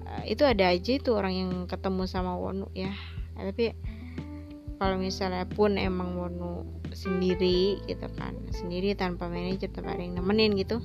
Uh, 0.09 0.25
itu 0.25 0.45
ada 0.45 0.73
aja 0.73 0.97
itu 0.97 1.13
orang 1.13 1.35
yang 1.37 1.53
ketemu 1.69 2.09
sama 2.09 2.37
Wonu 2.37 2.69
ya. 2.73 2.93
Uh, 3.37 3.49
tapi 3.53 3.77
kalau 4.79 4.97
misalnya 4.97 5.45
pun 5.45 5.77
emang 5.77 6.17
Wonu 6.17 6.65
sendiri 6.95 7.83
gitu 7.85 8.09
kan 8.17 8.35
sendiri 8.55 8.97
tanpa 8.97 9.29
manajer 9.29 9.69
tanpa 9.69 9.99
ada 9.99 10.03
yang 10.03 10.17
nemenin 10.19 10.57
gitu 10.57 10.81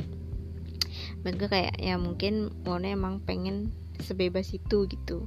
menurut 1.23 1.47
kayak 1.47 1.79
ya 1.79 1.95
mungkin 1.95 2.51
Wonu 2.67 2.85
emang 2.89 3.23
pengen 3.23 3.71
sebebas 4.03 4.51
itu 4.51 4.85
gitu. 4.91 5.25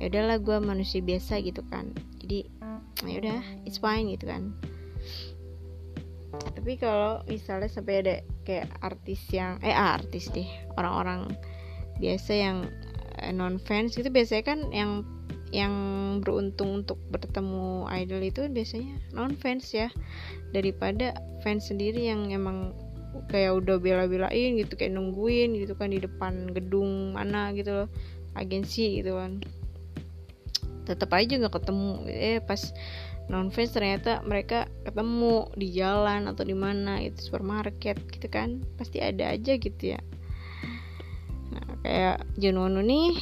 Ya 0.00 0.08
udahlah 0.08 0.40
gue 0.40 0.56
manusia 0.64 1.04
biasa 1.04 1.44
gitu 1.44 1.60
kan. 1.68 1.92
Jadi 2.24 2.48
ya 3.04 3.16
udah 3.20 3.40
it's 3.68 3.76
fine 3.76 4.08
gitu 4.12 4.28
kan. 4.28 4.56
Tapi 6.30 6.76
kalau 6.80 7.20
misalnya 7.28 7.68
sampai 7.68 7.94
ada 8.04 8.14
kayak 8.46 8.70
artis 8.80 9.20
yang 9.32 9.60
eh 9.60 9.74
ah, 9.74 9.98
artis 9.98 10.30
deh 10.32 10.46
orang-orang 10.78 11.28
biasa 12.00 12.32
yang 12.32 12.58
eh, 13.20 13.32
non 13.34 13.60
fans 13.60 13.98
itu 14.00 14.08
biasanya 14.08 14.44
kan 14.46 14.60
yang 14.72 15.04
yang 15.50 15.74
beruntung 16.22 16.86
untuk 16.86 17.02
bertemu 17.10 17.90
idol 17.90 18.22
itu 18.22 18.46
biasanya 18.46 18.96
non 19.12 19.34
fans 19.36 19.68
ya. 19.74 19.90
Daripada 20.54 21.14
fans 21.42 21.68
sendiri 21.68 22.08
yang 22.08 22.30
emang 22.30 22.72
kayak 23.30 23.58
udah 23.62 23.76
bela-belain 23.78 24.58
gitu 24.58 24.74
kayak 24.74 24.94
nungguin 24.94 25.54
gitu 25.58 25.74
kan 25.78 25.90
di 25.90 26.02
depan 26.02 26.50
gedung 26.50 27.14
mana 27.14 27.50
gitu 27.54 27.84
loh 27.84 27.88
agensi 28.34 29.02
gitu 29.02 29.18
kan. 29.18 29.42
Tetap 30.86 31.10
aja 31.14 31.38
nggak 31.38 31.54
ketemu. 31.62 31.90
Eh 32.06 32.38
pas 32.42 32.60
non 33.30 33.54
fans 33.54 33.70
ternyata 33.70 34.26
mereka 34.26 34.66
ketemu 34.82 35.46
di 35.54 35.70
jalan 35.70 36.26
atau 36.26 36.42
di 36.42 36.54
mana 36.54 36.98
itu 37.02 37.30
supermarket 37.30 37.98
gitu 38.10 38.26
kan. 38.26 38.62
Pasti 38.78 38.98
ada 38.98 39.30
aja 39.34 39.54
gitu 39.54 39.94
ya. 39.94 40.00
Nah 41.50 41.66
kayak 41.82 42.18
Junono 42.38 42.82
nih 42.82 43.14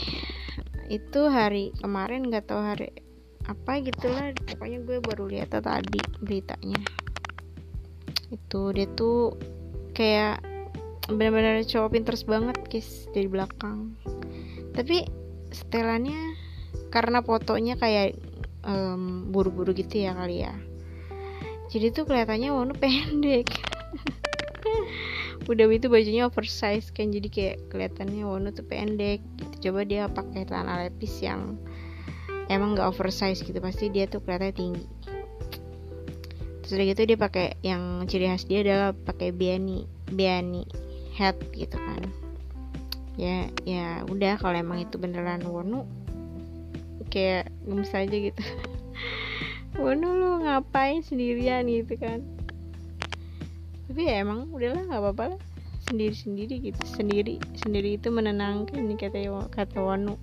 itu 0.89 1.21
hari 1.29 1.77
kemarin 1.77 2.33
nggak 2.33 2.49
tahu 2.49 2.65
hari 2.65 2.89
apa 3.49 3.81
gitulah 3.81 4.33
pokoknya 4.45 4.85
gue 4.85 5.01
baru 5.01 5.25
lihat 5.29 5.57
tadi 5.57 6.01
beritanya. 6.21 6.81
Itu 8.29 8.77
dia 8.77 8.85
tuh 8.93 9.33
kayak 9.99 10.39
benar-benar 11.11 11.67
cowok 11.67 11.91
pinterest 11.99 12.31
banget 12.31 12.55
guys 12.71 13.11
dari 13.11 13.27
belakang. 13.27 13.99
Tapi 14.79 15.03
setelannya 15.51 16.39
karena 16.95 17.19
fotonya 17.27 17.75
kayak 17.75 18.15
um, 18.63 19.35
buru-buru 19.35 19.75
gitu 19.75 20.07
ya 20.07 20.15
kali 20.15 20.47
ya. 20.47 20.55
Jadi 21.69 21.91
tuh 21.93 22.07
kelihatannya 22.07 22.55
Wono 22.55 22.79
pendek. 22.83 23.51
Udah 25.51 25.65
itu 25.73 25.89
bajunya 25.89 26.29
oversize 26.29 26.93
kan 26.93 27.11
jadi 27.11 27.29
kayak 27.29 27.57
kelihatannya 27.73 28.23
Wono 28.23 28.55
tuh 28.55 28.69
pendek 28.69 29.25
gitu. 29.41 29.73
coba 29.73 29.83
dia 29.83 30.07
pakai 30.07 30.47
celana 30.47 30.87
lepis 30.87 31.25
yang 31.25 31.59
emang 32.53 32.77
gak 32.77 32.93
oversize 32.93 33.41
gitu 33.41 33.57
pasti 33.61 33.89
dia 33.89 34.05
tuh 34.09 34.21
kelihatannya 34.25 34.57
tinggi 34.57 34.85
terus 36.69 36.85
udah 36.85 36.87
gitu 36.93 37.09
dia 37.09 37.17
pakai 37.17 37.57
yang 37.65 38.05
ciri 38.05 38.29
khas 38.29 38.45
dia 38.45 38.61
adalah 38.61 38.93
pakai 38.93 39.33
biani 39.33 39.89
biani 40.13 40.69
hat 41.17 41.41
gitu 41.57 41.81
kan. 41.81 42.05
Ya 43.17 43.49
ya 43.65 44.05
udah 44.05 44.37
kalau 44.37 44.61
emang 44.61 44.85
itu 44.85 45.01
beneran 45.01 45.49
Wono 45.49 45.89
kayak 47.09 47.49
gemes 47.65 47.89
aja 47.97 48.13
gitu. 48.13 48.45
Wono 49.81 50.13
lu 50.13 50.45
ngapain 50.45 51.01
sendirian 51.01 51.65
gitu 51.73 51.97
kan? 51.97 52.21
Tapi 53.89 54.05
ya 54.05 54.21
emang 54.21 54.53
udahlah 54.53 54.85
nggak 54.93 55.01
apa-apa 55.01 55.25
lah. 55.33 55.41
Sendiri 55.89 56.13
sendiri 56.13 56.55
gitu 56.61 56.85
sendiri 56.85 57.41
sendiri 57.57 57.97
itu 57.97 58.13
menenangkan 58.13 58.77
nih 58.77 59.09
kata 59.09 59.25
kata 59.49 59.81
Wanu 59.81 60.21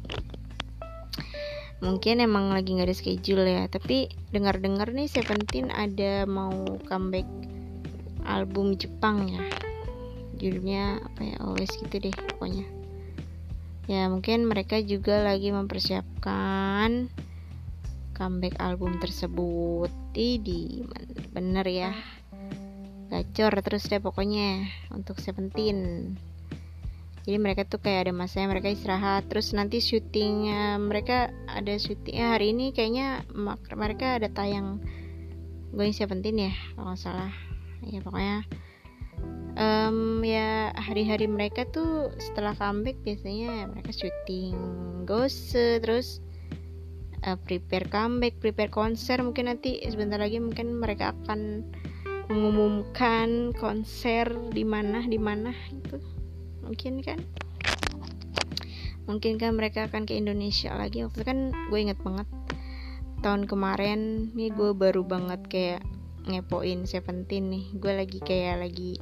mungkin 1.85 2.19
emang 2.19 2.49
lagi 2.49 2.73
nggak 2.73 2.89
ada 2.89 2.97
schedule 2.97 3.45
ya. 3.45 3.69
Tapi 3.69 4.09
dengar-dengar 4.33 4.89
nih 4.91 5.05
Seventeen 5.05 5.69
ada 5.69 6.25
mau 6.25 6.51
comeback 6.89 7.29
album 8.25 8.73
Jepang 8.75 9.29
ya. 9.29 9.45
Judulnya 10.41 10.99
apa 11.05 11.21
ya? 11.21 11.35
Always 11.45 11.71
gitu 11.77 12.01
deh 12.01 12.15
pokoknya. 12.35 12.65
Ya 13.85 14.09
mungkin 14.09 14.49
mereka 14.49 14.81
juga 14.81 15.21
lagi 15.21 15.53
mempersiapkan 15.53 17.07
comeback 18.17 18.57
album 18.57 18.97
tersebut. 18.97 19.93
Di 20.11 20.41
bener 21.29 21.65
ya. 21.69 21.93
Gacor 23.13 23.61
terus 23.61 23.85
deh 23.85 24.01
pokoknya 24.01 24.65
untuk 24.89 25.21
Seventeen 25.21 26.11
jadi 27.25 27.41
mereka 27.41 27.65
tuh 27.65 27.81
kayak 27.81 28.05
ada 28.05 28.13
masanya 28.13 28.53
mereka 28.53 28.69
istirahat. 28.69 29.25
Terus 29.33 29.49
nanti 29.57 29.81
syutingnya 29.81 30.77
mereka 30.77 31.33
ada 31.49 31.73
syuting 31.73 32.21
ya 32.21 32.37
hari 32.37 32.53
ini 32.53 32.69
kayaknya 32.69 33.25
mereka 33.73 34.21
ada 34.21 34.29
tayang 34.29 34.77
Going 35.73 35.91
Seventeen 35.91 36.37
ya 36.37 36.53
kalau 36.77 36.93
salah. 36.93 37.33
Ya 37.81 38.05
pokoknya 38.05 38.45
um, 39.57 40.21
ya 40.21 40.69
hari-hari 40.77 41.25
mereka 41.25 41.65
tuh 41.73 42.13
setelah 42.21 42.53
comeback 42.53 43.01
biasanya 43.01 43.73
mereka 43.73 43.89
syuting 43.89 44.53
ghost 45.09 45.57
terus 45.57 46.21
uh, 47.25 47.33
prepare 47.41 47.89
comeback 47.89 48.37
prepare 48.37 48.69
konser. 48.69 49.17
Mungkin 49.25 49.49
nanti 49.49 49.81
sebentar 49.89 50.21
lagi 50.21 50.37
mungkin 50.37 50.77
mereka 50.77 51.17
akan 51.25 51.65
mengumumkan 52.29 53.49
konser 53.57 54.29
di 54.53 54.61
mana 54.61 55.01
di 55.09 55.17
mana 55.17 55.49
itu 55.73 56.14
mungkin 56.65 57.05
kan? 57.05 57.21
Mungkin 59.05 59.37
kan 59.37 59.53
mereka 59.53 59.85
akan 59.85 60.09
ke 60.09 60.17
Indonesia 60.17 60.73
lagi? 60.73 61.05
Waktu 61.05 61.21
kan 61.21 61.53
gue 61.69 61.79
inget 61.79 62.01
banget 62.01 62.25
tahun 63.21 63.45
kemarin 63.45 64.29
nih 64.33 64.53
gue 64.53 64.73
baru 64.73 65.05
banget 65.05 65.41
kayak 65.45 65.81
ngepoin 66.25 66.89
Seventeen 66.89 67.53
nih. 67.53 67.65
Gue 67.77 67.93
lagi 67.93 68.19
kayak 68.21 68.65
lagi 68.65 68.97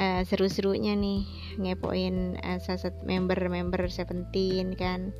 uh, 0.00 0.24
seru-serunya 0.24 0.96
nih 0.96 1.28
ngepoin 1.60 2.40
uh, 2.40 2.58
salah 2.64 2.96
member-member 3.04 3.86
Seventeen 3.92 4.72
kan. 4.72 5.12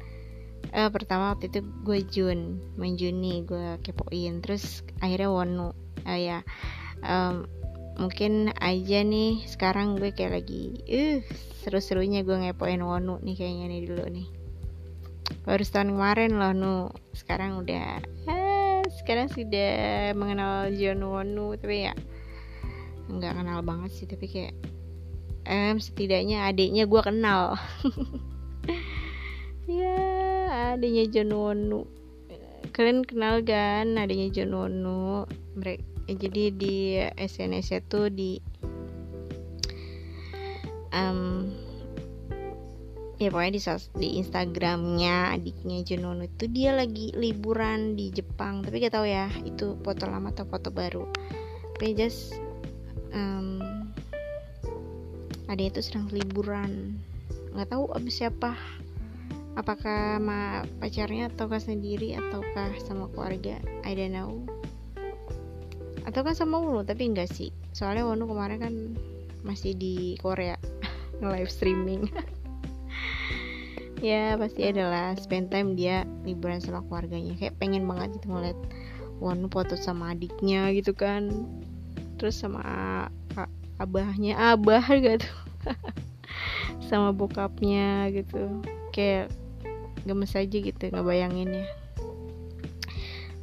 Uh, 0.72 0.88
pertama 0.88 1.36
waktu 1.36 1.52
itu 1.52 1.60
gue 1.84 1.98
Jun 2.08 2.40
main 2.80 2.96
Juni 2.96 3.44
gue 3.44 3.76
kepoin. 3.84 4.40
Terus 4.40 4.80
akhirnya 5.04 5.28
Wonu 5.28 5.76
uh, 6.08 6.18
ya 6.18 6.40
um, 7.04 7.44
mungkin 7.94 8.50
aja 8.58 9.06
nih 9.06 9.46
sekarang 9.46 9.94
gue 9.98 10.10
kayak 10.10 10.42
lagi 10.42 10.82
uh 10.90 11.22
seru-serunya 11.62 12.26
gue 12.26 12.34
ngepoin 12.34 12.82
Wonu 12.82 13.22
nih 13.24 13.34
kayaknya 13.40 13.66
nih 13.72 13.82
dulu 13.88 14.04
nih. 14.12 14.28
Baru 15.48 15.62
setahun 15.64 15.96
kemarin 15.96 16.36
loh 16.36 16.52
nu. 16.52 16.76
Sekarang 17.16 17.64
udah 17.64 18.04
eh, 18.28 18.82
sekarang 19.00 19.32
sudah 19.32 20.12
mengenal 20.12 20.68
John 20.76 21.00
Wonu 21.00 21.56
tapi 21.56 21.88
ya 21.88 21.94
nggak 23.08 23.32
kenal 23.36 23.60
banget 23.64 23.90
sih 23.96 24.08
tapi 24.08 24.28
kayak 24.28 24.56
em 25.44 25.76
setidaknya 25.80 26.48
adiknya 26.52 26.84
gue 26.84 27.00
kenal. 27.00 27.56
Ya 29.64 29.96
adiknya 30.76 31.08
John 31.08 31.32
Wonu. 31.32 31.88
Kalian 32.76 33.00
kenal 33.08 33.40
kan 33.40 33.96
adiknya 33.96 34.28
John 34.28 34.52
Wonu? 34.52 35.24
Mereka 35.56 35.93
jadi 36.04 36.52
di 36.52 37.00
SNS 37.16 37.80
itu 37.80 38.00
di 38.12 38.30
um, 40.92 41.48
ya 43.16 43.32
pokoknya 43.32 43.52
di, 43.56 43.62
di 43.96 44.08
Instagramnya 44.20 45.32
adiknya 45.32 45.80
Junono 45.80 46.28
itu 46.28 46.44
dia 46.50 46.76
lagi 46.76 47.14
liburan 47.16 47.96
di 47.96 48.12
Jepang. 48.12 48.60
Tapi 48.60 48.84
gak 48.84 48.94
tahu 48.94 49.06
ya 49.08 49.32
itu 49.48 49.80
foto 49.80 50.04
lama 50.04 50.28
atau 50.30 50.44
foto 50.44 50.68
baru. 50.68 51.08
Tapi 51.76 51.96
just 51.96 52.36
um, 53.16 53.60
adiknya 55.48 55.78
itu 55.78 55.82
sedang 55.82 56.06
liburan. 56.12 57.00
Nggak 57.54 57.70
tahu 57.72 57.90
abis 57.96 58.24
siapa. 58.24 58.52
Apakah 59.54 60.18
sama 60.18 60.66
pacarnya 60.82 61.30
ataukah 61.30 61.62
sendiri 61.62 62.18
ataukah 62.18 62.74
sama 62.82 63.06
keluarga? 63.14 63.62
I 63.86 63.94
don't 63.94 64.10
know 64.10 64.53
atau 66.04 66.20
kan 66.22 66.36
sama 66.36 66.60
Wonu 66.60 66.84
tapi 66.84 67.08
enggak 67.08 67.32
sih. 67.32 67.50
Soalnya 67.72 68.04
Wonu 68.04 68.28
kemarin 68.28 68.58
kan 68.60 68.74
masih 69.44 69.76
di 69.76 70.16
Korea 70.20 70.56
live 71.22 71.50
streaming. 71.50 72.08
Ya 74.04 74.36
pasti 74.36 74.68
adalah 74.68 75.16
spend 75.16 75.48
time 75.48 75.80
dia 75.80 76.04
liburan 76.28 76.60
sama 76.60 76.84
keluarganya. 76.84 77.40
Kayak 77.40 77.56
pengen 77.56 77.88
banget 77.88 78.20
gitu 78.20 78.36
ngeliat 78.36 78.58
Wonu 79.16 79.48
foto 79.48 79.80
sama 79.80 80.12
adiknya 80.12 80.68
gitu 80.76 80.92
kan. 80.92 81.32
Terus 82.20 82.36
sama 82.36 82.60
abahnya. 83.80 84.36
Abah 84.36 84.84
gitu 85.08 85.24
sama 86.84 87.16
bokapnya 87.16 88.12
gitu. 88.12 88.60
Kayak 88.92 89.32
gemes 90.04 90.36
aja 90.36 90.52
gitu 90.60 90.84
ngebayangin 90.92 91.64
ya 91.64 91.66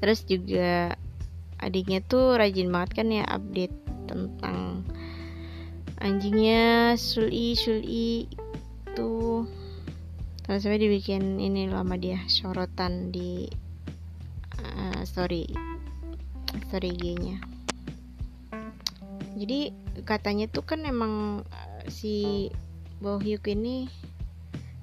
terus 0.01 0.25
juga 0.25 0.97
adiknya 1.61 2.01
tuh 2.01 2.35
rajin 2.35 2.73
banget 2.73 2.91
kan 3.01 3.07
ya 3.13 3.23
update 3.29 3.73
tentang 4.09 4.83
anjingnya 6.01 6.97
Suli 6.97 7.53
Suli 7.53 8.25
tuh 8.97 9.45
terus 10.41 10.65
sampai 10.65 10.81
dibikin 10.81 11.37
ini 11.37 11.69
lama 11.69 11.95
dia 11.95 12.19
sorotan 12.27 13.13
di 13.13 13.45
uh, 14.57 15.01
story 15.05 15.47
story 16.67 16.91
G-nya. 16.95 17.39
Jadi 19.35 19.71
katanya 20.03 20.51
tuh 20.51 20.63
kan 20.67 20.83
emang 20.83 21.45
uh, 21.47 21.83
si 21.87 22.47
Bohyuk 22.99 23.47
ini 23.47 23.87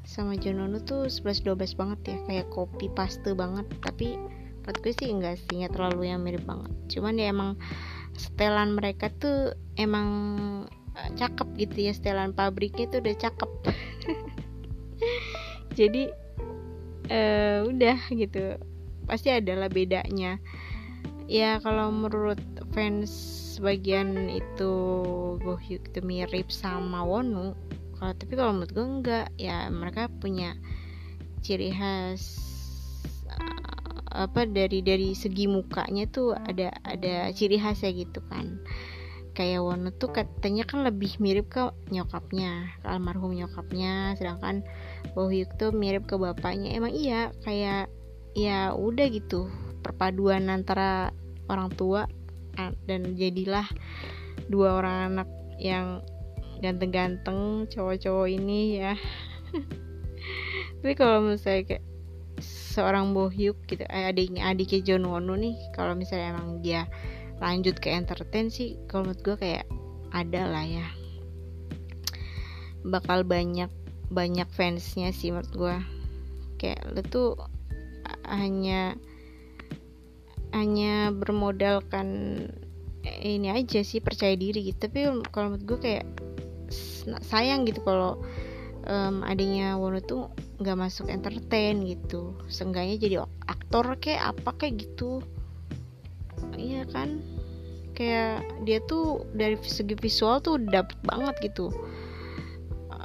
sama 0.08 0.40
Jonono 0.40 0.80
tuh 0.80 1.06
11-12 1.12 1.78
banget 1.78 2.00
ya 2.08 2.18
kayak 2.24 2.46
copy 2.48 2.88
paste 2.92 3.28
banget. 3.36 3.68
Tapi 3.84 4.16
menurut 4.68 4.84
gue 4.84 4.92
sih 5.00 5.08
enggak 5.08 5.40
sih 5.40 5.64
nggak 5.64 5.72
terlalu 5.80 6.12
yang 6.12 6.20
mirip 6.20 6.44
banget. 6.44 6.68
Cuman 6.92 7.16
ya 7.16 7.32
emang 7.32 7.56
setelan 8.12 8.76
mereka 8.76 9.08
tuh 9.16 9.56
emang 9.80 10.08
uh, 10.92 11.10
cakep 11.16 11.48
gitu 11.56 11.88
ya 11.88 11.92
setelan 11.96 12.36
pabriknya 12.36 12.84
tuh 12.92 13.00
udah 13.00 13.16
cakep. 13.16 13.50
Jadi 15.80 16.12
uh, 17.08 17.64
udah 17.64 17.96
gitu. 18.12 18.60
Pasti 19.08 19.32
adalah 19.32 19.72
bedanya. 19.72 20.36
Ya 21.24 21.56
kalau 21.64 21.88
menurut 21.88 22.44
fans 22.76 23.08
bagian 23.64 24.28
itu 24.28 24.72
Gohyuk 25.40 25.80
itu 25.80 26.00
mirip 26.04 26.52
sama 26.52 27.08
Wonu 27.08 27.56
kalau 27.96 28.12
tapi 28.20 28.36
kalau 28.36 28.52
menurut 28.52 28.72
gue 28.76 28.84
enggak. 28.84 29.26
Ya 29.40 29.64
mereka 29.72 30.12
punya 30.20 30.52
ciri 31.40 31.72
khas 31.72 32.36
apa 34.10 34.48
dari 34.48 34.80
dari 34.80 35.12
segi 35.12 35.46
mukanya 35.46 36.08
tuh 36.08 36.34
ada 36.34 36.72
ada 36.84 37.30
ciri 37.32 37.60
khasnya 37.60 37.92
gitu 37.94 38.24
kan. 38.26 38.60
Kayak 39.36 39.62
Wono 39.62 39.94
tuh 39.94 40.10
katanya 40.10 40.66
kan 40.66 40.82
lebih 40.82 41.14
mirip 41.22 41.46
ke 41.46 41.70
nyokapnya 41.94 42.74
ke 42.82 42.86
almarhum 42.90 43.38
nyokapnya 43.38 44.18
sedangkan 44.18 44.66
Bohyuk 45.14 45.54
tuh 45.60 45.70
mirip 45.70 46.10
ke 46.10 46.18
bapaknya. 46.18 46.74
Emang 46.74 46.90
iya 46.90 47.30
kayak 47.46 47.86
ya 48.34 48.74
udah 48.74 49.06
gitu 49.10 49.46
perpaduan 49.82 50.50
antara 50.50 51.14
orang 51.48 51.70
tua 51.72 52.04
dan 52.90 53.14
jadilah 53.14 53.64
dua 54.50 54.82
orang 54.82 54.96
anak 55.14 55.28
yang 55.62 56.02
ganteng-ganteng 56.58 57.70
cowok-cowok 57.70 58.28
ini 58.30 58.82
ya. 58.82 58.94
Tapi 60.82 60.94
kalau 60.94 61.22
misalnya 61.22 61.62
kayak 61.74 61.84
seorang 62.78 63.10
Bohyuk 63.10 63.58
gitu. 63.66 63.82
Eh, 63.90 64.06
adiknya 64.06 64.54
adiknya 64.54 64.80
John 64.86 65.10
Wonu 65.10 65.34
nih 65.34 65.58
kalau 65.74 65.98
misalnya 65.98 66.38
emang 66.38 66.62
dia 66.62 66.86
lanjut 67.42 67.82
ke 67.82 67.90
entertain 67.90 68.54
sih 68.54 68.78
kalau 68.86 69.10
menurut 69.10 69.22
gue 69.26 69.36
kayak 69.42 69.66
ada 70.14 70.46
lah 70.46 70.62
ya. 70.62 70.86
Bakal 72.86 73.26
banyak 73.26 73.70
banyak 74.14 74.46
fansnya 74.54 75.10
sih 75.10 75.34
menurut 75.34 75.52
gue 75.52 75.76
kayak 76.62 76.80
lu 76.94 77.02
tuh 77.02 77.34
hanya 78.30 78.94
hanya 80.54 81.12
bermodalkan 81.12 82.08
ini 83.04 83.52
aja 83.52 83.82
sih 83.82 83.98
percaya 83.98 84.38
diri 84.38 84.70
gitu. 84.70 84.86
Tapi 84.86 85.10
kalau 85.34 85.54
menurut 85.54 85.66
gue 85.66 85.78
kayak 85.82 86.06
sayang 87.24 87.64
gitu 87.64 87.80
kalau 87.82 88.20
um, 88.88 89.24
adanya 89.24 89.76
Wono 89.76 90.00
tuh 90.04 90.28
nggak 90.58 90.78
masuk 90.78 91.06
entertain 91.06 91.86
gitu. 91.86 92.34
Seenggaknya 92.50 92.96
jadi 92.98 93.16
aktor 93.46 93.94
kayak 94.02 94.34
apa 94.34 94.50
kayak 94.58 94.74
gitu. 94.86 95.22
Iya 96.58 96.86
kan? 96.90 97.22
Kayak 97.94 98.46
dia 98.66 98.78
tuh 98.86 99.26
dari 99.34 99.58
segi 99.62 99.94
visual 99.94 100.42
tuh 100.42 100.58
dapet 100.58 100.98
banget 101.06 101.34
gitu. 101.50 101.70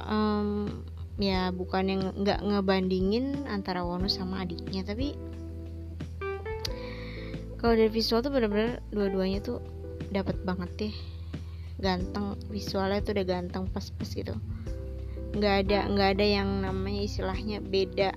Um, 0.04 0.84
ya 1.16 1.54
bukan 1.54 1.84
yang 1.86 2.02
nggak 2.18 2.42
ngebandingin 2.42 3.46
antara 3.46 3.86
Wono 3.86 4.10
sama 4.10 4.44
adiknya 4.44 4.84
tapi 4.84 5.14
kalau 7.56 7.80
dari 7.80 7.88
visual 7.88 8.20
tuh 8.20 8.28
bener-bener 8.28 8.84
dua-duanya 8.92 9.40
tuh 9.40 9.62
dapat 10.12 10.36
banget 10.44 10.70
deh. 10.76 10.94
Ganteng 11.80 12.36
visualnya 12.50 13.00
tuh 13.00 13.16
udah 13.16 13.26
ganteng 13.26 13.64
pas-pas 13.70 14.10
gitu 14.10 14.34
nggak 15.34 15.54
ada 15.66 15.78
nggak 15.90 16.08
ada 16.18 16.26
yang 16.26 16.48
namanya 16.62 17.02
istilahnya 17.04 17.58
beda 17.58 18.14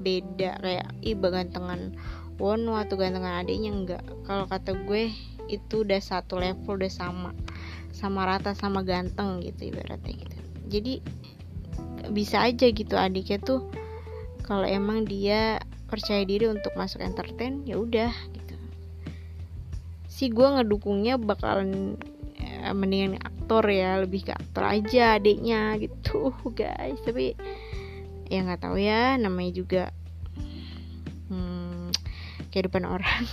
beda. 0.00 0.56
Kayak 0.64 0.88
ih 1.04 1.16
gantengan 1.16 1.92
Wono 2.40 2.80
atau 2.80 2.96
gantengan 2.96 3.44
adiknya 3.44 3.70
enggak 3.70 4.02
kalau 4.24 4.48
kata 4.48 4.72
gue 4.88 5.12
itu 5.52 5.84
udah 5.84 6.00
satu 6.00 6.40
level 6.40 6.80
udah 6.80 6.88
sama. 6.88 7.36
Sama 7.92 8.24
rata 8.24 8.56
sama 8.56 8.80
ganteng 8.80 9.44
gitu 9.44 9.68
ibaratnya 9.68 10.16
gitu. 10.16 10.36
Jadi 10.72 10.94
bisa 12.08 12.48
aja 12.48 12.72
gitu 12.72 12.96
adiknya 12.96 13.36
tuh 13.44 13.68
kalau 14.48 14.64
emang 14.64 15.04
dia 15.04 15.60
percaya 15.86 16.24
diri 16.24 16.48
untuk 16.48 16.72
masuk 16.80 17.04
entertain 17.04 17.60
ya 17.68 17.76
udah 17.76 18.10
gitu. 18.32 18.54
Si 20.08 20.32
gue 20.32 20.48
ngedukungnya 20.48 21.20
bakalan 21.20 22.00
ya, 22.40 22.72
mendingan 22.72 23.20
aktor 23.50 23.66
ya 23.66 23.98
lebih 23.98 24.30
ke 24.30 24.30
aktor 24.30 24.62
aja 24.62 25.18
adiknya 25.18 25.74
gitu 25.82 26.30
guys. 26.54 27.02
Tapi 27.02 27.34
ya 28.30 28.46
nggak 28.46 28.62
tahu 28.62 28.78
ya 28.78 29.18
namanya 29.18 29.50
juga 29.50 29.82
hmm, 31.26 31.90
kehidupan 32.54 32.86
orang. 32.86 33.26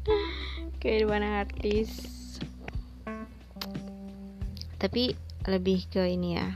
Kehidupan 0.80 1.20
artis. 1.20 2.00
Tapi 4.80 5.12
lebih 5.44 5.84
ke 5.92 6.00
ini 6.00 6.40
ya. 6.40 6.48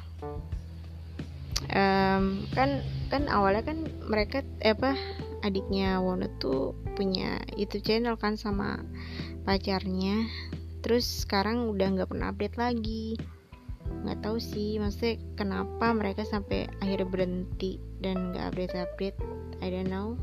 Um, 1.68 2.48
kan 2.56 2.80
kan 3.12 3.28
awalnya 3.28 3.76
kan 3.76 3.84
mereka 4.08 4.40
eh, 4.64 4.72
apa 4.72 4.96
adiknya 5.44 6.00
Wono 6.00 6.32
tuh 6.40 6.72
punya 6.96 7.44
YouTube 7.60 7.84
channel 7.84 8.16
kan 8.16 8.40
sama 8.40 8.80
pacarnya 9.44 10.24
terus 10.86 11.26
sekarang 11.26 11.66
udah 11.66 11.98
nggak 11.98 12.14
pernah 12.14 12.30
update 12.30 12.54
lagi. 12.54 13.18
Nggak 14.06 14.22
tahu 14.22 14.38
sih 14.38 14.78
maksudnya 14.78 15.18
kenapa 15.34 15.90
mereka 15.90 16.22
sampai 16.22 16.70
akhirnya 16.78 17.10
berhenti 17.10 17.82
dan 17.98 18.30
nggak 18.30 18.54
update 18.54 18.74
update 18.78 19.18
I 19.58 19.74
don't 19.74 19.90
know. 19.90 20.14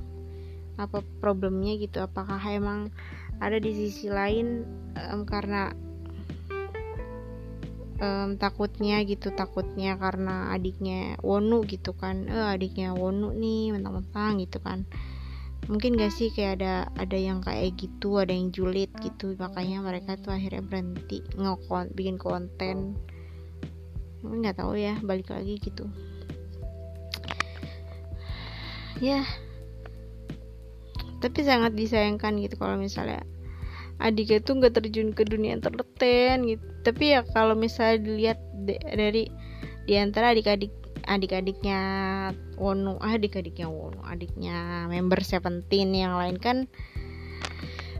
Apa 0.79 1.03
problemnya 1.19 1.75
gitu? 1.75 1.99
Apakah 1.99 2.39
emang 2.47 2.87
ada 3.43 3.59
di 3.59 3.75
sisi 3.75 4.07
lain 4.07 4.63
um, 4.95 5.27
karena 5.27 5.75
um, 7.99 8.39
takutnya 8.39 9.03
gitu 9.03 9.35
takutnya 9.35 9.99
karena 9.99 10.47
adiknya 10.55 11.19
Wonu 11.19 11.67
gitu 11.67 11.91
kan? 11.91 12.31
Eh 12.31 12.55
adiknya 12.55 12.95
Wonu 12.95 13.35
nih 13.35 13.75
mentang-mentang 13.75 14.39
gitu 14.39 14.63
kan 14.63 14.87
mungkin 15.71 15.95
gak 15.95 16.11
sih 16.11 16.27
kayak 16.33 16.59
ada 16.59 16.73
ada 16.99 17.15
yang 17.15 17.39
kayak 17.39 17.79
gitu 17.79 18.19
ada 18.19 18.35
yang 18.35 18.51
julid 18.51 18.91
gitu 18.99 19.35
makanya 19.39 19.79
mereka 19.79 20.19
tuh 20.19 20.35
akhirnya 20.35 20.63
berhenti 20.63 21.23
ngekon 21.39 21.95
bikin 21.95 22.17
konten. 22.19 22.99
Mungkin 24.23 24.39
nggak 24.43 24.59
tahu 24.59 24.79
ya 24.79 24.95
balik 25.03 25.31
lagi 25.31 25.59
gitu. 25.59 25.87
Ya. 29.03 29.23
Tapi 31.19 31.39
sangat 31.43 31.75
disayangkan 31.75 32.39
gitu 32.39 32.55
kalau 32.59 32.75
misalnya 32.75 33.23
adiknya 33.99 34.43
tuh 34.43 34.59
nggak 34.59 34.79
terjun 34.79 35.11
ke 35.15 35.23
dunia 35.27 35.55
entertain 35.55 36.43
gitu. 36.43 36.63
Tapi 36.83 37.15
ya 37.15 37.23
kalau 37.31 37.55
misalnya 37.55 38.03
dilihat 38.03 38.39
dari 38.67 39.27
di 39.83 39.93
antara 39.99 40.31
adik-adik 40.31 40.71
adik-adiknya 41.05 41.79
Wonu 42.55 42.99
adik-adiknya 42.99 43.67
Wonu 43.67 44.01
adiknya 44.07 44.87
member 44.87 45.19
Seventeen 45.21 45.91
yang 45.91 46.15
lain 46.15 46.39
kan 46.39 46.67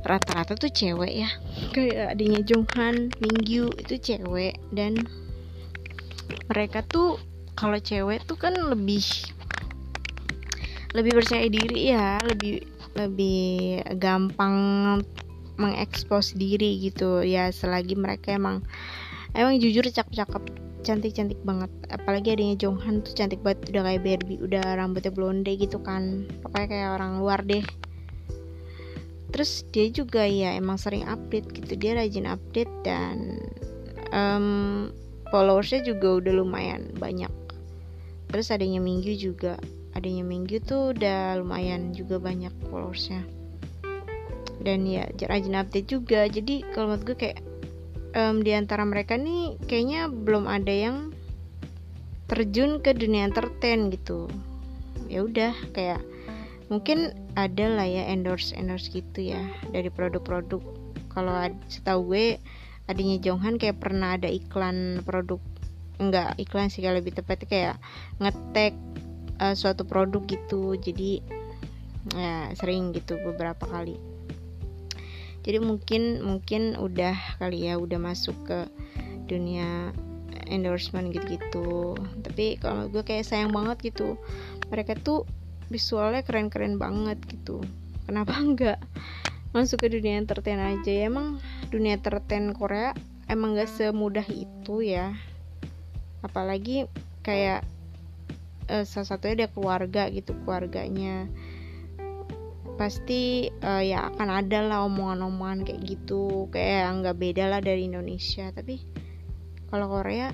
rata-rata 0.04 0.60
tuh 0.60 0.70
cewek 0.70 1.14
ya. 1.24 1.30
Kayak 1.72 2.20
adiknya 2.20 2.42
Jonghan 2.44 3.10
Mingyu 3.24 3.72
itu 3.80 3.96
cewek. 3.98 4.60
Dan 4.70 5.00
mereka 6.52 6.84
tuh 6.84 7.18
kalau 7.56 7.80
cewek 7.80 8.28
tuh 8.28 8.36
kan 8.36 8.54
lebih 8.54 9.04
lebih 10.94 11.12
percaya 11.16 11.48
diri 11.48 11.96
ya. 11.96 12.20
Lebih 12.20 12.68
lebih 12.94 13.82
gampang 13.98 14.56
mengekspos 15.56 16.36
diri 16.36 16.84
gitu. 16.84 17.24
Ya 17.24 17.50
selagi 17.50 17.96
mereka 17.96 18.36
emang 18.36 18.62
emang 19.32 19.58
jujur 19.58 19.88
cakep-cakep 19.88 20.73
cantik-cantik 20.84 21.40
banget. 21.48 21.72
Apalagi 21.90 22.36
adanya 22.36 22.56
Jonghan 22.60 23.02
tuh 23.02 23.16
cantik 23.16 23.40
banget 23.40 23.72
udah 23.72 23.84
kayak 23.88 24.02
Barbie 24.04 24.44
udah 24.44 24.64
rambutnya 24.76 25.10
blonde 25.16 25.52
gitu 25.56 25.80
kan. 25.80 26.28
Pokoknya 26.44 26.68
kayak 26.68 26.90
orang 27.00 27.12
luar 27.24 27.40
deh. 27.42 27.64
Terus 29.34 29.66
dia 29.74 29.90
juga 29.90 30.28
ya 30.28 30.54
emang 30.54 30.78
sering 30.78 31.08
update 31.10 31.50
gitu. 31.56 31.74
Dia 31.80 31.98
rajin 31.98 32.30
update 32.30 32.74
dan 32.86 33.42
um, 34.14 34.92
followersnya 35.34 35.82
juga 35.82 36.22
udah 36.22 36.34
lumayan 36.38 36.94
banyak. 37.00 37.32
Terus 38.30 38.54
adanya 38.54 38.78
Minggu 38.78 39.16
juga. 39.18 39.58
Adanya 39.98 40.22
Minggu 40.22 40.62
tuh 40.62 40.94
udah 40.94 41.42
lumayan 41.42 41.96
juga 41.98 42.22
banyak 42.22 42.54
followersnya. 42.70 43.26
Dan 44.62 44.86
ya 44.86 45.10
rajin 45.26 45.58
update 45.58 45.90
juga. 45.90 46.30
Jadi 46.30 46.62
kalau 46.70 46.94
menurut 46.94 47.14
gue 47.14 47.18
kayak 47.18 47.53
um, 48.14 48.42
di 48.42 48.54
antara 48.54 48.86
mereka 48.86 49.18
nih 49.18 49.58
kayaknya 49.66 50.10
belum 50.10 50.46
ada 50.50 50.72
yang 50.72 50.98
terjun 52.30 52.80
ke 52.80 52.96
dunia 52.96 53.28
entertain 53.28 53.92
gitu. 53.94 54.30
Ya 55.12 55.26
udah 55.26 55.54
kayak 55.76 56.02
mungkin 56.72 57.14
ada 57.38 57.70
lah 57.70 57.86
ya 57.86 58.10
endorse 58.10 58.56
endorse 58.56 58.90
gitu 58.90 59.34
ya 59.34 59.42
dari 59.70 59.90
produk-produk. 59.92 60.62
Kalau 61.14 61.36
setahu 61.70 62.14
gue 62.14 62.26
adanya 62.90 63.22
Jonghan 63.22 63.62
kayak 63.62 63.78
pernah 63.78 64.18
ada 64.18 64.30
iklan 64.30 65.06
produk 65.06 65.40
enggak 66.02 66.34
iklan 66.42 66.74
sih 66.74 66.82
kalau 66.82 66.98
lebih 66.98 67.14
tepatnya 67.14 67.48
kayak 67.48 67.76
ngetek 68.18 68.74
uh, 69.38 69.54
suatu 69.54 69.86
produk 69.86 70.24
gitu. 70.26 70.74
Jadi 70.80 71.22
ya 72.18 72.52
sering 72.58 72.92
gitu 72.92 73.16
beberapa 73.22 73.64
kali 73.64 74.13
jadi 75.44 75.60
mungkin 75.60 76.24
mungkin 76.24 76.80
udah 76.80 77.16
kali 77.38 77.68
ya 77.68 77.76
udah 77.76 78.00
masuk 78.00 78.36
ke 78.48 78.60
dunia 79.28 79.92
endorsement 80.48 81.12
gitu-gitu. 81.12 81.96
Tapi 82.24 82.60
kalau 82.60 82.88
gue 82.88 83.04
kayak 83.04 83.28
sayang 83.28 83.52
banget 83.52 83.94
gitu. 83.94 84.16
Mereka 84.72 85.00
tuh 85.04 85.28
visualnya 85.68 86.24
keren-keren 86.24 86.80
banget 86.80 87.20
gitu. 87.28 87.64
Kenapa 88.08 88.40
enggak 88.44 88.80
masuk 89.52 89.86
ke 89.86 89.88
dunia 89.92 90.18
entertain 90.20 90.60
aja 90.60 90.90
ya? 90.90 91.12
Emang 91.12 91.40
dunia 91.70 92.00
entertain 92.00 92.52
Korea 92.56 92.96
emang 93.28 93.56
gak 93.56 93.72
semudah 93.72 94.26
itu 94.32 94.84
ya. 94.84 95.16
Apalagi 96.24 96.88
kayak 97.24 97.68
uh, 98.72 98.84
salah 98.88 99.08
satunya 99.08 99.44
ada 99.44 99.48
keluarga 99.52 100.08
gitu 100.12 100.36
keluarganya 100.44 101.28
pasti 102.76 103.52
uh, 103.62 103.84
ya 103.84 104.10
akan 104.14 104.30
ada 104.30 104.60
lah 104.66 104.80
omongan-omongan 104.90 105.66
kayak 105.68 105.82
gitu. 105.86 106.50
Kayak 106.50 107.04
nggak 107.04 107.18
beda 107.20 107.44
lah 107.50 107.60
dari 107.62 107.86
Indonesia. 107.88 108.50
Tapi 108.50 108.82
kalau 109.70 109.90
Korea 109.90 110.34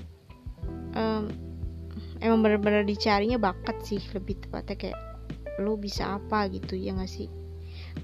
um, 0.96 1.28
emang 2.20 2.40
benar-benar 2.40 2.84
dicarinya 2.84 3.36
bakat 3.36 3.76
sih 3.84 4.00
lebih 4.16 4.40
tepatnya 4.40 4.76
kayak 4.76 4.98
lo 5.60 5.76
bisa 5.76 6.16
apa? 6.16 6.48
gitu 6.48 6.76
ya 6.76 6.96
nggak 6.96 7.10
sih? 7.10 7.28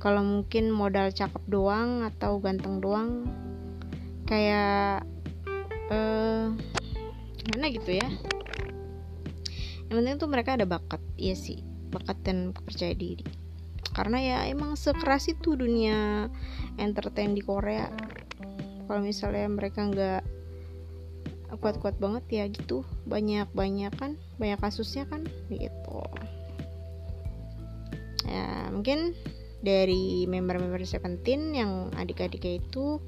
Kalau 0.03 0.21
mungkin 0.21 0.69
modal 0.75 1.15
cakep 1.15 1.45
doang 1.49 2.05
atau 2.05 2.37
ganteng 2.43 2.83
doang 2.83 3.25
kayak 4.27 5.07
uh, 5.89 6.53
gimana 7.41 7.67
gitu 7.73 7.97
ya? 7.97 8.09
Yang 9.87 9.97
penting 10.03 10.17
tuh 10.19 10.29
mereka 10.29 10.59
ada 10.59 10.67
bakat 10.67 10.99
iya 11.15 11.39
sih 11.39 11.63
bakat 11.95 12.19
dan 12.27 12.51
percaya 12.51 12.93
diri 12.93 13.46
karena 13.97 14.21
ya 14.21 14.39
emang 14.45 14.77
sekeras 14.77 15.33
itu 15.33 15.57
dunia 15.57 16.29
entertain 16.77 17.33
di 17.33 17.41
Korea. 17.41 17.89
Kalau 18.85 19.01
misalnya 19.01 19.49
mereka 19.49 19.89
nggak 19.89 20.23
kuat-kuat 21.65 21.97
banget 21.97 22.25
ya 22.29 22.45
gitu. 22.53 22.85
Banyak-banyak 23.09 23.97
kan 23.97 24.21
banyak 24.37 24.61
kasusnya 24.61 25.09
kan 25.09 25.25
gitu. 25.49 26.05
Ya 28.29 28.69
mungkin 28.69 29.17
dari 29.65 30.29
member-member 30.29 30.85
Seventeen 30.85 31.57
yang 31.57 31.89
adik-adiknya 31.97 32.61
itu 32.61 33.01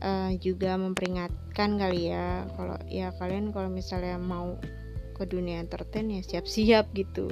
uh, 0.00 0.32
juga 0.40 0.80
memperingatkan 0.80 1.76
kali 1.76 2.08
ya. 2.08 2.48
Kalau 2.56 2.80
ya 2.88 3.12
kalian 3.20 3.52
kalau 3.52 3.68
misalnya 3.68 4.16
mau 4.16 4.56
ke 5.12 5.28
dunia 5.28 5.60
entertain 5.60 6.08
ya 6.08 6.24
siap-siap 6.24 6.88
gitu 6.96 7.28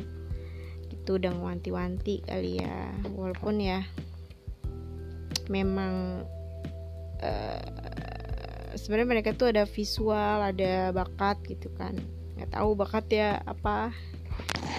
itu 1.08 1.16
udah 1.16 1.32
wanti-wanti 1.40 2.20
kali 2.20 2.60
ya. 2.60 2.92
Walaupun 3.16 3.64
ya 3.64 3.80
memang 5.48 6.20
uh, 7.24 7.64
sebenarnya 8.76 9.08
mereka 9.08 9.32
tuh 9.32 9.48
ada 9.48 9.64
visual 9.64 10.44
ada 10.44 10.92
bakat 10.92 11.40
gitu 11.48 11.72
kan. 11.80 11.96
Nggak 12.36 12.52
tahu 12.52 12.76
bakat 12.76 13.08
ya 13.08 13.40
apa 13.48 13.88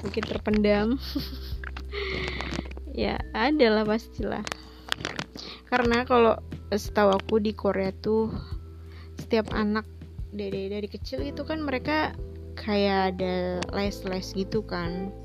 mungkin 0.06 0.24
terpendam. 0.30 0.90
Ya 3.00 3.16
ada 3.32 3.72
lah 3.72 3.88
pastilah. 3.88 4.44
Karena 5.72 6.04
kalau 6.04 6.36
setahu 6.68 7.16
aku 7.16 7.40
di 7.40 7.56
Korea 7.56 7.96
tuh 7.96 8.28
setiap 9.16 9.56
anak 9.56 9.88
dari 10.36 10.68
dari 10.68 10.84
kecil 10.90 11.24
itu 11.24 11.48
kan 11.48 11.64
mereka 11.64 12.12
kayak 12.60 13.16
ada 13.16 13.64
les-les 13.72 14.36
gitu 14.36 14.68
kan 14.68 15.16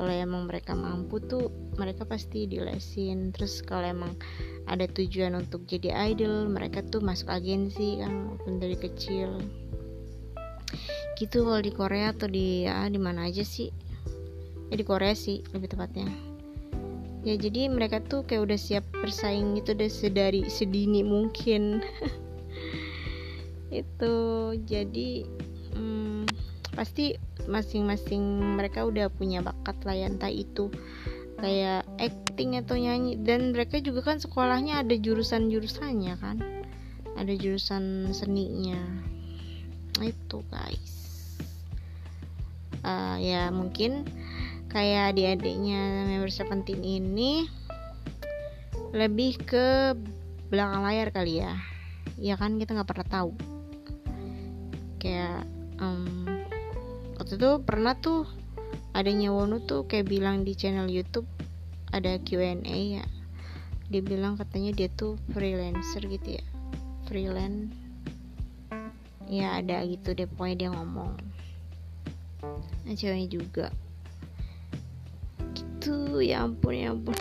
kalau 0.00 0.16
emang 0.16 0.48
mereka 0.48 0.72
mampu 0.72 1.20
tuh 1.20 1.52
mereka 1.76 2.08
pasti 2.08 2.48
dilesin. 2.48 3.36
Terus 3.36 3.60
kalau 3.60 3.84
emang 3.84 4.16
ada 4.64 4.88
tujuan 4.88 5.36
untuk 5.36 5.68
jadi 5.68 5.92
idol 6.16 6.48
mereka 6.48 6.80
tuh 6.88 7.04
masuk 7.04 7.28
agensi 7.28 8.00
kan 8.00 8.08
walaupun 8.08 8.56
dari 8.56 8.80
kecil. 8.80 9.36
Gitu 11.20 11.44
kalau 11.44 11.60
di 11.60 11.68
Korea 11.68 12.16
atau 12.16 12.32
di 12.32 12.64
ya 12.64 12.88
di 12.88 12.96
mana 12.96 13.28
aja 13.28 13.44
sih. 13.44 13.68
Ya 14.72 14.80
di 14.80 14.88
Korea 14.88 15.12
sih 15.12 15.44
lebih 15.52 15.76
tepatnya. 15.76 16.08
Ya 17.20 17.36
jadi 17.36 17.68
mereka 17.68 18.00
tuh 18.00 18.24
kayak 18.24 18.48
udah 18.48 18.56
siap 18.56 18.88
bersaing 19.04 19.52
gitu 19.60 19.76
deh 19.76 19.92
sedari 19.92 20.48
sedini 20.48 21.04
mungkin. 21.04 21.84
Itu 23.84 24.16
jadi 24.64 25.28
hmm, 25.76 26.24
pasti 26.74 27.18
masing-masing 27.50 28.56
mereka 28.56 28.86
udah 28.86 29.10
punya 29.10 29.42
bakat 29.42 29.76
lah 29.82 29.96
ya 29.96 30.06
entah 30.06 30.30
itu 30.30 30.70
kayak 31.40 31.88
acting 31.96 32.60
atau 32.60 32.76
nyanyi. 32.76 33.16
Dan 33.18 33.56
mereka 33.56 33.80
juga 33.80 34.04
kan 34.12 34.20
sekolahnya 34.20 34.84
ada 34.84 34.94
jurusan-jurusannya 34.94 36.14
kan 36.20 36.36
ada 37.16 37.32
jurusan 37.36 38.12
seninya. 38.14 38.80
Itu 40.00 40.44
guys. 40.48 41.00
Uh, 42.80 43.20
ya 43.20 43.52
mungkin 43.52 44.08
kayak 44.72 45.12
adik-adiknya 45.12 46.08
member 46.08 46.32
Seventeen 46.32 46.80
ini 46.80 47.44
lebih 48.96 49.36
ke 49.42 49.92
belakang 50.48 50.82
layar 50.86 51.08
kali 51.12 51.44
ya. 51.44 51.54
Ya 52.16 52.34
kan 52.40 52.56
kita 52.56 52.72
nggak 52.72 52.88
pernah 52.88 53.08
tahu. 53.08 53.32
Kayak 55.00 55.44
um, 55.80 56.19
waktu 57.30 57.46
itu 57.46 57.62
pernah 57.62 57.94
tuh 57.94 58.26
adanya 58.90 59.30
Wonu 59.30 59.62
tuh 59.62 59.86
kayak 59.86 60.10
bilang 60.10 60.42
di 60.42 60.58
channel 60.58 60.90
YouTube 60.90 61.30
ada 61.94 62.18
Q&A 62.18 62.58
ya. 62.66 63.06
Dia 63.86 64.02
bilang 64.02 64.34
katanya 64.34 64.74
dia 64.74 64.90
tuh 64.90 65.14
freelancer 65.30 66.10
gitu 66.10 66.42
ya. 66.42 66.44
Freelance. 67.06 67.70
Ya 69.30 69.62
ada 69.62 69.78
gitu 69.86 70.10
deh 70.10 70.26
pokoknya 70.26 70.56
dia 70.58 70.68
ngomong. 70.74 71.14
Nah 72.82 72.94
ceweknya 72.98 73.30
juga. 73.30 73.70
Gitu 75.54 76.26
ya 76.26 76.50
ampun 76.50 76.74
ya 76.74 76.90
ampun. 76.90 77.14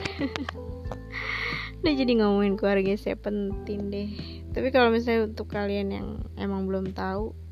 Udah 1.86 1.94
jadi 1.94 2.18
ngomongin 2.18 2.58
keluarga 2.58 2.98
saya 2.98 3.14
penting 3.14 3.94
deh. 3.94 4.10
Tapi 4.58 4.74
kalau 4.74 4.90
misalnya 4.90 5.30
untuk 5.30 5.54
kalian 5.54 5.94
yang 5.94 6.08
emang 6.34 6.66
belum 6.66 6.98
tahu 6.98 7.49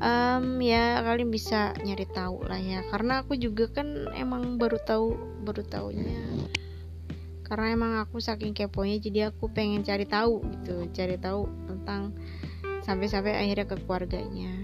um, 0.00 0.58
ya 0.58 1.04
kalian 1.04 1.30
bisa 1.30 1.76
nyari 1.84 2.08
tahu 2.10 2.42
lah 2.48 2.58
ya. 2.58 2.82
Karena 2.88 3.22
aku 3.22 3.36
juga 3.36 3.70
kan 3.70 4.10
emang 4.16 4.56
baru 4.56 4.80
tahu 4.82 5.14
baru 5.44 5.62
tahunya 5.62 6.20
karena 7.50 7.74
emang 7.74 7.92
aku 7.98 8.22
saking 8.22 8.54
keponya 8.54 9.02
jadi 9.02 9.34
aku 9.34 9.50
pengen 9.50 9.82
cari 9.82 10.06
tahu 10.06 10.38
gitu. 10.54 10.86
Cari 10.94 11.18
tahu 11.18 11.50
tentang 11.66 12.14
sampai-sampai 12.86 13.34
akhirnya 13.34 13.66
ke 13.66 13.76
keluarganya. 13.82 14.54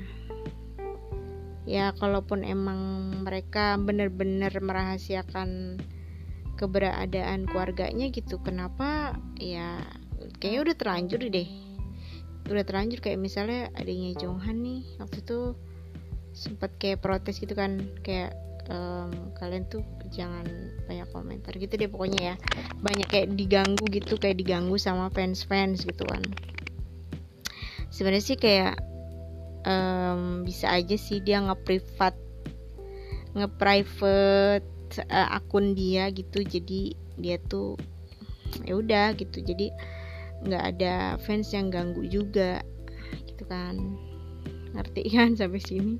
Ya 1.67 1.91
kalaupun 1.99 2.47
emang 2.47 3.11
mereka 3.27 3.75
bener-bener 3.75 4.55
merahasiakan 4.63 5.83
keberadaan 6.55 7.51
keluarganya 7.51 8.07
gitu 8.15 8.39
kenapa? 8.39 9.19
Ya 9.35 9.83
kayaknya 10.39 10.71
udah 10.71 10.77
terlanjur 10.79 11.21
deh 11.27 11.66
udah 12.47 12.65
terlanjur 12.65 13.03
kayak 13.03 13.19
misalnya 13.19 13.69
adanya 13.75 14.15
Jonghan 14.19 14.63
nih 14.63 14.83
waktu 15.03 15.23
itu 15.23 15.39
sempat 16.37 16.71
kayak 16.77 17.01
protes 17.01 17.41
gitu 17.41 17.57
kan 17.57 17.81
kayak 18.05 18.37
um, 18.71 19.33
kalian 19.39 19.65
tuh 19.67 19.83
jangan 20.13 20.47
banyak 20.87 21.09
komentar 21.11 21.53
gitu 21.57 21.75
deh 21.75 21.91
pokoknya 21.91 22.35
ya. 22.35 22.37
Banyak 22.83 23.09
kayak 23.11 23.29
diganggu 23.35 23.85
gitu 23.91 24.19
kayak 24.21 24.39
diganggu 24.39 24.77
sama 24.79 25.11
fans 25.11 25.43
fans 25.47 25.83
gitu 25.83 26.05
kan. 26.07 26.23
Sebenarnya 27.91 28.25
sih 28.25 28.39
kayak 28.39 28.77
um, 29.65 30.45
bisa 30.45 30.71
aja 30.71 30.95
sih 30.99 31.23
dia 31.23 31.41
nge-privat 31.41 32.15
nge-private 33.37 34.67
uh, 35.09 35.29
akun 35.37 35.73
dia 35.73 36.13
gitu. 36.13 36.45
Jadi 36.45 36.95
dia 37.17 37.41
tuh 37.41 37.81
ya 38.69 38.77
udah 38.77 39.17
gitu. 39.17 39.43
Jadi 39.43 39.73
nggak 40.47 40.65
ada 40.79 41.19
fans 41.27 41.51
yang 41.51 41.69
ganggu 41.69 42.07
juga 42.07 42.63
gitu 43.27 43.43
kan. 43.51 43.77
Ngerti 44.73 45.03
kan 45.11 45.35
sampai 45.35 45.61
sini? 45.61 45.95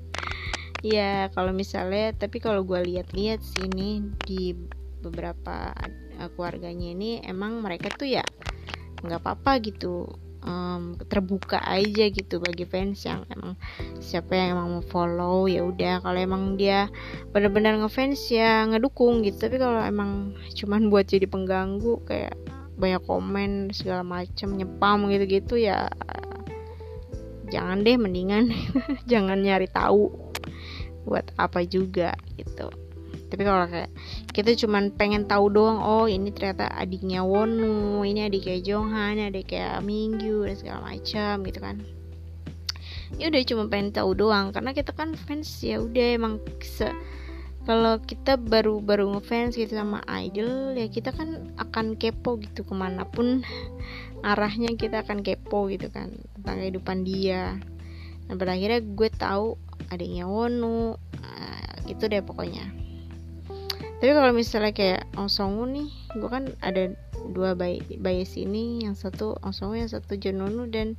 Ya 0.85 1.27
kalau 1.33 1.51
misalnya 1.51 2.13
tapi 2.15 2.37
kalau 2.37 2.63
gue 2.63 2.79
lihat-lihat 2.85 3.41
sini 3.41 4.05
di 4.23 4.53
beberapa 5.01 5.73
uh, 6.17 6.29
keluarganya 6.33 6.93
ini 6.93 7.21
emang 7.25 7.61
mereka 7.61 7.89
tuh 7.93 8.07
ya 8.07 8.25
nggak 9.03 9.21
apa-apa 9.21 9.61
gitu. 9.65 10.07
Um, 10.47 10.95
terbuka 11.11 11.59
aja 11.59 12.07
gitu 12.07 12.39
bagi 12.39 12.63
fans 12.63 13.03
yang 13.03 13.27
emang 13.35 13.59
siapa 13.99 14.31
yang 14.31 14.55
emang 14.55 14.79
mau 14.79 14.85
follow 14.85 15.43
ya 15.49 15.65
udah. 15.65 15.99
Kalau 15.99 16.15
emang 16.15 16.55
dia 16.55 16.87
benar-benar 17.35 17.75
ngefans 17.83 18.31
ya 18.31 18.63
ngedukung 18.69 19.27
gitu. 19.27 19.49
Tapi 19.49 19.59
kalau 19.59 19.81
emang 19.83 20.39
cuman 20.55 20.87
buat 20.87 21.09
jadi 21.09 21.27
pengganggu 21.27 21.99
kayak 22.07 22.37
banyak 22.77 23.01
komen 23.03 23.73
segala 23.73 24.05
macam 24.05 24.53
nyepam 24.53 25.09
gitu-gitu 25.09 25.57
ya 25.57 25.89
jangan 27.47 27.83
deh 27.83 27.95
mendingan. 27.95 28.51
Jangan 29.11 29.39
nyari 29.39 29.67
tahu 29.71 30.11
buat 31.07 31.31
apa 31.39 31.63
juga 31.63 32.11
gitu. 32.35 32.67
Tapi 33.27 33.43
kalau 33.43 33.67
kayak 33.67 33.91
kita 34.31 34.55
cuman 34.55 34.95
pengen 34.95 35.27
tahu 35.27 35.51
doang 35.51 35.83
oh 35.83 36.07
ini 36.07 36.31
ternyata 36.31 36.71
adiknya 36.71 37.27
Wonu 37.27 38.03
ini 38.07 38.23
adiknya 38.23 38.63
Jonghan 38.63 39.19
adik 39.19 39.51
kayak 39.51 39.83
Minggu 39.83 40.47
dan 40.47 40.55
segala 40.55 40.79
macam 40.95 41.43
gitu 41.43 41.59
kan. 41.59 41.75
Ya 43.19 43.31
udah 43.31 43.43
cuma 43.47 43.63
pengen 43.71 43.95
tahu 43.95 44.15
doang 44.15 44.51
karena 44.51 44.71
kita 44.75 44.91
kan 44.95 45.15
fans 45.15 45.63
ya 45.63 45.79
udah 45.79 46.07
emang 46.15 46.39
se 46.59 46.87
kalau 47.67 47.99
kita 47.99 48.39
baru 48.39 48.79
baru 48.79 49.11
ngefans 49.11 49.59
gitu 49.59 49.75
sama 49.75 49.99
idol 50.07 50.71
ya 50.71 50.87
kita 50.87 51.11
kan 51.11 51.51
akan 51.59 51.99
kepo 51.99 52.39
gitu 52.39 52.63
ke 52.63 52.71
mana 52.71 53.03
pun 53.03 53.43
arahnya 54.23 54.71
kita 54.79 55.03
akan 55.03 55.19
kepo 55.19 55.67
gitu 55.67 55.91
kan 55.91 56.15
tentang 56.39 56.63
kehidupan 56.63 57.03
dia. 57.03 57.59
Dan 58.31 58.39
pada 58.39 58.55
akhirnya 58.55 58.79
gue 58.79 59.09
tahu 59.11 59.59
adiknya 59.91 60.31
Wonu 60.31 60.95
uh, 60.95 61.71
gitu 61.91 62.07
deh 62.07 62.23
pokoknya. 62.23 62.71
Tapi 63.99 64.11
kalau 64.15 64.31
misalnya 64.31 64.71
kayak 64.71 65.03
Ong 65.19 65.27
Songu 65.27 65.67
nih 65.67 65.91
gue 66.15 66.29
kan 66.31 66.47
ada 66.63 66.95
dua 67.35 67.51
bayi 67.51 67.83
bayi 67.99 68.23
sini 68.23 68.87
yang 68.87 68.95
satu 68.95 69.35
Ong 69.43 69.51
Songu 69.51 69.75
yang 69.75 69.91
satu 69.91 70.15
Jononu 70.15 70.71
dan 70.71 70.95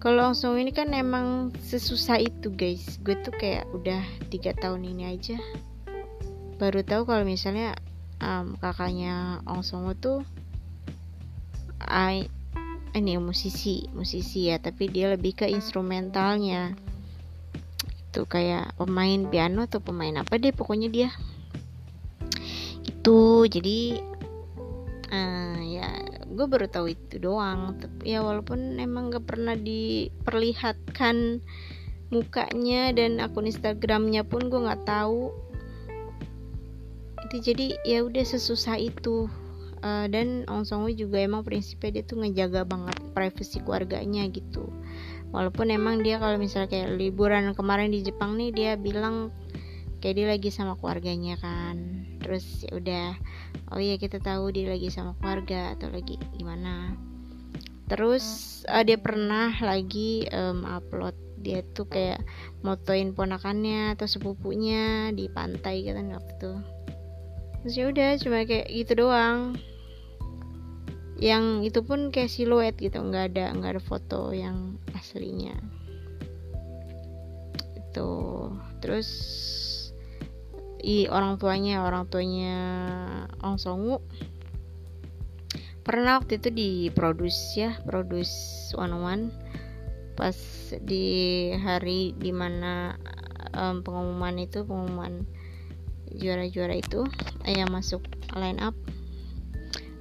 kalau 0.00 0.32
Ong 0.32 0.38
Songu 0.40 0.56
ini 0.56 0.72
kan 0.72 0.88
emang 0.96 1.52
sesusah 1.60 2.16
itu 2.16 2.48
guys. 2.48 2.96
Gue 3.04 3.12
tuh 3.20 3.36
kayak 3.36 3.68
udah 3.76 4.00
tiga 4.32 4.56
tahun 4.56 4.88
ini 4.88 5.04
aja 5.12 5.36
baru 6.58 6.82
tahu 6.82 7.06
kalau 7.06 7.22
misalnya 7.22 7.78
um, 8.18 8.58
kakaknya 8.58 9.40
Ong 9.46 9.62
Songo 9.62 9.94
tuh 9.94 10.26
I, 11.78 12.26
ini 12.98 13.16
musisi 13.22 13.86
musisi 13.94 14.50
ya 14.50 14.58
tapi 14.58 14.90
dia 14.90 15.14
lebih 15.14 15.38
ke 15.38 15.46
instrumentalnya. 15.46 16.74
Itu 18.10 18.26
kayak 18.26 18.74
pemain 18.74 19.30
piano 19.30 19.64
atau 19.64 19.78
pemain 19.78 20.18
apa 20.18 20.36
deh 20.36 20.50
pokoknya 20.50 20.90
dia. 20.90 21.08
Itu 22.82 23.46
jadi 23.46 24.02
uh, 25.14 25.58
ya 25.62 25.88
gue 26.26 26.46
baru 26.50 26.66
tahu 26.66 26.90
itu 26.90 27.22
doang. 27.22 27.78
Tapi 27.78 28.18
ya 28.18 28.26
walaupun 28.26 28.82
emang 28.82 29.14
gak 29.14 29.24
pernah 29.30 29.54
diperlihatkan 29.54 31.40
mukanya 32.08 32.90
dan 32.96 33.20
akun 33.20 33.46
Instagramnya 33.46 34.24
pun 34.24 34.48
gue 34.48 34.64
nggak 34.64 34.88
tahu 34.88 35.28
itu 37.28 37.52
jadi 37.52 37.76
ya 37.84 38.00
udah 38.08 38.24
sesusah 38.24 38.80
itu. 38.80 39.28
Uh, 39.78 40.10
dan 40.10 40.42
Ong 40.50 40.66
Song 40.66 40.90
juga 40.90 41.22
emang 41.22 41.46
prinsipnya 41.46 42.00
dia 42.00 42.02
tuh 42.02 42.18
ngejaga 42.18 42.66
banget 42.66 42.98
privasi 43.14 43.62
keluarganya 43.62 44.26
gitu. 44.26 44.66
Walaupun 45.30 45.70
emang 45.70 46.02
dia 46.02 46.18
kalau 46.18 46.34
misalnya 46.34 46.66
kayak 46.66 46.98
liburan 46.98 47.54
kemarin 47.54 47.94
di 47.94 48.02
Jepang 48.02 48.34
nih 48.34 48.50
dia 48.50 48.72
bilang 48.74 49.30
kayak 50.02 50.14
dia 50.18 50.26
lagi 50.34 50.50
sama 50.50 50.74
keluarganya 50.80 51.38
kan. 51.38 51.78
Terus 52.18 52.66
ya 52.66 52.74
udah 52.74 53.06
oh 53.70 53.78
iya 53.78 53.94
kita 54.02 54.18
tahu 54.18 54.50
dia 54.50 54.66
lagi 54.66 54.90
sama 54.90 55.14
keluarga 55.22 55.78
atau 55.78 55.94
lagi 55.94 56.18
gimana. 56.34 56.98
Terus 57.86 58.24
uh, 58.66 58.82
dia 58.82 58.98
pernah 58.98 59.54
lagi 59.62 60.26
um, 60.34 60.66
upload 60.66 61.14
dia 61.38 61.62
tuh 61.70 61.86
kayak 61.86 62.18
motoin 62.66 63.14
ponakannya 63.14 63.94
atau 63.94 64.10
sepupunya 64.10 65.14
di 65.14 65.30
pantai 65.30 65.86
gitu 65.86 65.94
kan 65.94 66.18
waktu 66.18 66.34
itu 66.34 66.77
terus 67.62 67.74
ya 67.74 67.84
udah 67.90 68.10
cuma 68.22 68.46
kayak 68.46 68.68
gitu 68.70 68.92
doang. 69.06 69.58
Yang 71.18 71.74
itu 71.74 71.80
pun 71.82 72.14
kayak 72.14 72.30
siluet 72.30 72.74
gitu 72.78 73.02
nggak 73.02 73.34
ada 73.34 73.50
nggak 73.54 73.78
ada 73.78 73.82
foto 73.82 74.30
yang 74.30 74.78
aslinya. 74.94 75.58
Itu 77.74 78.10
terus 78.78 79.08
i 80.78 81.10
orang 81.10 81.42
tuanya 81.42 81.82
orang 81.82 82.06
tuanya 82.06 82.58
Ong 83.42 83.58
Songu. 83.58 83.98
Pernah 85.82 86.20
waktu 86.20 86.38
itu 86.38 86.52
diproduksi 86.52 87.64
ya 87.66 87.80
produce 87.82 88.70
one 88.76 88.94
one 88.94 89.24
pas 90.14 90.36
di 90.82 91.48
hari 91.54 92.12
di 92.18 92.34
mana 92.34 92.98
um, 93.54 93.80
pengumuman 93.80 94.36
itu 94.36 94.66
pengumuman 94.66 95.24
juara-juara 96.16 96.80
itu 96.80 97.04
yang 97.44 97.68
masuk 97.72 98.04
line 98.36 98.60
up. 98.60 98.76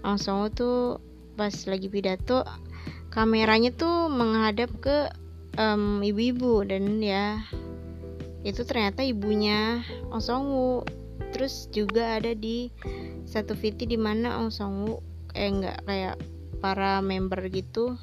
Langsung 0.06 0.48
tuh 0.54 1.04
pas 1.38 1.54
lagi 1.68 1.88
pidato 1.92 2.48
kameranya 3.14 3.74
tuh 3.74 4.10
menghadap 4.10 4.70
ke 4.82 5.10
ibu 5.58 6.06
ibu-ibu 6.06 6.54
dan 6.70 7.02
ya 7.02 7.42
itu 8.46 8.62
ternyata 8.62 9.02
ibunya 9.02 9.82
Ong 10.14 10.22
Songwu 10.22 10.86
terus 11.34 11.66
juga 11.74 12.22
ada 12.22 12.38
di 12.38 12.70
satu 13.26 13.58
VT 13.58 13.90
di 13.90 13.98
mana 13.98 14.38
Ong 14.38 14.54
Songwoo 14.54 15.02
eh 15.34 15.50
nggak 15.50 15.86
kayak 15.86 16.16
para 16.62 17.02
member 17.02 17.42
gitu. 17.50 17.98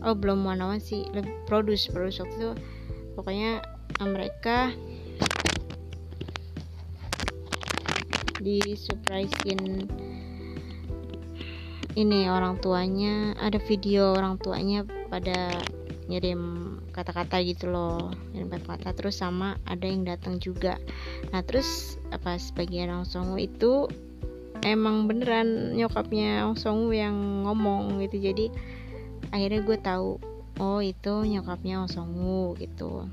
Oh 0.00 0.16
belum 0.16 0.48
one 0.48 0.80
sih 0.80 1.04
produce 1.44 1.92
produce 1.92 2.24
waktu 2.24 2.36
itu. 2.40 2.52
Pokoknya 3.16 3.60
mereka 4.00 4.72
di 8.40 8.58
surprisein 8.74 9.86
ini 11.98 12.30
orang 12.30 12.56
tuanya 12.62 13.36
ada 13.36 13.60
video 13.60 14.16
orang 14.16 14.40
tuanya 14.40 14.86
pada 15.12 15.52
ngirim 16.10 16.74
kata-kata 16.90 17.38
gitu 17.46 17.70
loh 17.70 18.10
ngirim 18.34 18.50
kata-kata. 18.50 18.90
Terus 18.98 19.22
sama 19.22 19.54
ada 19.66 19.86
yang 19.86 20.02
datang 20.02 20.42
juga. 20.42 20.74
Nah 21.30 21.42
terus 21.46 22.00
apa 22.10 22.34
sebagian 22.34 22.90
orang 22.90 23.06
Songu 23.06 23.38
itu 23.38 23.86
emang 24.66 25.06
beneran 25.06 25.78
nyokapnya 25.78 26.46
Ong 26.50 26.58
Song 26.58 26.90
yang 26.90 27.46
ngomong 27.46 28.02
gitu. 28.02 28.18
Jadi 28.18 28.50
akhirnya 29.30 29.60
gue 29.62 29.78
tahu 29.78 30.18
oh 30.58 30.80
itu 30.82 31.14
nyokapnya 31.26 31.86
Ong 31.86 31.90
Song 31.90 32.10
gitu. 32.58 33.06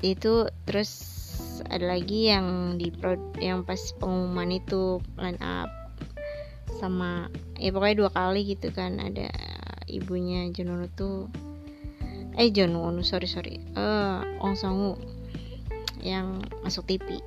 Itu 0.00 0.48
terus 0.64 1.17
ada 1.66 1.98
lagi 1.98 2.30
yang 2.30 2.78
di 2.78 2.94
yang 3.42 3.66
pas 3.66 3.80
pengumuman 3.98 4.54
itu 4.54 5.02
line 5.18 5.40
up 5.42 5.68
sama 6.78 7.26
ya 7.58 7.74
pokoknya 7.74 8.06
dua 8.06 8.10
kali 8.14 8.54
gitu 8.54 8.70
kan 8.70 9.02
ada 9.02 9.26
ibunya 9.90 10.46
Jununu 10.54 10.86
tuh 10.94 11.26
eh 12.38 12.52
Jununu 12.54 13.02
sorry 13.02 13.26
sorry 13.26 13.58
uh, 13.74 14.22
Ong 14.38 14.54
Song 14.54 14.94
yang 16.04 16.38
masuk 16.62 16.86
TV 16.86 17.18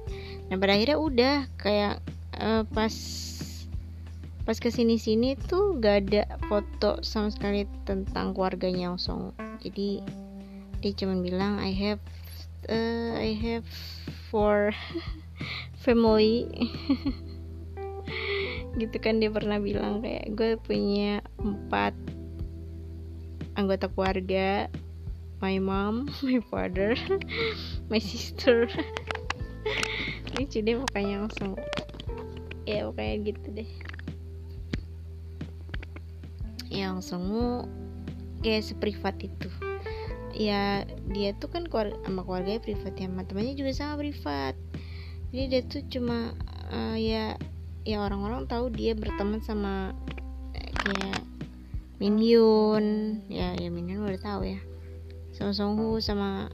nah 0.47 0.55
pada 0.55 0.79
akhirnya 0.79 0.97
udah 0.97 1.35
kayak 1.59 1.99
uh, 2.39 2.63
pas 2.71 2.93
pas 4.47 4.57
ke 4.57 4.71
sini 4.73 4.97
sini 4.97 5.35
tuh 5.37 5.77
gak 5.77 6.07
ada 6.07 6.23
foto 6.49 7.03
sama 7.05 7.29
sekali 7.29 7.67
tentang 7.83 8.31
keluarganya 8.31 8.95
Song 8.95 9.35
jadi 9.59 9.99
dia 10.81 10.91
cuma 10.97 11.19
bilang 11.19 11.61
I 11.61 11.75
have 11.75 12.01
uh, 12.71 13.13
I 13.19 13.37
have 13.37 13.67
four 14.31 14.71
family. 15.83 16.47
Gitu 18.79 18.95
kan 19.03 19.19
dia 19.19 19.27
pernah 19.27 19.59
bilang 19.59 19.99
kayak 19.99 20.31
gue 20.31 20.55
punya 20.63 21.19
empat 21.43 21.91
anggota 23.59 23.91
keluarga. 23.91 24.71
My 25.41 25.57
mom, 25.57 26.05
my 26.21 26.37
father, 26.47 26.93
my 27.91 27.99
sister. 27.99 28.69
Lucu 30.37 30.63
deh 30.63 30.79
pokoknya 30.79 31.27
langsung. 31.27 31.59
Ya 32.63 32.87
pokoknya 32.87 33.15
gitu 33.25 33.47
deh. 33.51 33.69
Yang 36.71 36.89
langsung 37.03 37.25
kayak 38.45 38.63
seprivat 38.69 39.17
itu 39.19 39.49
ya 40.41 40.89
dia 41.13 41.37
tuh 41.37 41.53
kan 41.53 41.69
keluarga, 41.69 41.93
sama 42.01 42.25
keluarganya 42.25 42.61
privat 42.61 42.93
ya 42.97 43.05
sama 43.05 43.21
temannya 43.29 43.53
juga 43.53 43.71
sama 43.77 43.95
privat. 44.01 44.55
Jadi 45.29 45.45
dia 45.47 45.61
tuh 45.63 45.81
cuma 45.87 46.33
uh, 46.73 46.97
ya 46.97 47.37
ya 47.85 47.97
orang-orang 48.01 48.49
tahu 48.49 48.73
dia 48.73 48.97
berteman 48.97 49.41
sama 49.45 49.93
eh, 50.57 50.71
kayak 50.73 51.21
Minhyun 52.01 52.85
ya 53.29 53.53
ya 53.53 53.69
Minhyun 53.69 54.09
udah 54.09 54.21
tahu 54.21 54.41
ya. 54.57 54.59
Sama 55.37 55.53
Songhu 55.53 56.01
sama 56.01 56.49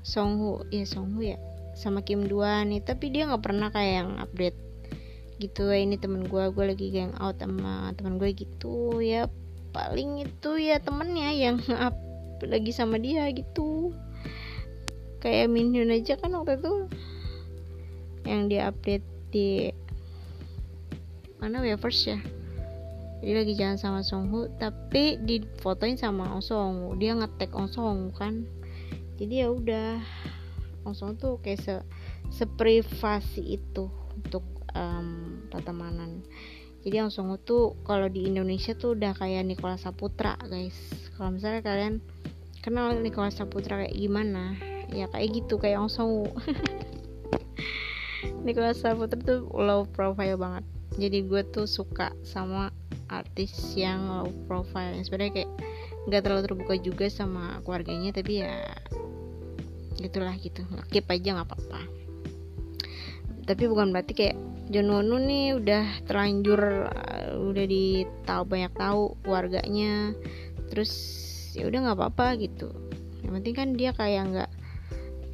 Songhu 0.00 0.64
ya 0.72 0.88
Songhu 0.88 1.20
ya 1.20 1.38
sama 1.76 2.00
Kim 2.00 2.24
Dua 2.24 2.64
nih. 2.64 2.80
Tapi 2.80 3.12
dia 3.12 3.28
nggak 3.28 3.44
pernah 3.44 3.68
kayak 3.68 3.92
yang 3.92 4.10
update 4.16 4.58
gitu 5.42 5.74
ya 5.74 5.82
ini 5.82 5.98
temen 5.98 6.22
gue 6.30 6.44
gue 6.54 6.64
lagi 6.70 6.86
gang 6.94 7.10
out 7.18 7.34
sama 7.42 7.90
temen 7.98 8.14
gue 8.14 8.30
gitu 8.30 9.02
ya 9.02 9.26
paling 9.72 10.22
itu 10.22 10.50
ya 10.60 10.78
temennya 10.78 11.32
yang 11.32 11.58
up 11.74 11.96
lagi 12.44 12.70
sama 12.70 13.00
dia 13.00 13.28
gitu. 13.32 13.96
Kayak 15.22 15.54
Minhyun 15.54 15.94
aja 15.94 16.18
kan 16.18 16.34
waktu 16.34 16.58
itu 16.58 16.74
yang 18.26 18.50
dia 18.50 18.70
update 18.70 19.06
di 19.30 19.70
mana 21.42 21.62
Wavers 21.62 22.06
ya? 22.06 22.18
Jadi 23.22 23.32
lagi 23.38 23.52
jalan 23.54 23.78
sama 23.78 24.00
Songhu 24.02 24.50
tapi 24.58 25.14
difotoin 25.22 25.94
sama 25.94 26.26
Ong 26.34 26.98
dia 26.98 27.14
ngetek 27.14 27.54
Ong 27.54 28.10
kan. 28.14 28.42
Jadi 29.18 29.46
ya 29.46 29.48
udah 29.54 30.02
langsung 30.82 31.14
tuh 31.14 31.38
kayak 31.38 31.62
se 31.62 31.74
seprivasi 32.34 33.62
itu 33.62 33.86
untuk 34.18 34.42
um, 34.74 35.38
pertemanan 35.46 36.26
jadi 36.82 37.06
langsung 37.06 37.30
tuh 37.46 37.78
kalau 37.86 38.10
di 38.10 38.26
Indonesia 38.26 38.74
tuh 38.74 38.98
udah 38.98 39.14
kayak 39.14 39.46
Nikola 39.46 39.78
Saputra 39.78 40.34
guys. 40.50 40.74
Kalau 41.14 41.30
misalnya 41.30 41.62
kalian 41.62 42.02
kenal 42.58 42.98
Nikola 42.98 43.30
Saputra 43.30 43.86
kayak 43.86 43.94
gimana? 43.94 44.58
Ya 44.90 45.06
kayak 45.06 45.30
gitu 45.30 45.62
kayak 45.62 45.86
langsung 45.86 46.26
Nikola 48.44 48.74
Saputra 48.74 49.14
tuh 49.22 49.46
low 49.54 49.86
profile 49.86 50.34
banget. 50.34 50.66
Jadi 50.98 51.22
gue 51.22 51.46
tuh 51.54 51.70
suka 51.70 52.10
sama 52.26 52.74
artis 53.06 53.54
yang 53.78 54.02
low 54.10 54.30
profile. 54.50 54.98
Yang 54.98 55.06
sebenarnya 55.06 55.32
kayak 55.38 55.50
nggak 56.10 56.22
terlalu 56.26 56.42
terbuka 56.50 56.74
juga 56.82 57.06
sama 57.06 57.62
keluarganya 57.62 58.10
tapi 58.10 58.42
ya 58.42 58.58
gitulah 60.02 60.34
gitu. 60.34 60.66
Skip 60.90 61.06
aja 61.06 61.38
nggak 61.38 61.46
apa-apa. 61.46 61.80
Tapi 63.46 63.70
bukan 63.70 63.94
berarti 63.94 64.18
kayak 64.18 64.51
John 64.70 64.94
Wonu 64.94 65.18
nih 65.18 65.58
udah 65.58 66.06
terlanjur 66.06 66.86
uh, 66.86 67.34
udah 67.50 67.66
ditahu 67.66 68.42
banyak 68.46 68.72
tahu 68.78 69.18
keluarganya 69.26 70.14
terus 70.70 70.92
ya 71.52 71.66
udah 71.68 71.78
nggak 71.88 71.98
apa-apa 71.98 72.38
gitu. 72.38 72.70
Yang 73.26 73.32
penting 73.40 73.54
kan 73.54 73.68
dia 73.74 73.90
kayak 73.92 74.22
nggak 74.30 74.50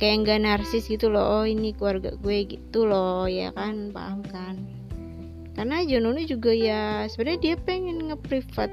kayak 0.01 0.17
nggak 0.25 0.41
narsis 0.43 0.89
gitu 0.89 1.13
loh. 1.13 1.43
Oh 1.43 1.45
ini 1.45 1.77
keluarga 1.77 2.17
gue 2.17 2.39
gitu 2.49 2.89
loh. 2.89 3.29
Ya 3.29 3.53
kan 3.53 3.93
paham 3.93 4.25
kan? 4.25 4.57
Karena 5.53 5.83
John 5.85 6.09
Wonu 6.09 6.23
juga 6.25 6.55
ya 6.55 7.05
sebenarnya 7.11 7.41
dia 7.43 7.55
pengen 7.61 8.09
ngeprivat 8.11 8.71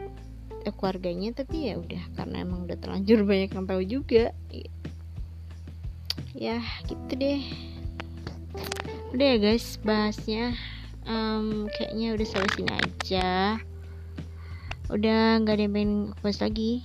eh, 0.63 0.73
keluarganya. 0.73 1.35
Tapi 1.35 1.73
ya 1.73 1.81
udah 1.81 2.03
karena 2.15 2.41
emang 2.41 2.65
udah 2.65 2.77
terlanjur 2.79 3.25
banyak 3.29 3.51
yang 3.51 3.65
tahu 3.67 3.83
juga. 3.83 4.31
Ya 6.35 6.59
gitu 6.87 7.13
deh 7.15 7.43
udah 9.15 9.27
ya 9.31 9.39
guys 9.39 9.79
bahasnya 9.79 10.59
um, 11.07 11.71
kayaknya 11.71 12.19
udah 12.19 12.27
sampai 12.27 12.51
sini 12.51 12.71
aja. 12.75 13.29
Udah 14.91 15.39
nggak 15.39 15.55
ada 15.55 15.63
yang 15.63 15.73
pengen 16.19 16.35
lagi. 16.43 16.83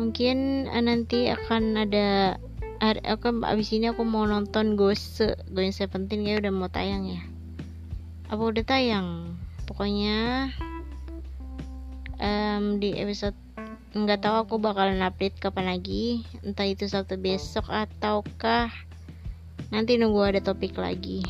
Mungkin 0.00 0.64
uh, 0.72 0.80
nanti 0.80 1.28
akan 1.28 1.76
ada 1.76 2.40
aku 2.80 3.44
abis 3.44 3.76
ini 3.76 3.92
aku 3.92 4.00
mau 4.08 4.24
nonton 4.24 4.80
Ghost 4.80 5.20
Going 5.52 5.76
Seventeen 5.76 6.24
ya 6.24 6.40
udah 6.40 6.48
mau 6.48 6.72
tayang 6.72 7.04
ya. 7.04 7.20
Apa 8.32 8.40
udah 8.48 8.64
tayang? 8.64 9.36
Pokoknya 9.68 10.48
um, 12.16 12.80
di 12.80 12.96
episode 12.96 13.36
nggak 13.92 14.24
tahu 14.24 14.48
aku 14.48 14.54
bakalan 14.56 15.04
update 15.04 15.36
kapan 15.36 15.68
lagi. 15.68 16.24
Entah 16.40 16.64
itu 16.64 16.88
satu 16.88 17.20
besok 17.20 17.68
ataukah 17.68 18.85
nanti 19.70 19.98
nunggu 19.98 20.20
ada 20.22 20.40
topik 20.40 20.78
lagi. 20.78 21.24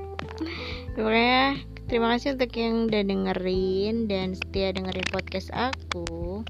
Pokoknya 0.94 1.56
terima 1.88 2.12
kasih 2.14 2.36
untuk 2.36 2.52
yang 2.56 2.88
udah 2.90 3.02
dengerin 3.04 3.96
dan 4.10 4.36
setia 4.36 4.74
dengerin 4.76 5.08
podcast 5.08 5.48
aku. 5.54 6.44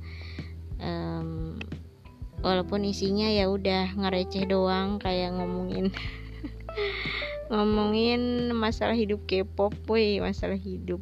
Um, 0.82 1.62
walaupun 2.42 2.82
isinya 2.82 3.30
ya 3.30 3.46
udah 3.46 3.94
ngereceh 3.94 4.50
doang 4.50 4.98
kayak 4.98 5.30
ngomongin 5.38 5.94
ngomongin 7.54 8.50
masalah 8.50 8.98
hidup 8.98 9.22
K-pop, 9.30 9.76
woi 9.86 10.18
masalah 10.18 10.58
hidup. 10.58 11.00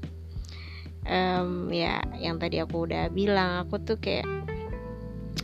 Um, 1.09 1.72
ya 1.72 2.05
yang 2.20 2.36
tadi 2.36 2.60
aku 2.60 2.85
udah 2.85 3.09
bilang 3.09 3.64
aku 3.64 3.81
tuh 3.81 3.97
kayak 3.97 4.28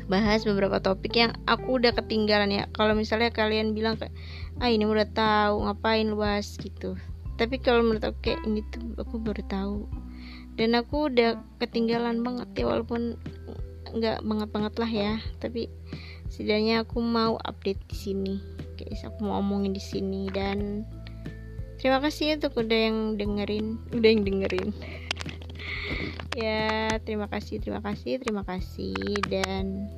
bahas 0.06 0.46
beberapa 0.46 0.78
topik 0.78 1.16
yang 1.16 1.32
aku 1.48 1.80
udah 1.80 1.96
ketinggalan 1.96 2.52
ya. 2.52 2.64
Kalau 2.76 2.92
misalnya 2.92 3.32
kalian 3.32 3.72
bilang 3.72 3.96
kayak 3.96 4.12
ah 4.60 4.70
ini 4.72 4.88
udah 4.88 5.08
tahu 5.12 5.68
ngapain 5.68 6.08
lu 6.08 6.20
bahas 6.20 6.56
gitu. 6.56 6.96
Tapi 7.36 7.60
kalau 7.60 7.84
menurut 7.84 8.04
aku 8.04 8.18
kayak 8.32 8.40
ini 8.48 8.64
tuh 8.72 8.96
aku 8.96 9.20
baru 9.20 9.42
tahu. 9.46 9.78
Dan 10.56 10.72
aku 10.72 11.12
udah 11.12 11.36
ketinggalan 11.60 12.24
banget 12.24 12.48
ya 12.56 12.64
walaupun 12.64 13.20
nggak 13.92 14.24
banget 14.24 14.48
banget 14.50 14.74
lah 14.80 14.90
ya. 14.90 15.12
Tapi 15.36 15.68
setidaknya 16.32 16.84
aku 16.88 17.04
mau 17.04 17.36
update 17.44 17.84
di 17.92 17.96
sini. 17.96 18.34
Guys 18.80 19.04
aku 19.04 19.28
mau 19.28 19.44
omongin 19.44 19.76
di 19.76 19.82
sini. 19.82 20.32
Dan 20.32 20.88
terima 21.76 22.00
kasih 22.00 22.40
untuk 22.40 22.56
udah 22.56 22.80
yang 22.88 23.20
dengerin. 23.20 23.76
Udah 23.92 24.08
yang 24.08 24.24
dengerin. 24.24 24.70
Ya 26.36 26.92
terima 27.00 27.32
kasih 27.32 27.64
terima 27.64 27.80
kasih 27.80 28.20
terima 28.20 28.44
kasih. 28.44 28.92
Dan 29.24 29.88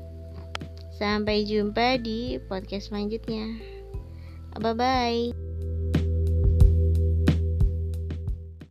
Sampai 0.98 1.46
jumpa 1.46 2.02
di 2.02 2.42
podcast 2.50 2.90
selanjutnya. 2.90 3.77
Bye-bye. 4.56 5.47